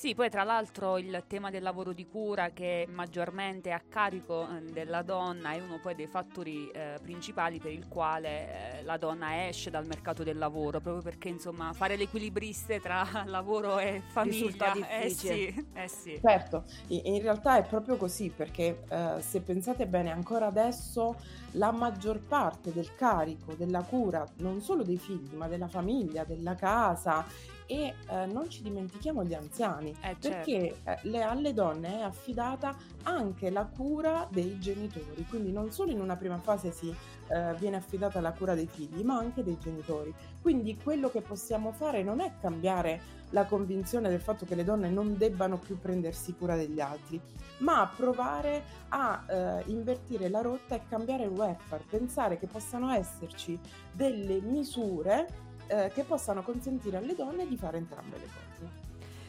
Sì, 0.00 0.14
poi 0.14 0.30
tra 0.30 0.44
l'altro 0.44 0.96
il 0.96 1.24
tema 1.26 1.50
del 1.50 1.62
lavoro 1.62 1.92
di 1.92 2.06
cura 2.06 2.52
che 2.52 2.88
maggiormente 2.90 3.68
è 3.68 3.72
a 3.74 3.82
carico 3.86 4.48
eh, 4.48 4.72
della 4.72 5.02
donna 5.02 5.52
è 5.52 5.60
uno 5.60 5.78
poi 5.78 5.94
dei 5.94 6.06
fattori 6.06 6.70
eh, 6.70 6.98
principali 7.02 7.58
per 7.58 7.72
il 7.72 7.86
quale 7.86 8.78
eh, 8.78 8.82
la 8.84 8.96
donna 8.96 9.46
esce 9.46 9.68
dal 9.68 9.84
mercato 9.84 10.22
del 10.22 10.38
lavoro, 10.38 10.80
proprio 10.80 11.02
perché 11.02 11.28
insomma 11.28 11.74
fare 11.74 11.96
l'equilibriste 11.96 12.80
tra 12.80 13.06
lavoro 13.28 13.78
e 13.78 14.00
famiglia 14.06 14.72
eh 15.02 15.10
sì, 15.10 15.66
eh 15.74 15.88
sì. 15.88 16.18
Certo, 16.18 16.64
in 16.86 17.20
realtà 17.20 17.58
è 17.58 17.62
proprio 17.64 17.96
così 17.96 18.30
perché 18.34 18.84
eh, 18.88 19.16
se 19.20 19.42
pensate 19.42 19.86
bene 19.86 20.10
ancora 20.10 20.46
adesso 20.46 21.14
la 21.54 21.72
maggior 21.72 22.20
parte 22.20 22.72
del 22.72 22.94
carico 22.94 23.52
della 23.52 23.82
cura 23.82 24.26
non 24.36 24.62
solo 24.62 24.82
dei 24.82 24.96
figli 24.96 25.34
ma 25.34 25.46
della 25.46 25.68
famiglia, 25.68 26.24
della 26.24 26.54
casa 26.54 27.26
e 27.70 27.94
eh, 28.08 28.26
non 28.26 28.50
ci 28.50 28.62
dimentichiamo 28.62 29.22
gli 29.22 29.32
anziani 29.32 29.94
eh, 30.02 30.16
perché 30.18 30.76
certo. 30.82 31.08
le, 31.08 31.22
alle 31.22 31.54
donne 31.54 32.00
è 32.00 32.02
affidata 32.02 32.76
anche 33.04 33.48
la 33.48 33.64
cura 33.64 34.26
dei 34.28 34.58
genitori 34.58 35.24
quindi 35.28 35.52
non 35.52 35.70
solo 35.70 35.92
in 35.92 36.00
una 36.00 36.16
prima 36.16 36.38
fase 36.38 36.72
si 36.72 36.92
eh, 37.28 37.54
viene 37.60 37.76
affidata 37.76 38.20
la 38.20 38.32
cura 38.32 38.54
dei 38.54 38.66
figli 38.66 39.04
ma 39.04 39.18
anche 39.18 39.44
dei 39.44 39.56
genitori 39.56 40.12
quindi 40.42 40.76
quello 40.82 41.10
che 41.10 41.20
possiamo 41.20 41.70
fare 41.70 42.02
non 42.02 42.18
è 42.18 42.32
cambiare 42.40 43.18
la 43.30 43.44
convinzione 43.44 44.08
del 44.08 44.20
fatto 44.20 44.44
che 44.44 44.56
le 44.56 44.64
donne 44.64 44.90
non 44.90 45.16
debbano 45.16 45.56
più 45.56 45.78
prendersi 45.78 46.34
cura 46.34 46.56
degli 46.56 46.80
altri 46.80 47.20
ma 47.58 47.88
provare 47.94 48.64
a 48.88 49.24
eh, 49.28 49.62
invertire 49.66 50.28
la 50.28 50.40
rotta 50.40 50.74
e 50.74 50.80
cambiare 50.88 51.22
il 51.22 51.30
welfare 51.30 51.84
pensare 51.88 52.36
che 52.36 52.48
possano 52.48 52.90
esserci 52.90 53.56
delle 53.92 54.40
misure 54.40 55.49
eh, 55.70 55.90
che 55.94 56.02
possano 56.02 56.42
consentire 56.42 56.96
alle 56.96 57.14
donne 57.14 57.46
di 57.46 57.56
fare 57.56 57.78
entrambe 57.78 58.18
le 58.18 58.26
cose. 58.26 58.88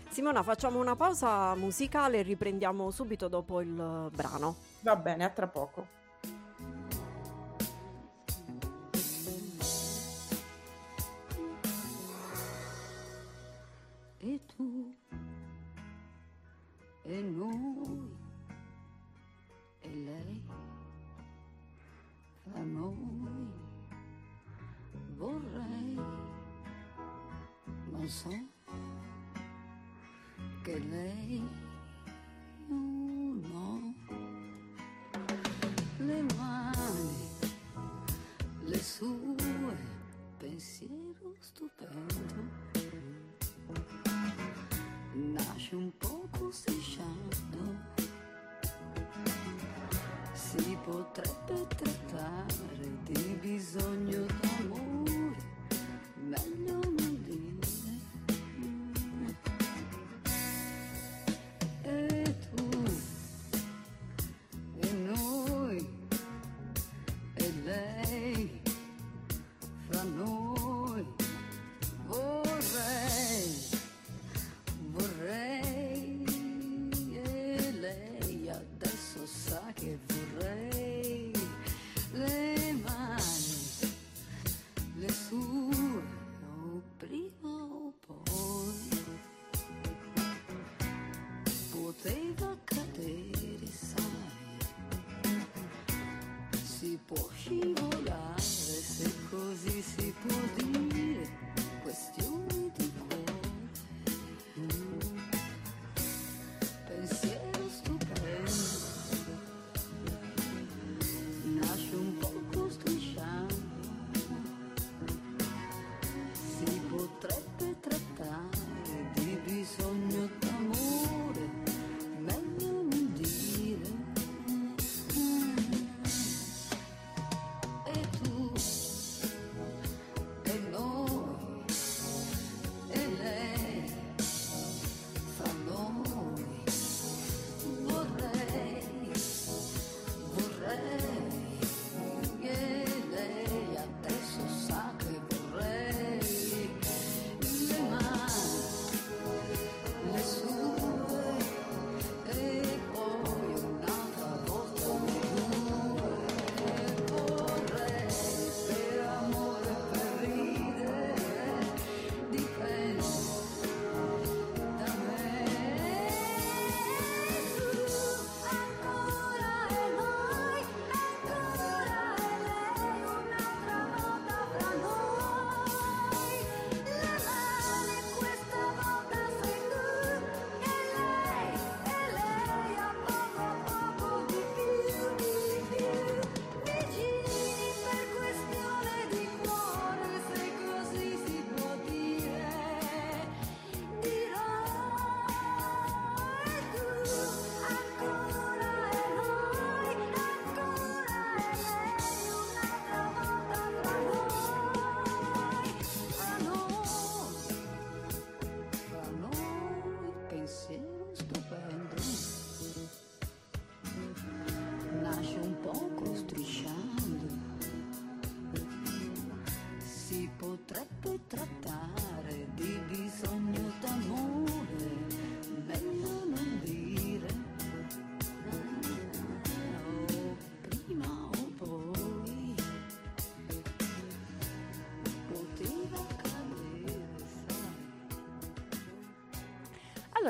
Simona, 0.09 0.41
facciamo 0.43 0.79
una 0.79 0.95
pausa 0.95 1.55
musicale 1.55 2.19
e 2.19 2.21
riprendiamo 2.23 2.89
subito 2.89 3.27
dopo 3.27 3.61
il 3.61 4.09
brano. 4.11 4.55
Va 4.81 4.95
bene, 4.95 5.23
a 5.23 5.29
tra 5.29 5.47
poco. 5.47 5.99
E 14.17 14.39
tu 14.55 14.93
e 17.03 17.21
noi 17.21 18.15
e 19.79 19.95
lei 19.95 20.43
fra 22.43 22.61
noi 22.63 23.49
vorrei 25.15 26.30
non 28.01 28.09
so 28.09 28.29
che 30.63 30.79
lei 30.79 31.47
no 32.67 33.93
le 35.97 36.21
mani 36.35 37.29
le 38.63 38.81
sue 38.81 39.77
pensiero 40.37 41.35
stupendo. 41.39 42.69
Nasce 45.13 45.75
un 45.75 45.91
poco 45.97 46.51
strisciando 46.51 47.59
si 50.33 50.75
potrebbe 50.83 51.67
trattare 51.67 52.97
di 53.03 53.37
bisogno 53.39 54.25
d'amore 54.25 55.35
meglio 56.15 56.90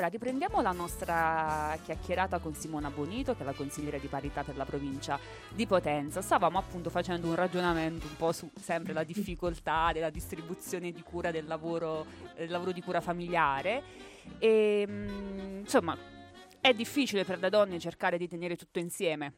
Allora, 0.02 0.18
riprendiamo 0.18 0.62
la 0.62 0.72
nostra 0.72 1.78
chiacchierata 1.84 2.40
con 2.40 2.56
Simona 2.56 2.90
Bonito, 2.90 3.36
che 3.36 3.42
è 3.42 3.46
la 3.46 3.54
consigliera 3.54 4.00
di 4.00 4.08
parità 4.08 4.42
per 4.42 4.58
la 4.58 4.66
provincia 4.66 5.20
di 5.54 5.68
Potenza. 5.68 6.24
Stavamo 6.24 6.58
appunto 6.58 6.90
facendo 6.90 7.28
un 7.28 7.36
ragionamento 7.36 8.08
un 8.08 8.16
po' 8.16 8.32
su 8.32 8.50
sempre 8.60 8.94
la 8.94 9.04
difficoltà 9.04 9.92
della 9.94 10.10
distribuzione 10.10 10.92
di 10.92 11.04
cura 11.04 11.30
del 11.30 11.46
lavoro, 11.46 12.08
del 12.36 12.50
lavoro 12.50 12.72
di 12.72 12.82
cura 12.82 13.00
familiare. 13.00 13.84
E 14.40 14.88
mm, 14.90 15.60
insomma, 15.60 15.96
è 16.60 16.74
difficile 16.74 17.24
per 17.24 17.38
le 17.38 17.52
donne 17.52 17.78
cercare 17.78 18.18
di 18.18 18.28
tenere 18.28 18.56
tutto 18.56 18.80
insieme. 18.80 19.34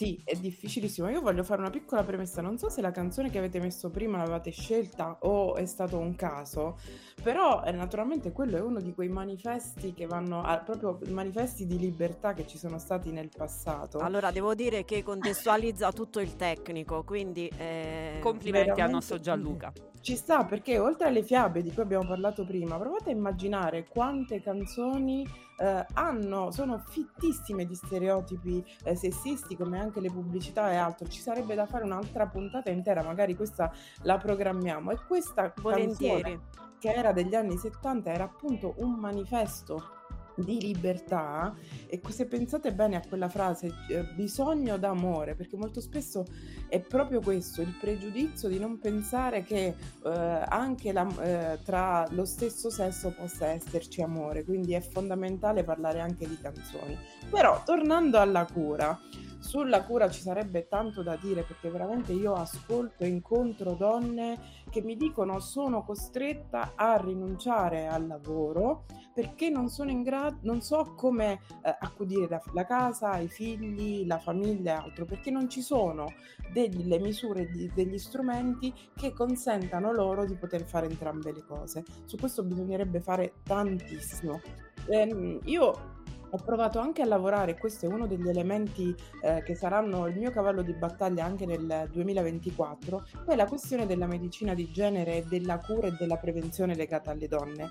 Sì, 0.00 0.18
è 0.24 0.34
difficilissimo. 0.34 1.10
Io 1.10 1.20
voglio 1.20 1.44
fare 1.44 1.60
una 1.60 1.68
piccola 1.68 2.02
premessa. 2.02 2.40
Non 2.40 2.56
so 2.56 2.70
se 2.70 2.80
la 2.80 2.90
canzone 2.90 3.28
che 3.28 3.36
avete 3.36 3.60
messo 3.60 3.90
prima 3.90 4.16
l'avete 4.16 4.50
scelta 4.50 5.18
o 5.20 5.56
è 5.56 5.66
stato 5.66 5.98
un 5.98 6.16
caso, 6.16 6.78
però 7.22 7.62
eh, 7.64 7.72
naturalmente 7.72 8.32
quello 8.32 8.56
è 8.56 8.62
uno 8.62 8.80
di 8.80 8.94
quei 8.94 9.10
manifesti 9.10 9.92
che 9.92 10.06
vanno 10.06 10.40
a, 10.40 10.56
proprio 10.56 10.98
manifesti 11.10 11.66
di 11.66 11.76
libertà 11.78 12.32
che 12.32 12.46
ci 12.46 12.56
sono 12.56 12.78
stati 12.78 13.10
nel 13.10 13.28
passato. 13.28 13.98
Allora, 13.98 14.30
devo 14.30 14.54
dire 14.54 14.86
che 14.86 15.02
contestualizza 15.02 15.92
tutto 15.92 16.18
il 16.20 16.34
tecnico, 16.34 17.04
quindi... 17.04 17.52
eh, 17.58 18.20
Complimenti 18.22 18.80
al 18.80 18.88
nostro 18.88 19.20
Gianluca. 19.20 19.70
Ci 20.00 20.16
sta 20.16 20.46
perché 20.46 20.78
oltre 20.78 21.08
alle 21.08 21.22
fiabe 21.22 21.60
di 21.60 21.74
cui 21.74 21.82
abbiamo 21.82 22.06
parlato 22.08 22.46
prima, 22.46 22.78
provate 22.78 23.10
a 23.10 23.12
immaginare 23.12 23.86
quante 23.86 24.40
canzoni 24.40 25.28
eh, 25.60 25.86
hanno, 25.94 26.50
sono 26.50 26.78
fittissime 26.78 27.66
di 27.66 27.74
stereotipi 27.74 28.64
eh, 28.84 28.96
sessisti 28.96 29.56
come 29.56 29.78
anche 29.78 30.00
le 30.00 30.10
pubblicità 30.10 30.72
e 30.72 30.76
altro. 30.76 31.06
Ci 31.06 31.20
sarebbe 31.20 31.54
da 31.54 31.66
fare 31.66 31.84
un'altra 31.84 32.26
puntata 32.26 32.70
intera, 32.70 33.02
magari 33.02 33.36
questa 33.36 33.70
la 34.02 34.16
programmiamo. 34.16 34.90
E 34.90 34.98
questa 35.06 35.52
Volentieri. 35.60 36.22
canzone 36.22 36.68
che 36.78 36.92
era 36.94 37.12
degli 37.12 37.34
anni 37.34 37.58
70 37.58 38.10
era 38.10 38.24
appunto 38.24 38.74
un 38.78 38.94
manifesto 38.94 39.99
di 40.40 40.60
libertà 40.60 41.54
e 41.86 42.00
se 42.08 42.26
pensate 42.26 42.72
bene 42.72 42.96
a 42.96 43.02
quella 43.06 43.28
frase 43.28 43.72
eh, 43.88 44.02
bisogno 44.14 44.76
d'amore 44.76 45.34
perché 45.34 45.56
molto 45.56 45.80
spesso 45.80 46.24
è 46.68 46.80
proprio 46.80 47.20
questo 47.20 47.60
il 47.62 47.76
pregiudizio 47.80 48.48
di 48.48 48.58
non 48.58 48.78
pensare 48.78 49.42
che 49.42 49.74
eh, 50.04 50.08
anche 50.10 50.92
la- 50.92 51.08
eh, 51.22 51.58
tra 51.64 52.06
lo 52.10 52.24
stesso 52.24 52.70
sesso 52.70 53.12
possa 53.12 53.46
esserci 53.46 54.02
amore. 54.02 54.44
Quindi 54.44 54.74
è 54.74 54.80
fondamentale 54.80 55.64
parlare 55.64 56.00
anche 56.00 56.28
di 56.28 56.38
canzoni. 56.40 56.96
Però 57.28 57.62
tornando 57.64 58.18
alla 58.18 58.46
cura 58.46 58.98
sulla 59.40 59.84
cura 59.84 60.10
ci 60.10 60.20
sarebbe 60.20 60.68
tanto 60.68 61.02
da 61.02 61.16
dire 61.16 61.42
perché 61.42 61.70
veramente 61.70 62.12
io 62.12 62.34
ascolto 62.34 63.04
e 63.04 63.08
incontro 63.08 63.72
donne 63.72 64.38
che 64.68 64.82
mi 64.82 64.96
dicono 64.96 65.40
sono 65.40 65.82
costretta 65.82 66.74
a 66.76 66.96
rinunciare 66.96 67.88
al 67.88 68.06
lavoro 68.06 68.84
perché 69.12 69.48
non 69.48 69.68
sono 69.68 69.90
in 69.90 70.02
grado, 70.02 70.29
non 70.42 70.60
so 70.60 70.94
come 70.96 71.40
eh, 71.62 71.76
accudire 71.78 72.28
la, 72.28 72.42
la 72.52 72.64
casa, 72.64 73.18
i 73.18 73.28
figli, 73.28 74.06
la 74.06 74.18
famiglia 74.18 74.72
e 74.72 74.84
altro, 74.84 75.04
perché 75.04 75.30
non 75.30 75.48
ci 75.48 75.62
sono 75.62 76.12
delle 76.52 76.98
misure, 76.98 77.46
di- 77.46 77.70
degli 77.74 77.98
strumenti 77.98 78.72
che 78.94 79.12
consentano 79.12 79.92
loro 79.92 80.24
di 80.24 80.36
poter 80.36 80.64
fare 80.64 80.86
entrambe 80.86 81.32
le 81.32 81.44
cose. 81.44 81.84
Su 82.04 82.16
questo 82.16 82.42
bisognerebbe 82.42 83.00
fare 83.00 83.34
tantissimo. 83.42 84.40
Ehm, 84.88 85.40
io 85.44 85.98
ho 86.32 86.38
provato 86.44 86.78
anche 86.78 87.02
a 87.02 87.06
lavorare, 87.06 87.58
questo 87.58 87.86
è 87.86 87.88
uno 87.88 88.06
degli 88.06 88.28
elementi 88.28 88.94
eh, 89.22 89.42
che 89.42 89.54
saranno 89.56 90.06
il 90.06 90.16
mio 90.16 90.30
cavallo 90.30 90.62
di 90.62 90.72
battaglia 90.74 91.24
anche 91.24 91.44
nel 91.44 91.88
2024, 91.90 93.04
è 93.26 93.34
la 93.34 93.46
questione 93.46 93.86
della 93.86 94.06
medicina 94.06 94.54
di 94.54 94.70
genere 94.70 95.16
e 95.16 95.24
della 95.24 95.58
cura 95.58 95.88
e 95.88 95.96
della 95.98 96.16
prevenzione 96.16 96.76
legata 96.76 97.10
alle 97.10 97.26
donne. 97.26 97.68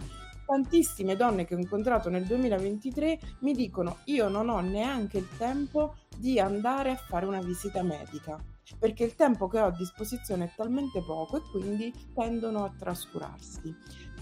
Tantissime 0.50 1.16
donne 1.16 1.46
che 1.46 1.54
ho 1.54 1.60
incontrato 1.60 2.10
nel 2.10 2.26
2023 2.26 3.20
mi 3.42 3.54
dicono 3.54 3.98
io 4.06 4.30
non 4.30 4.50
ho 4.50 4.60
neanche 4.62 5.20
il 5.20 5.28
tempo 5.38 5.94
di 6.18 6.40
andare 6.40 6.90
a 6.90 6.96
fare 6.96 7.28
una 7.28 7.40
visita 7.40 7.84
medica 7.84 8.36
perché 8.80 9.04
il 9.04 9.14
tempo 9.14 9.48
che 9.48 9.60
ho 9.60 9.68
a 9.68 9.72
disposizione 9.72 10.46
è 10.46 10.52
talmente 10.56 11.04
poco 11.04 11.38
e 11.38 11.42
quindi 11.52 11.94
tendono 12.16 12.64
a 12.64 12.74
trascurarsi. 12.76 13.76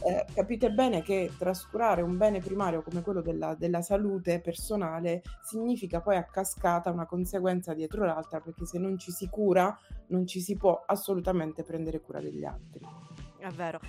Eh, 0.06 0.26
capite 0.34 0.70
bene 0.70 1.02
che 1.02 1.32
trascurare 1.38 2.02
un 2.02 2.18
bene 2.18 2.42
primario 2.42 2.82
come 2.82 3.02
quello 3.02 3.22
della, 3.22 3.56
della 3.56 3.82
salute 3.82 4.42
personale 4.42 5.22
significa 5.42 6.02
poi 6.02 6.18
a 6.18 6.26
cascata 6.26 6.92
una 6.92 7.06
conseguenza 7.06 7.74
dietro 7.74 8.04
l'altra 8.04 8.42
perché 8.42 8.66
se 8.66 8.80
non 8.80 8.98
ci 8.98 9.12
si 9.12 9.30
cura 9.30 9.74
non 10.08 10.28
ci 10.28 10.42
si 10.42 10.58
può 10.58 10.84
assolutamente 10.86 11.64
prendere 11.64 12.02
cura 12.02 12.20
degli 12.20 12.44
altri. 12.44 12.86
È 13.38 13.48
vero. 13.52 13.80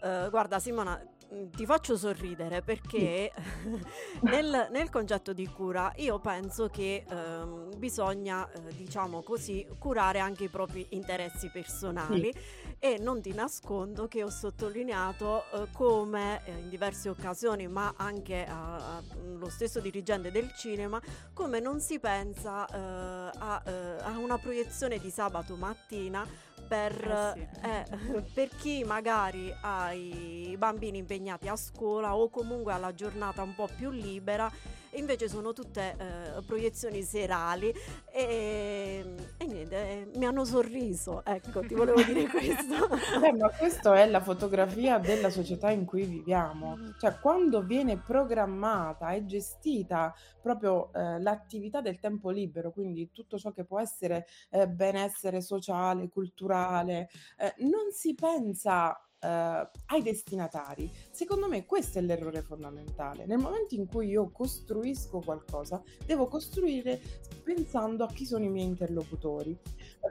Eh, 0.00 0.28
guarda 0.30 0.58
Simona, 0.58 1.00
mh, 1.30 1.50
ti 1.56 1.66
faccio 1.66 1.96
sorridere 1.96 2.62
perché 2.62 3.32
nel, 4.22 4.68
nel 4.70 4.90
concetto 4.90 5.32
di 5.32 5.46
cura 5.46 5.92
io 5.96 6.18
penso 6.20 6.68
che 6.68 7.04
ehm, 7.08 7.76
bisogna, 7.78 8.48
eh, 8.50 8.74
diciamo 8.76 9.22
così, 9.22 9.66
curare 9.78 10.20
anche 10.20 10.44
i 10.44 10.48
propri 10.48 10.86
interessi 10.90 11.48
personali 11.50 12.32
e 12.78 12.96
non 12.98 13.20
ti 13.20 13.32
nascondo 13.34 14.06
che 14.06 14.22
ho 14.22 14.30
sottolineato 14.30 15.44
eh, 15.50 15.66
come 15.72 16.42
eh, 16.44 16.52
in 16.52 16.68
diverse 16.68 17.08
occasioni, 17.08 17.66
ma 17.66 17.94
anche 17.96 18.44
a- 18.46 18.96
a- 18.98 19.02
lo 19.36 19.48
stesso 19.50 19.80
dirigente 19.80 20.30
del 20.30 20.52
cinema, 20.54 21.00
come 21.32 21.58
non 21.60 21.80
si 21.80 21.98
pensa 21.98 22.66
eh, 22.66 23.30
a, 23.36 23.62
eh, 23.66 23.96
a 24.02 24.16
una 24.18 24.38
proiezione 24.38 24.98
di 24.98 25.10
sabato 25.10 25.56
mattina 25.56 26.24
per, 26.68 27.34
Eh 27.34 27.48
eh, 27.62 28.22
per 28.34 28.48
chi 28.56 28.84
magari 28.84 29.52
ha 29.62 29.92
i 29.92 30.54
bambini 30.58 30.98
impegnati 30.98 31.48
a 31.48 31.56
scuola 31.56 32.14
o 32.14 32.28
comunque 32.28 32.72
ha 32.72 32.78
la 32.78 32.94
giornata 32.94 33.42
un 33.42 33.54
po' 33.54 33.68
più 33.74 33.90
libera, 33.90 34.50
e 34.90 34.98
invece 34.98 35.28
sono 35.28 35.52
tutte 35.52 35.96
eh, 35.98 36.42
proiezioni 36.42 37.02
serali 37.02 37.72
e, 38.10 39.04
e 39.36 39.46
niente, 39.46 39.76
eh, 39.76 40.10
mi 40.14 40.24
hanno 40.24 40.44
sorriso, 40.44 41.24
ecco, 41.24 41.60
ti 41.60 41.74
volevo 41.74 42.02
dire 42.02 42.26
questo. 42.28 42.88
Eh, 43.22 43.32
ma 43.32 43.50
questa 43.50 43.94
è 43.96 44.06
la 44.06 44.20
fotografia 44.20 44.98
della 44.98 45.30
società 45.30 45.70
in 45.70 45.84
cui 45.84 46.04
viviamo. 46.04 46.76
Cioè, 46.98 47.18
quando 47.20 47.62
viene 47.62 47.98
programmata 47.98 49.12
e 49.12 49.26
gestita 49.26 50.14
proprio 50.40 50.92
eh, 50.92 51.20
l'attività 51.20 51.80
del 51.80 51.98
tempo 51.98 52.30
libero, 52.30 52.70
quindi 52.72 53.10
tutto 53.12 53.38
ciò 53.38 53.52
che 53.52 53.64
può 53.64 53.80
essere 53.80 54.26
eh, 54.50 54.68
benessere 54.68 55.40
sociale, 55.40 56.08
culturale, 56.08 57.08
eh, 57.38 57.54
non 57.58 57.90
si 57.92 58.14
pensa 58.14 58.98
eh, 59.20 59.70
ai 59.86 60.02
destinatari. 60.02 60.90
Secondo 61.10 61.48
me 61.48 61.64
questo 61.66 61.98
è 61.98 62.02
l'errore 62.02 62.42
fondamentale. 62.42 63.26
Nel 63.26 63.38
momento 63.38 63.74
in 63.74 63.86
cui 63.86 64.08
io 64.08 64.30
costruisco 64.30 65.20
qualcosa, 65.20 65.82
devo 66.04 66.26
costruire 66.26 67.00
pensando 67.42 68.04
a 68.04 68.08
chi 68.08 68.24
sono 68.24 68.44
i 68.44 68.50
miei 68.50 68.66
interlocutori. 68.66 69.58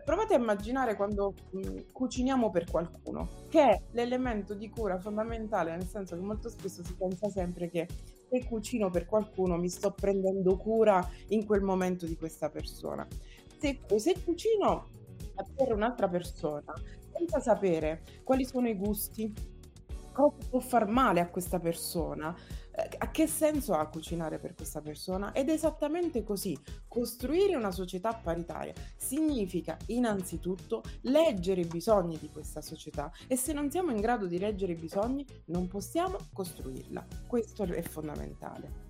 Provate 0.03 0.35
a 0.35 0.37
immaginare 0.37 0.95
quando 0.95 1.33
mh, 1.51 1.91
cuciniamo 1.91 2.49
per 2.49 2.69
qualcuno, 2.69 3.29
che 3.49 3.61
è 3.61 3.81
l'elemento 3.91 4.53
di 4.53 4.69
cura 4.69 4.99
fondamentale, 4.99 5.71
nel 5.71 5.87
senso 5.87 6.15
che 6.15 6.21
molto 6.21 6.49
spesso 6.49 6.83
si 6.83 6.93
pensa 6.95 7.29
sempre 7.29 7.69
che 7.69 7.87
se 8.29 8.45
cucino 8.45 8.89
per 8.89 9.05
qualcuno 9.05 9.57
mi 9.57 9.69
sto 9.69 9.91
prendendo 9.91 10.57
cura 10.57 11.07
in 11.29 11.45
quel 11.45 11.61
momento 11.61 12.05
di 12.05 12.17
questa 12.17 12.49
persona. 12.49 13.07
Se, 13.59 13.79
se 13.95 14.21
cucino 14.23 14.89
per 15.55 15.71
un'altra 15.73 16.07
persona, 16.07 16.73
senza 17.17 17.39
sapere 17.39 18.03
quali 18.23 18.45
sono 18.45 18.67
i 18.67 18.75
gusti, 18.75 19.33
cosa 20.13 20.35
può 20.49 20.59
far 20.59 20.87
male 20.87 21.19
a 21.19 21.29
questa 21.29 21.59
persona, 21.59 22.35
eh, 22.71 22.89
a 22.97 23.11
che 23.11 23.27
senso 23.27 23.73
ha 23.73 23.87
cucinare 23.87 24.39
per 24.39 24.53
questa 24.55 24.81
persona? 24.81 25.31
Ed 25.31 25.49
è 25.49 25.53
esattamente 25.53 26.23
così. 26.23 26.57
Costruire 26.87 27.55
una 27.55 27.71
società 27.71 28.13
paritaria 28.13 28.73
significa 28.95 29.77
innanzitutto 29.87 30.83
leggere 31.01 31.61
i 31.61 31.67
bisogni 31.67 32.17
di 32.17 32.29
questa 32.29 32.61
società 32.61 33.11
e 33.27 33.35
se 33.35 33.53
non 33.53 33.69
siamo 33.69 33.91
in 33.91 34.01
grado 34.01 34.25
di 34.25 34.39
leggere 34.39 34.73
i 34.73 34.75
bisogni 34.75 35.25
non 35.45 35.67
possiamo 35.67 36.17
costruirla. 36.33 37.05
Questo 37.27 37.63
è 37.63 37.81
fondamentale. 37.81 38.86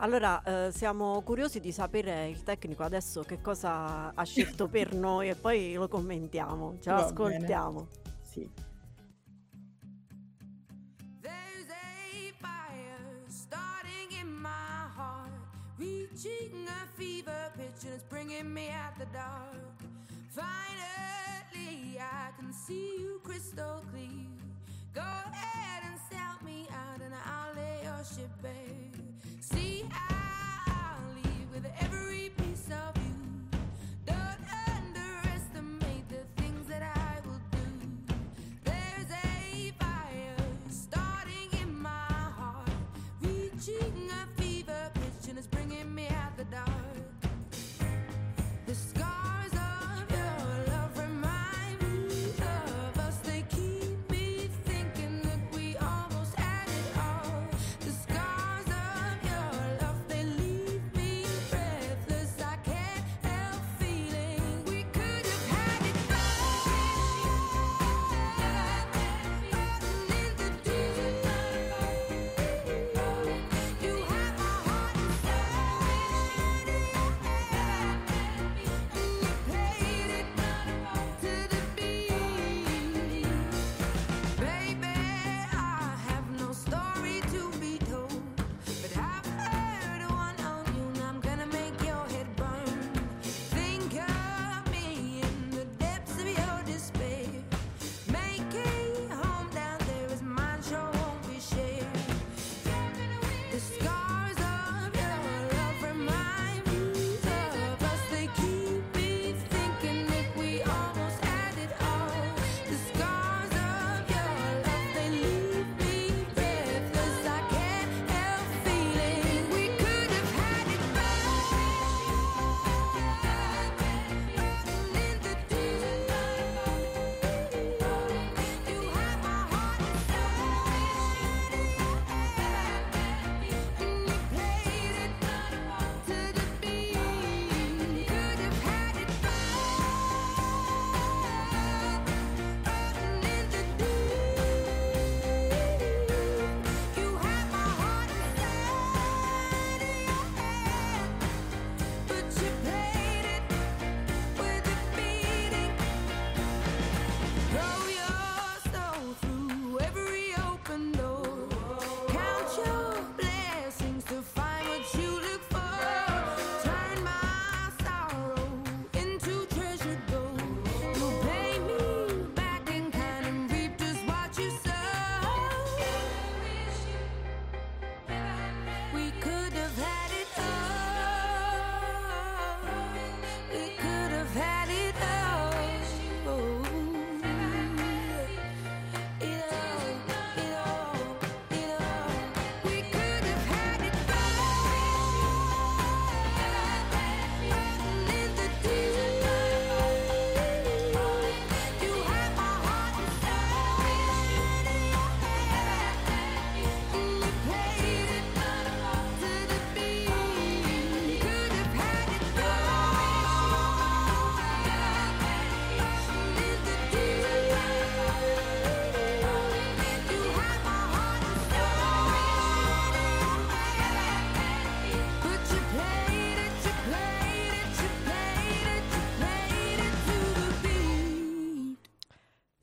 Allora, 0.00 0.40
eh, 0.44 0.70
siamo 0.70 1.20
curiosi 1.22 1.58
di 1.58 1.72
sapere 1.72 2.28
il 2.28 2.44
tecnico 2.44 2.84
adesso 2.84 3.22
che 3.22 3.40
cosa 3.40 4.14
ha 4.14 4.24
scelto 4.24 4.68
per 4.70 4.94
noi 4.94 5.30
e 5.30 5.34
poi 5.34 5.74
lo 5.74 5.88
commentiamo, 5.88 6.76
ce 6.80 6.90
Va 6.90 7.00
l'ascoltiamo. 7.00 7.88
Sì. 8.20 8.48
There's 11.20 11.68
a 11.68 12.32
fire 12.38 13.24
starting 13.26 14.12
in 14.20 14.28
my 14.28 14.86
heart, 14.96 15.32
reaching 15.76 16.68
a 16.68 16.86
fever 16.94 17.50
pitch, 17.56 17.84
and 17.84 17.94
it's 17.94 18.04
bringing 18.08 18.52
me 18.52 18.70
out 18.70 18.96
the 18.98 19.06
dark. 19.12 19.56
Finally, 20.30 21.98
I 21.98 22.30
can 22.36 22.52
see 22.52 23.00
you 23.00 23.18
crystal 23.24 23.82
clear. 23.90 24.28
Go 24.94 25.00
ahead 25.00 25.82
and 25.82 25.98
sell 26.08 26.38
me 26.44 26.68
out, 26.70 27.00
and 27.02 27.12
I'll 27.14 27.52
lay 27.56 27.82
your 27.82 28.04
ship 28.04 28.30
bare. 28.40 29.07
See, 29.52 29.84
I'll 30.10 30.27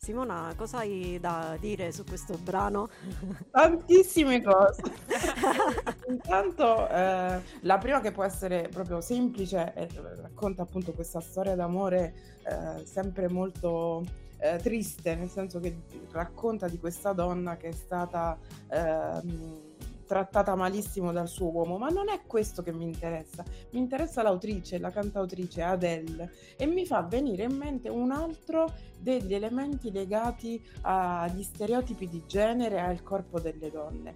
Simona, 0.06 0.53
cosa 0.56 0.77
hai 0.77 1.18
da 1.19 1.57
dire 1.60 1.91
su 1.91 2.03
questo 2.03 2.38
brano? 2.38 2.90
Tantissime 3.49 4.40
cose. 4.40 4.84
Intanto, 6.07 6.88
eh, 6.88 7.41
la 7.61 7.77
prima 7.80 8.02
che 8.02 8.11
può 8.11 8.23
essere 8.23 8.69
proprio 8.72 9.02
semplice, 9.02 9.73
eh, 9.73 9.90
racconta 10.22 10.61
appunto 10.61 10.94
questa 10.94 11.22
storia 11.22 11.56
d'amore 11.56 12.14
eh, 12.44 12.86
sempre 12.86 13.30
molto 13.30 14.03
eh, 14.38 14.57
triste, 14.57 15.15
nel 15.15 15.32
senso 15.32 15.60
che 15.60 15.76
racconta 16.11 16.68
di 16.68 16.77
questa 16.77 17.11
donna 17.11 17.57
che 17.57 17.69
è 17.69 17.73
stata 17.73 18.38
ehm, 18.69 19.76
trattata 20.06 20.56
malissimo 20.56 21.11
dal 21.11 21.27
suo 21.27 21.52
uomo, 21.52 21.77
ma 21.77 21.90
non 21.90 22.10
è 22.10 22.22
questo 22.26 22.61
che 22.61 22.72
mi 22.72 22.84
interessa. 22.84 23.44
Mi 23.72 23.80
interessa 23.80 24.22
l'autrice, 24.22 24.77
la 24.77 24.91
cantautrice 24.91 25.61
Adele 25.61 26.32
e 26.57 26.65
mi 26.65 26.86
fa 26.86 27.02
venire 27.02 27.44
in 27.44 27.56
mente 27.56 27.90
un 27.90 28.11
altro 28.11 28.72
degli 29.06 29.36
elementi 29.36 29.91
legati 29.91 30.60
agli 30.82 31.44
stereotipi 31.44 32.10
di 32.10 32.23
genere 32.26 32.77
e 32.77 32.80
al 32.80 33.03
corpo 33.03 33.40
delle 33.40 33.69
donne. 33.69 34.14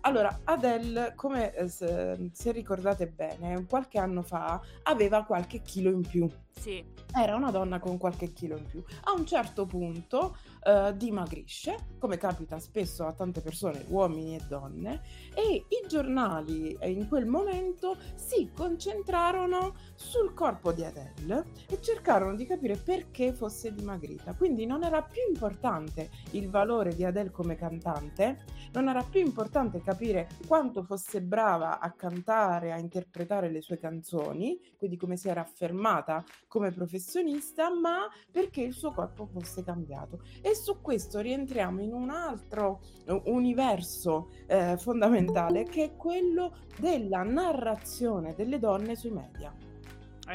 Allora, 0.00 0.40
Adele, 0.42 1.12
come 1.14 1.54
eh, 1.54 1.68
se, 1.68 2.50
ricordate 2.50 3.06
bene, 3.06 3.64
qualche 3.66 4.00
anno 4.00 4.22
fa 4.22 4.60
aveva 4.82 5.22
qualche 5.22 5.62
chilo 5.62 5.90
in 5.90 6.00
più. 6.00 6.28
Sì. 6.58 6.84
Era 7.14 7.36
una 7.36 7.50
donna 7.50 7.78
con 7.78 7.98
qualche 7.98 8.32
chilo 8.32 8.56
in 8.56 8.66
più. 8.66 8.82
A 9.04 9.12
un 9.12 9.24
certo 9.26 9.64
punto 9.64 10.36
eh, 10.64 10.94
dimagrisce, 10.96 11.76
come 11.98 12.16
capita 12.16 12.58
spesso 12.58 13.04
a 13.06 13.12
tante 13.12 13.40
persone, 13.40 13.84
uomini 13.88 14.36
e 14.36 14.40
donne, 14.48 15.02
e 15.34 15.66
i 15.68 15.88
giornali 15.88 16.76
eh, 16.80 16.90
in 16.90 17.06
quel 17.08 17.26
momento 17.26 17.96
si 18.14 18.50
concentrarono 18.54 19.74
sul 19.94 20.34
corpo 20.34 20.72
di 20.72 20.84
Adele 20.84 21.44
e 21.68 21.80
cercarono 21.80 22.34
di 22.34 22.46
capire 22.46 22.76
perché 22.76 23.32
fosse 23.32 23.72
dimagrita. 23.72 24.31
Quindi 24.34 24.66
non 24.66 24.84
era 24.84 25.02
più 25.02 25.22
importante 25.28 26.10
il 26.32 26.48
valore 26.48 26.94
di 26.94 27.04
Adele 27.04 27.30
come 27.30 27.54
cantante, 27.54 28.44
non 28.72 28.88
era 28.88 29.02
più 29.02 29.20
importante 29.20 29.82
capire 29.82 30.28
quanto 30.46 30.82
fosse 30.82 31.20
brava 31.20 31.78
a 31.78 31.90
cantare, 31.92 32.72
a 32.72 32.78
interpretare 32.78 33.50
le 33.50 33.60
sue 33.60 33.78
canzoni, 33.78 34.58
quindi 34.76 34.96
come 34.96 35.16
si 35.16 35.28
era 35.28 35.40
affermata 35.40 36.24
come 36.48 36.70
professionista, 36.70 37.70
ma 37.70 38.08
perché 38.30 38.62
il 38.62 38.72
suo 38.72 38.92
corpo 38.92 39.26
fosse 39.26 39.62
cambiato. 39.62 40.20
E 40.40 40.54
su 40.54 40.80
questo 40.80 41.20
rientriamo 41.20 41.80
in 41.80 41.92
un 41.92 42.10
altro 42.10 42.80
eh, 43.04 43.20
universo 43.26 44.30
eh, 44.46 44.76
fondamentale 44.76 45.64
che 45.64 45.84
è 45.84 45.96
quello 45.96 46.56
della 46.78 47.22
narrazione 47.22 48.34
delle 48.34 48.58
donne 48.58 48.96
sui 48.96 49.10
media. 49.10 49.61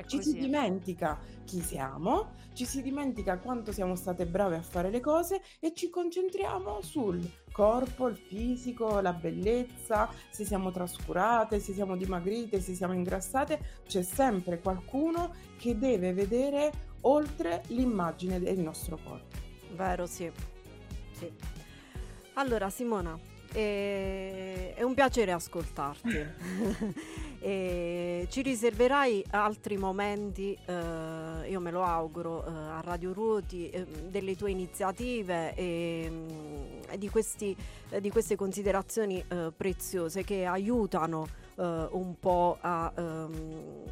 Ci 0.06 0.22
si 0.22 0.38
dimentica 0.38 1.20
chi 1.46 1.62
siamo, 1.62 2.34
ci 2.54 2.66
si 2.66 2.82
dimentica 2.82 3.38
quanto 3.40 3.72
siamo 3.72 3.96
state 3.96 4.26
brave 4.26 4.58
a 4.58 4.62
fare 4.62 4.90
le 4.90 5.00
cose 5.00 5.42
e 5.60 5.74
ci 5.74 5.90
concentriamo 5.90 6.82
sul 6.82 7.20
corpo, 7.52 8.08
il 8.08 8.18
fisico, 8.18 9.00
la 9.00 9.14
bellezza, 9.14 10.10
se 10.30 10.46
siamo 10.46 10.72
trascurate, 10.72 11.60
se 11.60 11.74
siamo 11.74 11.96
dimagrite, 11.96 12.60
se 12.60 12.74
siamo 12.74 12.94
ingrassate, 12.94 13.82
c'è 13.88 14.02
sempre 14.02 14.60
qualcuno 14.60 15.34
che 15.58 15.78
deve 15.78 16.14
vedere 16.14 16.72
oltre 17.02 17.64
l'immagine 17.68 18.40
del 18.40 18.60
nostro 18.60 18.98
corpo. 19.04 19.36
Vero, 19.76 20.06
sì. 20.06 20.32
Sì. 21.12 21.32
Allora, 22.34 22.70
Simona, 22.70 23.18
eh, 23.54 24.74
è 24.76 24.82
un 24.84 24.94
piacere 24.94 25.32
ascoltarti. 25.32 26.26
E 27.40 28.26
ci 28.32 28.42
riserverai 28.42 29.24
altri 29.30 29.78
momenti, 29.78 30.58
eh, 30.66 31.48
io 31.50 31.60
me 31.60 31.70
lo 31.70 31.84
auguro, 31.84 32.44
eh, 32.46 32.50
a 32.50 32.82
Radio 32.84 33.14
Ruoti, 33.14 33.70
eh, 33.70 33.86
delle 33.86 34.36
tue 34.36 34.50
iniziative 34.50 35.54
e, 35.54 36.08
mm, 36.10 36.28
e 36.90 36.98
di, 36.98 37.08
questi, 37.10 37.56
eh, 37.92 38.02
di 38.02 38.10
queste 38.10 38.36
considerazioni 38.36 39.24
eh, 39.26 39.52
preziose 39.56 40.24
che 40.24 40.46
aiutano 40.46 41.28
eh, 41.58 41.88
un 41.92 42.16
po' 42.20 42.58
a, 42.60 42.92
ehm, 42.98 43.84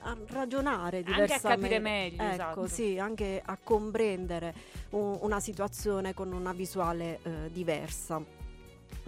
a 0.00 0.16
ragionare 0.28 0.98
Anche 0.98 1.10
a 1.10 1.14
diversamente. 1.22 1.62
capire 1.62 1.78
meglio, 1.80 2.22
Ecco, 2.22 2.32
esatto. 2.34 2.66
sì, 2.68 2.98
anche 2.98 3.40
a 3.42 3.56
comprendere 3.60 4.54
un- 4.90 5.16
una 5.22 5.40
situazione 5.40 6.12
con 6.12 6.30
una 6.32 6.52
visuale 6.52 7.18
eh, 7.22 7.50
diversa. 7.50 8.22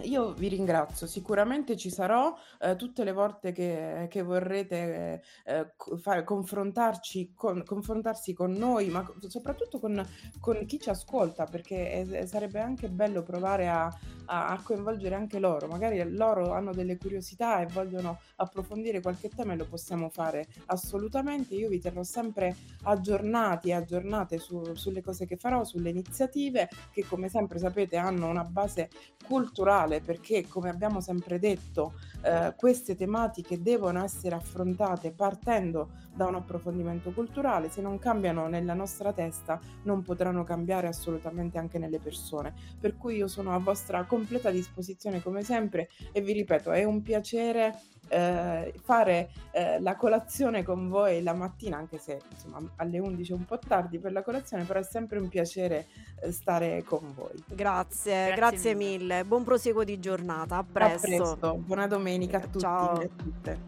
Io 0.01 0.33
vi 0.33 0.49
ringrazio, 0.49 1.07
sicuramente 1.07 1.77
ci 1.77 1.89
sarò 1.89 2.35
eh, 2.59 2.75
tutte 2.75 3.05
le 3.05 3.13
volte 3.13 3.53
che, 3.53 4.07
che 4.09 4.21
vorrete 4.23 5.21
eh, 5.45 5.53
eh, 5.55 5.73
fare- 5.99 6.23
confrontarci 6.25 7.31
con, 7.33 7.63
confrontarsi 7.63 8.33
con 8.33 8.51
noi, 8.51 8.89
ma 8.89 9.09
soprattutto 9.27 9.79
con, 9.79 10.05
con 10.41 10.65
chi 10.65 10.79
ci 10.81 10.89
ascolta, 10.89 11.45
perché 11.45 12.05
eh, 12.09 12.27
sarebbe 12.27 12.59
anche 12.59 12.89
bello 12.89 13.23
provare 13.23 13.69
a, 13.69 13.85
a- 14.25 14.47
a 14.47 14.61
coinvolgere 14.61 15.15
anche 15.15 15.39
loro. 15.39 15.67
Magari 15.67 16.03
loro 16.11 16.51
hanno 16.51 16.73
delle 16.73 16.97
curiosità 16.97 17.61
e 17.61 17.65
vogliono 17.67 18.19
approfondire 18.35 18.99
qualche 18.99 19.29
tema 19.29 19.53
e 19.53 19.55
lo 19.57 19.65
possiamo 19.65 20.09
fare 20.09 20.45
assolutamente. 20.65 21.55
Io 21.55 21.69
vi 21.69 21.79
terrò 21.79 22.03
sempre 22.03 22.53
aggiornati 22.83 23.69
e 23.69 23.73
aggiornate 23.73 24.39
su- 24.39 24.73
sulle 24.75 25.01
cose 25.01 25.25
che 25.25 25.37
farò, 25.37 25.63
sulle 25.63 25.89
iniziative 25.89 26.67
che 26.91 27.05
come 27.05 27.29
sempre 27.29 27.59
sapete 27.59 27.95
hanno 27.95 28.27
una 28.27 28.43
base 28.43 28.89
culturale 29.25 29.84
perché 30.01 30.47
come 30.47 30.69
abbiamo 30.69 31.01
sempre 31.01 31.39
detto 31.39 31.93
eh, 32.23 32.53
queste 32.57 32.95
tematiche 32.95 33.61
devono 33.61 34.03
essere 34.03 34.35
affrontate 34.35 35.11
partendo 35.11 35.91
da 36.15 36.25
un 36.25 36.35
approfondimento 36.35 37.11
culturale. 37.11 37.69
Se 37.69 37.81
non 37.81 37.99
cambiano 37.99 38.47
nella 38.47 38.73
nostra 38.73 39.13
testa 39.13 39.59
non 39.83 40.01
potranno 40.01 40.43
cambiare 40.43 40.87
assolutamente 40.87 41.57
anche 41.57 41.77
nelle 41.77 41.99
persone. 41.99 42.53
Per 42.79 42.97
cui 42.97 43.17
io 43.17 43.27
sono 43.27 43.53
a 43.53 43.59
vostra 43.59 44.03
completa 44.05 44.49
disposizione 44.49 45.21
come 45.21 45.43
sempre 45.43 45.89
e 46.11 46.21
vi 46.21 46.33
ripeto 46.33 46.71
è 46.71 46.83
un 46.83 47.01
piacere 47.01 47.79
eh, 48.07 48.73
fare 48.83 49.29
eh, 49.51 49.79
la 49.79 49.95
colazione 49.95 50.63
con 50.63 50.89
voi 50.89 51.21
la 51.23 51.33
mattina 51.33 51.77
anche 51.77 51.97
se 51.97 52.19
insomma 52.31 52.59
alle 52.77 52.99
11 52.99 53.31
è 53.31 53.35
un 53.35 53.45
po' 53.45 53.57
tardi 53.59 53.99
per 53.99 54.11
la 54.11 54.21
colazione 54.23 54.63
però 54.63 54.79
è 54.79 54.83
sempre 54.83 55.19
un 55.19 55.27
piacere 55.29 55.87
eh, 56.21 56.31
stare 56.31 56.83
con 56.83 57.13
voi 57.15 57.43
Grazie, 57.47 58.25
Grazie 58.27 58.35
grazie, 58.35 58.75
mille. 58.75 58.97
mille. 58.97 59.25
Buon 59.25 59.43
proseguo 59.43 59.83
di 59.83 59.99
giornata. 59.99 60.55
A 60.55 60.59
A 60.59 60.63
presto. 60.63 61.07
presto, 61.07 61.55
buona 61.55 61.87
domenica 61.87 62.37
a 62.37 62.41
tutti 62.41 62.59
Ciao. 62.59 63.01
e 63.01 63.05
a 63.05 63.09
tutte. 63.15 63.59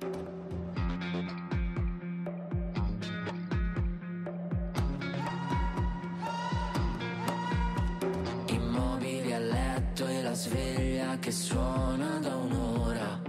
Immobili 8.50 9.34
a 9.34 9.40
letto 9.40 10.06
e 10.08 10.22
la 10.22 10.34
sveglia 10.34 11.18
che 11.20 11.32
suona 11.32 12.20
da 12.20 12.36
un'ora. 12.36 13.20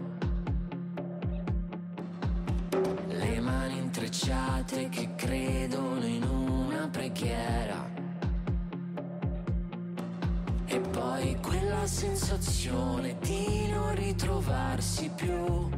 Intrecciate 4.19 4.89
che 4.89 5.15
credono 5.15 6.05
in 6.05 6.23
una 6.25 6.89
preghiera. 6.91 7.89
E 10.67 10.81
poi 10.81 11.37
quella 11.41 11.87
sensazione 11.87 13.17
di 13.21 13.69
non 13.71 13.95
ritrovarsi 13.95 15.09
più. 15.15 15.71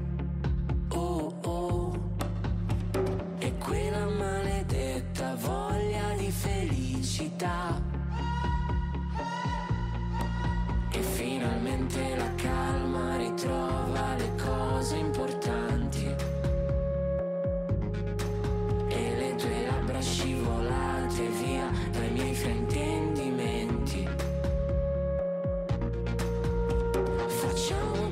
Oh 0.88 1.38
oh. 1.42 2.12
E 3.38 3.58
quella 3.58 4.06
maledetta 4.06 5.34
voglia 5.34 6.14
di 6.16 6.30
felicità. 6.30 7.78
E 10.92 11.02
finalmente 11.02 12.16
la 12.16 12.34
calma 12.36 13.16
ritrova 13.16 14.14
le 14.16 14.34
cose 14.36 14.96
importanti. 14.96 15.69
Scivolate 20.00 21.28
via 21.42 21.70
dai 21.92 22.10
miei 22.10 22.34
fraintendimenti. 22.34 24.08
Facciamo 27.26 28.09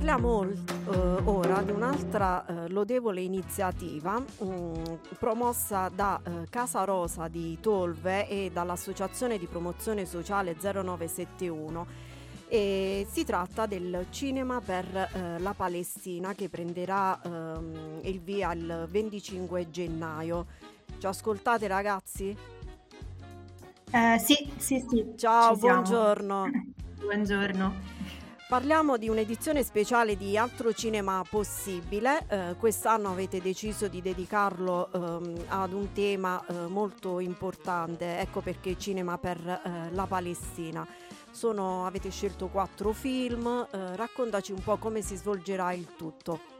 Parliamo 0.00 0.44
eh, 0.44 0.96
ora 1.24 1.60
di 1.60 1.72
un'altra 1.72 2.46
eh, 2.46 2.68
lodevole 2.70 3.20
iniziativa 3.20 4.18
mm, 4.18 4.84
promossa 5.18 5.90
da 5.94 6.18
eh, 6.24 6.46
Casa 6.48 6.84
Rosa 6.84 7.28
di 7.28 7.58
Tolve 7.60 8.26
e 8.26 8.50
dall'Associazione 8.50 9.36
di 9.36 9.44
Promozione 9.44 10.06
Sociale 10.06 10.56
0971. 10.58 11.86
E 12.48 13.06
si 13.10 13.26
tratta 13.26 13.66
del 13.66 14.06
cinema 14.08 14.62
per 14.62 14.86
eh, 14.86 15.38
la 15.38 15.52
Palestina 15.52 16.32
che 16.32 16.48
prenderà 16.48 17.20
ehm, 17.22 18.00
il 18.04 18.22
via 18.22 18.54
il 18.54 18.86
25 18.88 19.70
gennaio. 19.70 20.46
Ci 20.96 21.06
ascoltate 21.06 21.66
ragazzi? 21.66 22.34
Eh, 23.90 24.18
sì, 24.18 24.50
sì, 24.56 24.82
sì. 24.88 25.12
Ciao, 25.14 25.52
ci 25.52 25.60
buongiorno. 25.60 26.50
Buongiorno. 27.00 27.99
Parliamo 28.50 28.96
di 28.96 29.08
un'edizione 29.08 29.62
speciale 29.62 30.16
di 30.16 30.36
Altro 30.36 30.72
Cinema 30.72 31.22
Possibile. 31.22 32.26
Eh, 32.28 32.56
quest'anno 32.58 33.10
avete 33.12 33.40
deciso 33.40 33.86
di 33.86 34.02
dedicarlo 34.02 34.90
ehm, 34.92 35.44
ad 35.46 35.72
un 35.72 35.92
tema 35.92 36.44
eh, 36.44 36.66
molto 36.66 37.20
importante, 37.20 38.18
ecco 38.18 38.40
perché 38.40 38.76
Cinema 38.76 39.18
per 39.18 39.38
eh, 39.38 39.92
la 39.92 40.04
Palestina. 40.06 40.84
Sono- 41.30 41.86
avete 41.86 42.10
scelto 42.10 42.48
quattro 42.48 42.90
film, 42.90 43.68
eh, 43.70 43.94
raccontaci 43.94 44.50
un 44.50 44.64
po' 44.64 44.78
come 44.78 45.00
si 45.00 45.14
svolgerà 45.14 45.72
il 45.72 45.86
tutto. 45.96 46.59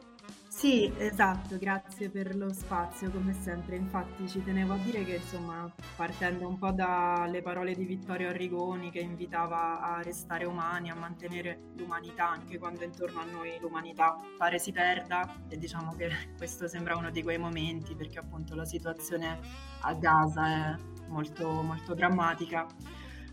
Sì, 0.60 0.92
esatto, 0.98 1.56
grazie 1.56 2.10
per 2.10 2.36
lo 2.36 2.52
spazio 2.52 3.10
come 3.10 3.32
sempre. 3.32 3.76
Infatti 3.76 4.28
ci 4.28 4.44
tenevo 4.44 4.74
a 4.74 4.76
dire 4.76 5.02
che 5.04 5.14
insomma, 5.14 5.72
partendo 5.96 6.46
un 6.46 6.58
po' 6.58 6.70
dalle 6.70 7.40
parole 7.40 7.74
di 7.74 7.86
Vittorio 7.86 8.28
Arrigoni 8.28 8.90
che 8.90 8.98
invitava 8.98 9.80
a 9.80 10.02
restare 10.02 10.44
umani, 10.44 10.90
a 10.90 10.94
mantenere 10.94 11.70
l'umanità 11.76 12.28
anche 12.28 12.58
quando 12.58 12.84
intorno 12.84 13.20
a 13.20 13.24
noi 13.24 13.58
l'umanità 13.58 14.18
pare 14.36 14.58
si 14.58 14.70
perda 14.70 15.44
e 15.48 15.56
diciamo 15.56 15.94
che 15.94 16.10
questo 16.36 16.68
sembra 16.68 16.94
uno 16.94 17.10
di 17.10 17.22
quei 17.22 17.38
momenti 17.38 17.94
perché 17.94 18.18
appunto 18.18 18.54
la 18.54 18.66
situazione 18.66 19.40
a 19.80 19.94
Gaza 19.94 20.46
è 20.46 20.76
molto 21.08 21.62
molto 21.62 21.94
drammatica. 21.94 22.66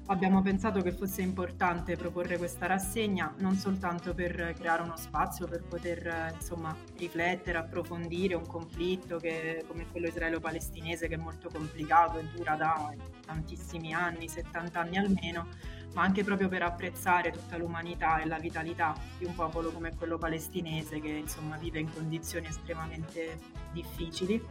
Abbiamo 0.09 0.41
pensato 0.41 0.81
che 0.81 0.93
fosse 0.93 1.21
importante 1.21 1.97
proporre 1.97 2.37
questa 2.37 2.65
rassegna 2.65 3.33
non 3.39 3.55
soltanto 3.55 4.13
per 4.13 4.53
creare 4.57 4.81
uno 4.81 4.95
spazio 4.95 5.49
per 5.49 5.63
poter 5.63 6.07
eh, 6.07 6.33
insomma 6.33 6.73
riflettere, 6.97 7.57
approfondire 7.57 8.33
un 8.33 8.47
conflitto 8.47 9.17
che, 9.17 9.65
come 9.67 9.85
quello 9.91 10.07
israelo-palestinese 10.07 11.09
che 11.09 11.15
è 11.15 11.17
molto 11.17 11.49
complicato 11.49 12.19
e 12.19 12.23
dura 12.33 12.55
da 12.55 12.93
tantissimi 13.25 13.93
anni, 13.93 14.29
70 14.29 14.79
anni 14.79 14.97
almeno, 14.97 15.47
ma 15.93 16.03
anche 16.03 16.23
proprio 16.23 16.47
per 16.47 16.61
apprezzare 16.61 17.31
tutta 17.31 17.57
l'umanità 17.57 18.21
e 18.21 18.27
la 18.27 18.39
vitalità 18.39 18.95
di 19.17 19.25
un 19.25 19.35
popolo 19.35 19.73
come 19.73 19.93
quello 19.93 20.17
palestinese 20.17 21.01
che 21.01 21.09
insomma 21.09 21.57
vive 21.57 21.79
in 21.79 21.91
condizioni 21.93 22.47
estremamente 22.47 23.37
difficili. 23.73 24.41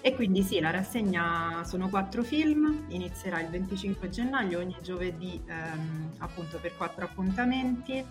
E 0.00 0.14
quindi 0.14 0.42
sì, 0.42 0.60
la 0.60 0.70
rassegna 0.70 1.62
sono 1.64 1.88
quattro 1.88 2.22
film, 2.22 2.86
inizierà 2.88 3.40
il 3.40 3.48
25 3.48 4.08
gennaio 4.08 4.58
ogni 4.58 4.76
giovedì 4.82 5.42
ehm, 5.46 6.14
appunto 6.18 6.58
per 6.58 6.76
quattro 6.76 7.04
appuntamenti. 7.04 8.04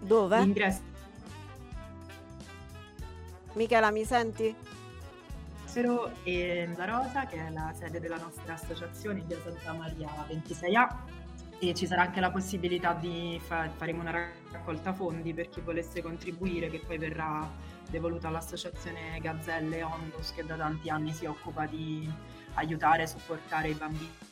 Dove? 0.00 0.38
L'ingresso 0.40 0.88
Michela, 3.54 3.90
mi 3.90 4.04
senti? 4.04 4.54
E 6.22 6.68
La 6.76 6.84
Rosa, 6.84 7.26
che 7.26 7.46
è 7.46 7.50
la 7.50 7.72
sede 7.76 8.00
della 8.00 8.16
nostra 8.16 8.54
associazione 8.54 9.24
di 9.26 9.34
Santa 9.42 9.72
Maria 9.72 10.08
26A. 10.28 10.88
E 11.60 11.74
ci 11.74 11.86
sarà 11.86 12.02
anche 12.02 12.20
la 12.20 12.30
possibilità 12.30 12.94
di 12.94 13.40
fa- 13.42 13.68
faremo 13.76 14.00
una 14.00 14.30
raccolta 14.52 14.92
fondi 14.92 15.34
per 15.34 15.48
chi 15.48 15.60
volesse 15.60 16.02
contribuire, 16.02 16.70
che 16.70 16.80
poi 16.86 16.98
verrà 16.98 17.48
devoluta 17.88 18.28
all'associazione 18.28 19.18
Gazzelle 19.20 19.82
Onlus, 19.82 20.32
che 20.32 20.44
da 20.44 20.56
tanti 20.56 20.90
anni 20.90 21.12
si 21.12 21.26
occupa 21.26 21.66
di 21.66 22.08
aiutare 22.54 23.02
e 23.02 23.06
supportare 23.06 23.68
i 23.68 23.74
bambini 23.74 24.26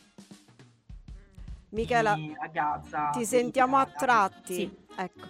Michela, 1.70 2.12
a 2.12 2.46
Gaza. 2.48 3.10
ti 3.10 3.24
sentiamo 3.24 3.76
a 3.76 3.86
tratti. 3.86 4.54
Sì, 4.54 4.76
Ecco. 4.96 5.26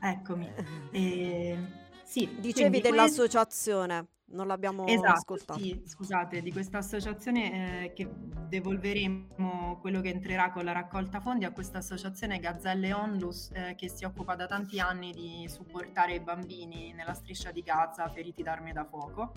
eccomi. 0.00 0.50
E, 0.92 1.56
sì, 2.04 2.28
Dicevi 2.38 2.80
dell'associazione, 2.80 4.06
non 4.32 4.46
l'abbiamo 4.46 4.86
Esatto, 4.86 5.12
ascoltato. 5.12 5.58
sì, 5.60 5.82
scusate, 5.84 6.42
di 6.42 6.52
questa 6.52 6.78
associazione 6.78 7.84
eh, 7.84 7.92
che 7.92 8.08
devolveremo 8.48 9.78
quello 9.80 10.00
che 10.00 10.10
entrerà 10.10 10.50
con 10.50 10.64
la 10.64 10.72
raccolta 10.72 11.20
fondi 11.20 11.44
a 11.44 11.52
questa 11.52 11.78
associazione 11.78 12.38
Gazzelle 12.38 12.92
Onlus 12.92 13.50
eh, 13.52 13.74
che 13.76 13.88
si 13.88 14.04
occupa 14.04 14.34
da 14.34 14.46
tanti 14.46 14.80
anni 14.80 15.12
di 15.12 15.48
supportare 15.48 16.14
i 16.14 16.20
bambini 16.20 16.92
nella 16.92 17.14
striscia 17.14 17.50
di 17.50 17.62
Gaza 17.62 18.08
feriti 18.08 18.42
da 18.42 18.52
armi 18.52 18.72
da 18.72 18.84
fuoco. 18.84 19.32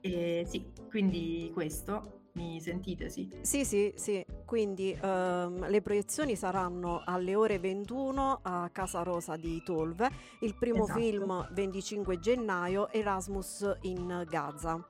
E 0.00 0.44
sì, 0.46 0.72
quindi 0.88 1.50
questo, 1.52 2.27
mi 2.38 2.60
sentite? 2.60 3.08
Sì. 3.08 3.28
Sì, 3.40 3.64
sì, 3.64 3.92
sì, 3.96 4.24
quindi 4.44 4.96
ehm, 5.00 5.68
le 5.68 5.82
proiezioni 5.82 6.36
saranno 6.36 7.02
alle 7.04 7.34
ore 7.34 7.58
21 7.58 8.38
a 8.42 8.68
Casa 8.70 9.02
Rosa 9.02 9.36
di 9.36 9.60
Tolve, 9.64 10.08
il 10.40 10.54
primo 10.54 10.84
Esatto. 10.84 11.00
film 11.00 11.48
25 11.50 12.18
gennaio 12.20 12.90
Erasmus 12.90 13.76
in 13.82 14.24
Gaza. 14.28 14.80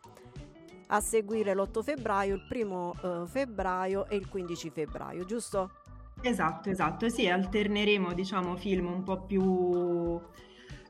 A 0.91 1.01
seguire 1.01 1.55
l'8 1.55 1.83
febbraio, 1.83 2.35
il 2.35 2.47
primo 2.47 2.95
eh, 3.03 3.27
febbraio 3.27 4.07
e 4.09 4.17
il 4.17 4.29
15 4.29 4.71
febbraio, 4.71 5.25
giusto? 5.25 5.71
Esatto, 6.21 6.69
esatto, 6.71 7.09
sì, 7.09 7.29
alterneremo 7.29 8.13
diciamo 8.13 8.57
film 8.57 8.87
un 8.87 9.03
po' 9.05 9.23
più 9.23 10.21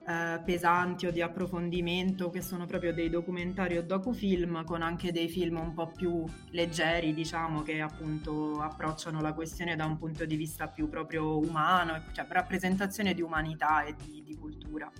eh, 0.08 0.40
pesanti 0.42 1.06
o 1.06 1.10
di 1.10 1.20
approfondimento 1.20 2.30
che 2.30 2.40
sono 2.40 2.64
proprio 2.64 2.94
dei 2.94 3.10
documentari 3.10 3.76
o 3.76 3.82
docufilm 3.82 4.64
con 4.64 4.80
anche 4.80 5.12
dei 5.12 5.28
film 5.28 5.58
un 5.58 5.74
po' 5.74 5.88
più 5.88 6.24
leggeri 6.52 7.12
diciamo 7.12 7.60
che 7.60 7.82
appunto 7.82 8.58
approcciano 8.58 9.20
la 9.20 9.34
questione 9.34 9.76
da 9.76 9.84
un 9.84 9.98
punto 9.98 10.24
di 10.24 10.36
vista 10.36 10.66
più 10.68 10.88
proprio 10.88 11.36
umano, 11.36 12.04
cioè 12.12 12.24
rappresentazione 12.26 13.12
di 13.12 13.20
umanità 13.20 13.82
e 13.82 13.94
di, 14.02 14.22
di 14.22 14.34
cultura. 14.34 14.90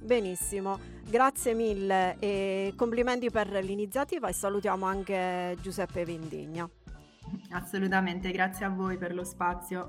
Benissimo, 0.00 0.78
grazie 1.06 1.52
mille 1.52 2.16
e 2.18 2.72
complimenti 2.76 3.28
per 3.28 3.48
l'iniziativa 3.62 4.28
e 4.28 4.32
salutiamo 4.32 4.86
anche 4.86 5.54
Giuseppe 5.60 6.06
Vendegna. 6.06 6.66
Assolutamente, 7.50 8.30
grazie 8.30 8.64
a 8.64 8.70
voi 8.70 8.96
per 8.96 9.14
lo 9.14 9.24
spazio. 9.24 9.88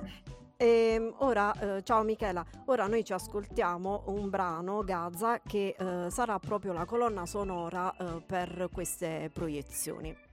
E 0.59 1.13
ora, 1.19 1.53
eh, 1.77 1.83
ciao 1.83 2.01
Michela, 2.01 2.43
ora 2.65 2.87
noi 2.87 3.03
ci 3.03 3.13
ascoltiamo 3.13 4.05
un 4.07 4.27
brano, 4.27 4.83
Gaza, 4.83 5.39
che 5.39 5.75
eh, 5.77 6.09
sarà 6.09 6.39
proprio 6.39 6.73
la 6.73 6.83
colonna 6.85 7.27
sonora 7.27 7.95
eh, 7.95 8.23
per 8.25 8.67
queste 8.73 9.29
proiezioni. 9.31 10.26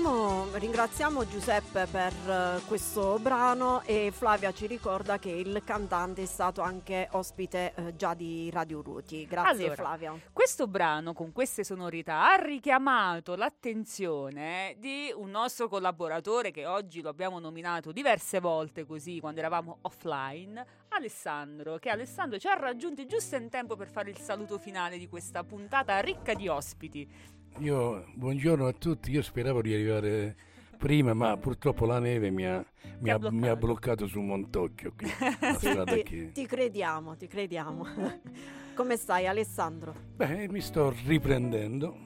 Ringraziamo, 0.00 0.56
ringraziamo 0.56 1.28
Giuseppe 1.28 1.86
per 1.86 2.12
eh, 2.26 2.62
questo 2.66 3.18
brano 3.18 3.82
e 3.82 4.10
Flavia 4.10 4.50
ci 4.50 4.66
ricorda 4.66 5.18
che 5.18 5.28
il 5.28 5.60
cantante 5.62 6.22
è 6.22 6.24
stato 6.24 6.62
anche 6.62 7.06
ospite 7.10 7.74
eh, 7.74 7.96
già 7.96 8.14
di 8.14 8.48
Radio 8.50 8.80
Ruti. 8.80 9.26
Grazie 9.26 9.64
Allora, 9.64 9.74
Flavia. 9.74 10.18
Questo 10.32 10.66
brano 10.66 11.12
con 11.12 11.32
queste 11.32 11.64
sonorità 11.64 12.32
ha 12.32 12.36
richiamato 12.36 13.34
l'attenzione 13.36 14.74
di 14.78 15.12
un 15.14 15.28
nostro 15.28 15.68
collaboratore 15.68 16.50
che 16.50 16.64
oggi 16.64 17.02
lo 17.02 17.10
abbiamo 17.10 17.38
nominato 17.38 17.92
diverse 17.92 18.40
volte 18.40 18.86
così 18.86 19.20
quando 19.20 19.40
eravamo 19.40 19.80
offline, 19.82 20.64
Alessandro, 20.88 21.76
che 21.76 21.90
Alessandro 21.90 22.38
ci 22.38 22.48
ha 22.48 22.54
raggiunti 22.54 23.06
giusto 23.06 23.36
in 23.36 23.50
tempo 23.50 23.76
per 23.76 23.88
fare 23.88 24.08
il 24.08 24.16
saluto 24.16 24.58
finale 24.58 24.96
di 24.96 25.08
questa 25.10 25.44
puntata 25.44 25.98
ricca 26.00 26.32
di 26.32 26.48
ospiti. 26.48 27.38
Io, 27.58 28.06
buongiorno 28.14 28.66
a 28.66 28.72
tutti, 28.72 29.10
io 29.10 29.22
speravo 29.22 29.60
di 29.62 29.72
arrivare 29.74 30.36
prima, 30.78 31.12
ma 31.14 31.36
purtroppo 31.36 31.84
la 31.86 31.98
neve 31.98 32.30
mi 32.30 32.44
ha, 32.46 32.64
mi 32.98 33.10
ha 33.10 33.14
ha- 33.14 33.18
mi 33.28 33.46
ha 33.48 33.56
bloccato. 33.56 33.56
bloccato 33.56 34.06
su 34.06 34.20
Montocchio. 34.20 34.92
qui, 34.96 35.08
Sì, 35.48 35.80
ti, 35.82 36.02
che- 36.02 36.32
ti 36.32 36.46
crediamo, 36.46 37.16
ti 37.16 37.26
crediamo. 37.26 37.84
Come 38.74 38.96
stai 38.96 39.26
Alessandro? 39.26 39.94
Beh, 40.16 40.48
mi 40.48 40.60
sto 40.60 40.90
riprendendo 41.06 41.96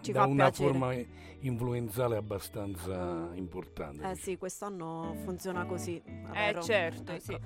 Ci 0.00 0.12
da 0.12 0.20
fa 0.20 0.26
una 0.26 0.50
piacere. 0.50 0.50
forma 0.50 0.92
influenzale 1.40 2.16
abbastanza 2.16 3.30
importante. 3.34 4.02
Eh 4.10 4.16
sì, 4.16 4.36
quest'anno 4.36 5.14
funziona 5.22 5.64
così. 5.64 6.02
Eh 6.04 6.34
vero? 6.34 6.60
certo, 6.60 7.12
Ecco. 7.12 7.18
sì. 7.18 7.40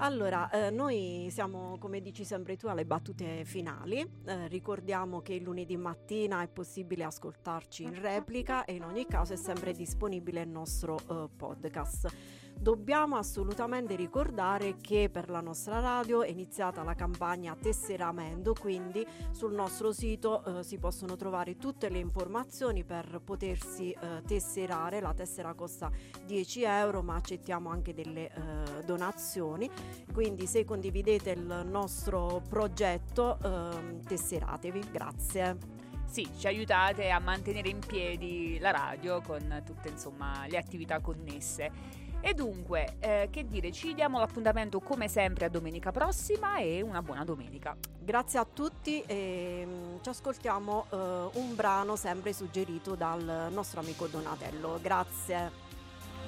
Allora, 0.00 0.48
eh, 0.50 0.70
noi 0.70 1.26
siamo, 1.28 1.76
come 1.78 2.00
dici 2.00 2.24
sempre 2.24 2.56
tu, 2.56 2.68
alle 2.68 2.84
battute 2.84 3.44
finali. 3.44 3.98
Eh, 3.98 4.46
ricordiamo 4.46 5.22
che 5.22 5.34
il 5.34 5.42
lunedì 5.42 5.76
mattina 5.76 6.40
è 6.40 6.46
possibile 6.46 7.02
ascoltarci 7.02 7.82
in 7.82 8.00
replica 8.00 8.64
e 8.64 8.74
in 8.74 8.84
ogni 8.84 9.06
caso 9.06 9.32
è 9.32 9.36
sempre 9.36 9.72
disponibile 9.72 10.42
il 10.42 10.48
nostro 10.48 10.98
eh, 10.98 11.28
podcast. 11.36 12.14
Dobbiamo 12.60 13.16
assolutamente 13.16 13.94
ricordare 13.94 14.78
che 14.80 15.08
per 15.12 15.30
la 15.30 15.40
nostra 15.40 15.78
radio 15.78 16.22
è 16.22 16.28
iniziata 16.28 16.82
la 16.82 16.94
campagna 16.94 17.56
tesseramento, 17.58 18.52
quindi 18.52 19.06
sul 19.30 19.54
nostro 19.54 19.92
sito 19.92 20.44
eh, 20.44 20.64
si 20.64 20.76
possono 20.76 21.14
trovare 21.14 21.56
tutte 21.56 21.88
le 21.88 21.98
informazioni 21.98 22.82
per 22.82 23.20
potersi 23.24 23.92
eh, 23.92 24.22
tesserare. 24.26 25.00
La 25.00 25.14
tessera 25.14 25.54
costa 25.54 25.88
10 26.26 26.62
euro, 26.64 27.00
ma 27.02 27.14
accettiamo 27.14 27.70
anche 27.70 27.94
delle 27.94 28.26
eh, 28.26 28.84
donazioni. 28.84 29.70
Quindi 30.12 30.48
se 30.48 30.64
condividete 30.64 31.30
il 31.30 31.64
nostro 31.64 32.42
progetto, 32.48 33.38
ehm, 33.40 34.02
tesseratevi. 34.02 34.80
Grazie. 34.90 35.78
Sì, 36.08 36.26
ci 36.38 36.46
aiutate 36.46 37.10
a 37.10 37.18
mantenere 37.18 37.68
in 37.68 37.80
piedi 37.86 38.58
la 38.58 38.70
radio 38.70 39.20
con 39.20 39.62
tutte 39.64 39.90
insomma 39.90 40.46
le 40.48 40.56
attività 40.56 41.00
connesse. 41.00 41.97
E 42.28 42.34
dunque, 42.34 42.96
eh, 42.98 43.30
che 43.32 43.48
dire, 43.48 43.72
ci 43.72 43.94
diamo 43.94 44.18
l'appuntamento 44.18 44.80
come 44.80 45.08
sempre 45.08 45.46
a 45.46 45.48
domenica 45.48 45.92
prossima 45.92 46.58
e 46.58 46.82
una 46.82 47.00
buona 47.00 47.24
domenica. 47.24 47.74
Grazie 47.98 48.38
a 48.38 48.44
tutti 48.44 49.02
e 49.06 49.66
mm, 49.66 49.96
ci 50.02 50.10
ascoltiamo 50.10 50.88
eh, 50.90 50.96
un 51.38 51.54
brano 51.54 51.96
sempre 51.96 52.34
suggerito 52.34 52.96
dal 52.96 53.48
nostro 53.50 53.80
amico 53.80 54.06
Donatello. 54.08 54.78
Grazie. 54.82 55.50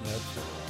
Grazie. 0.01 0.61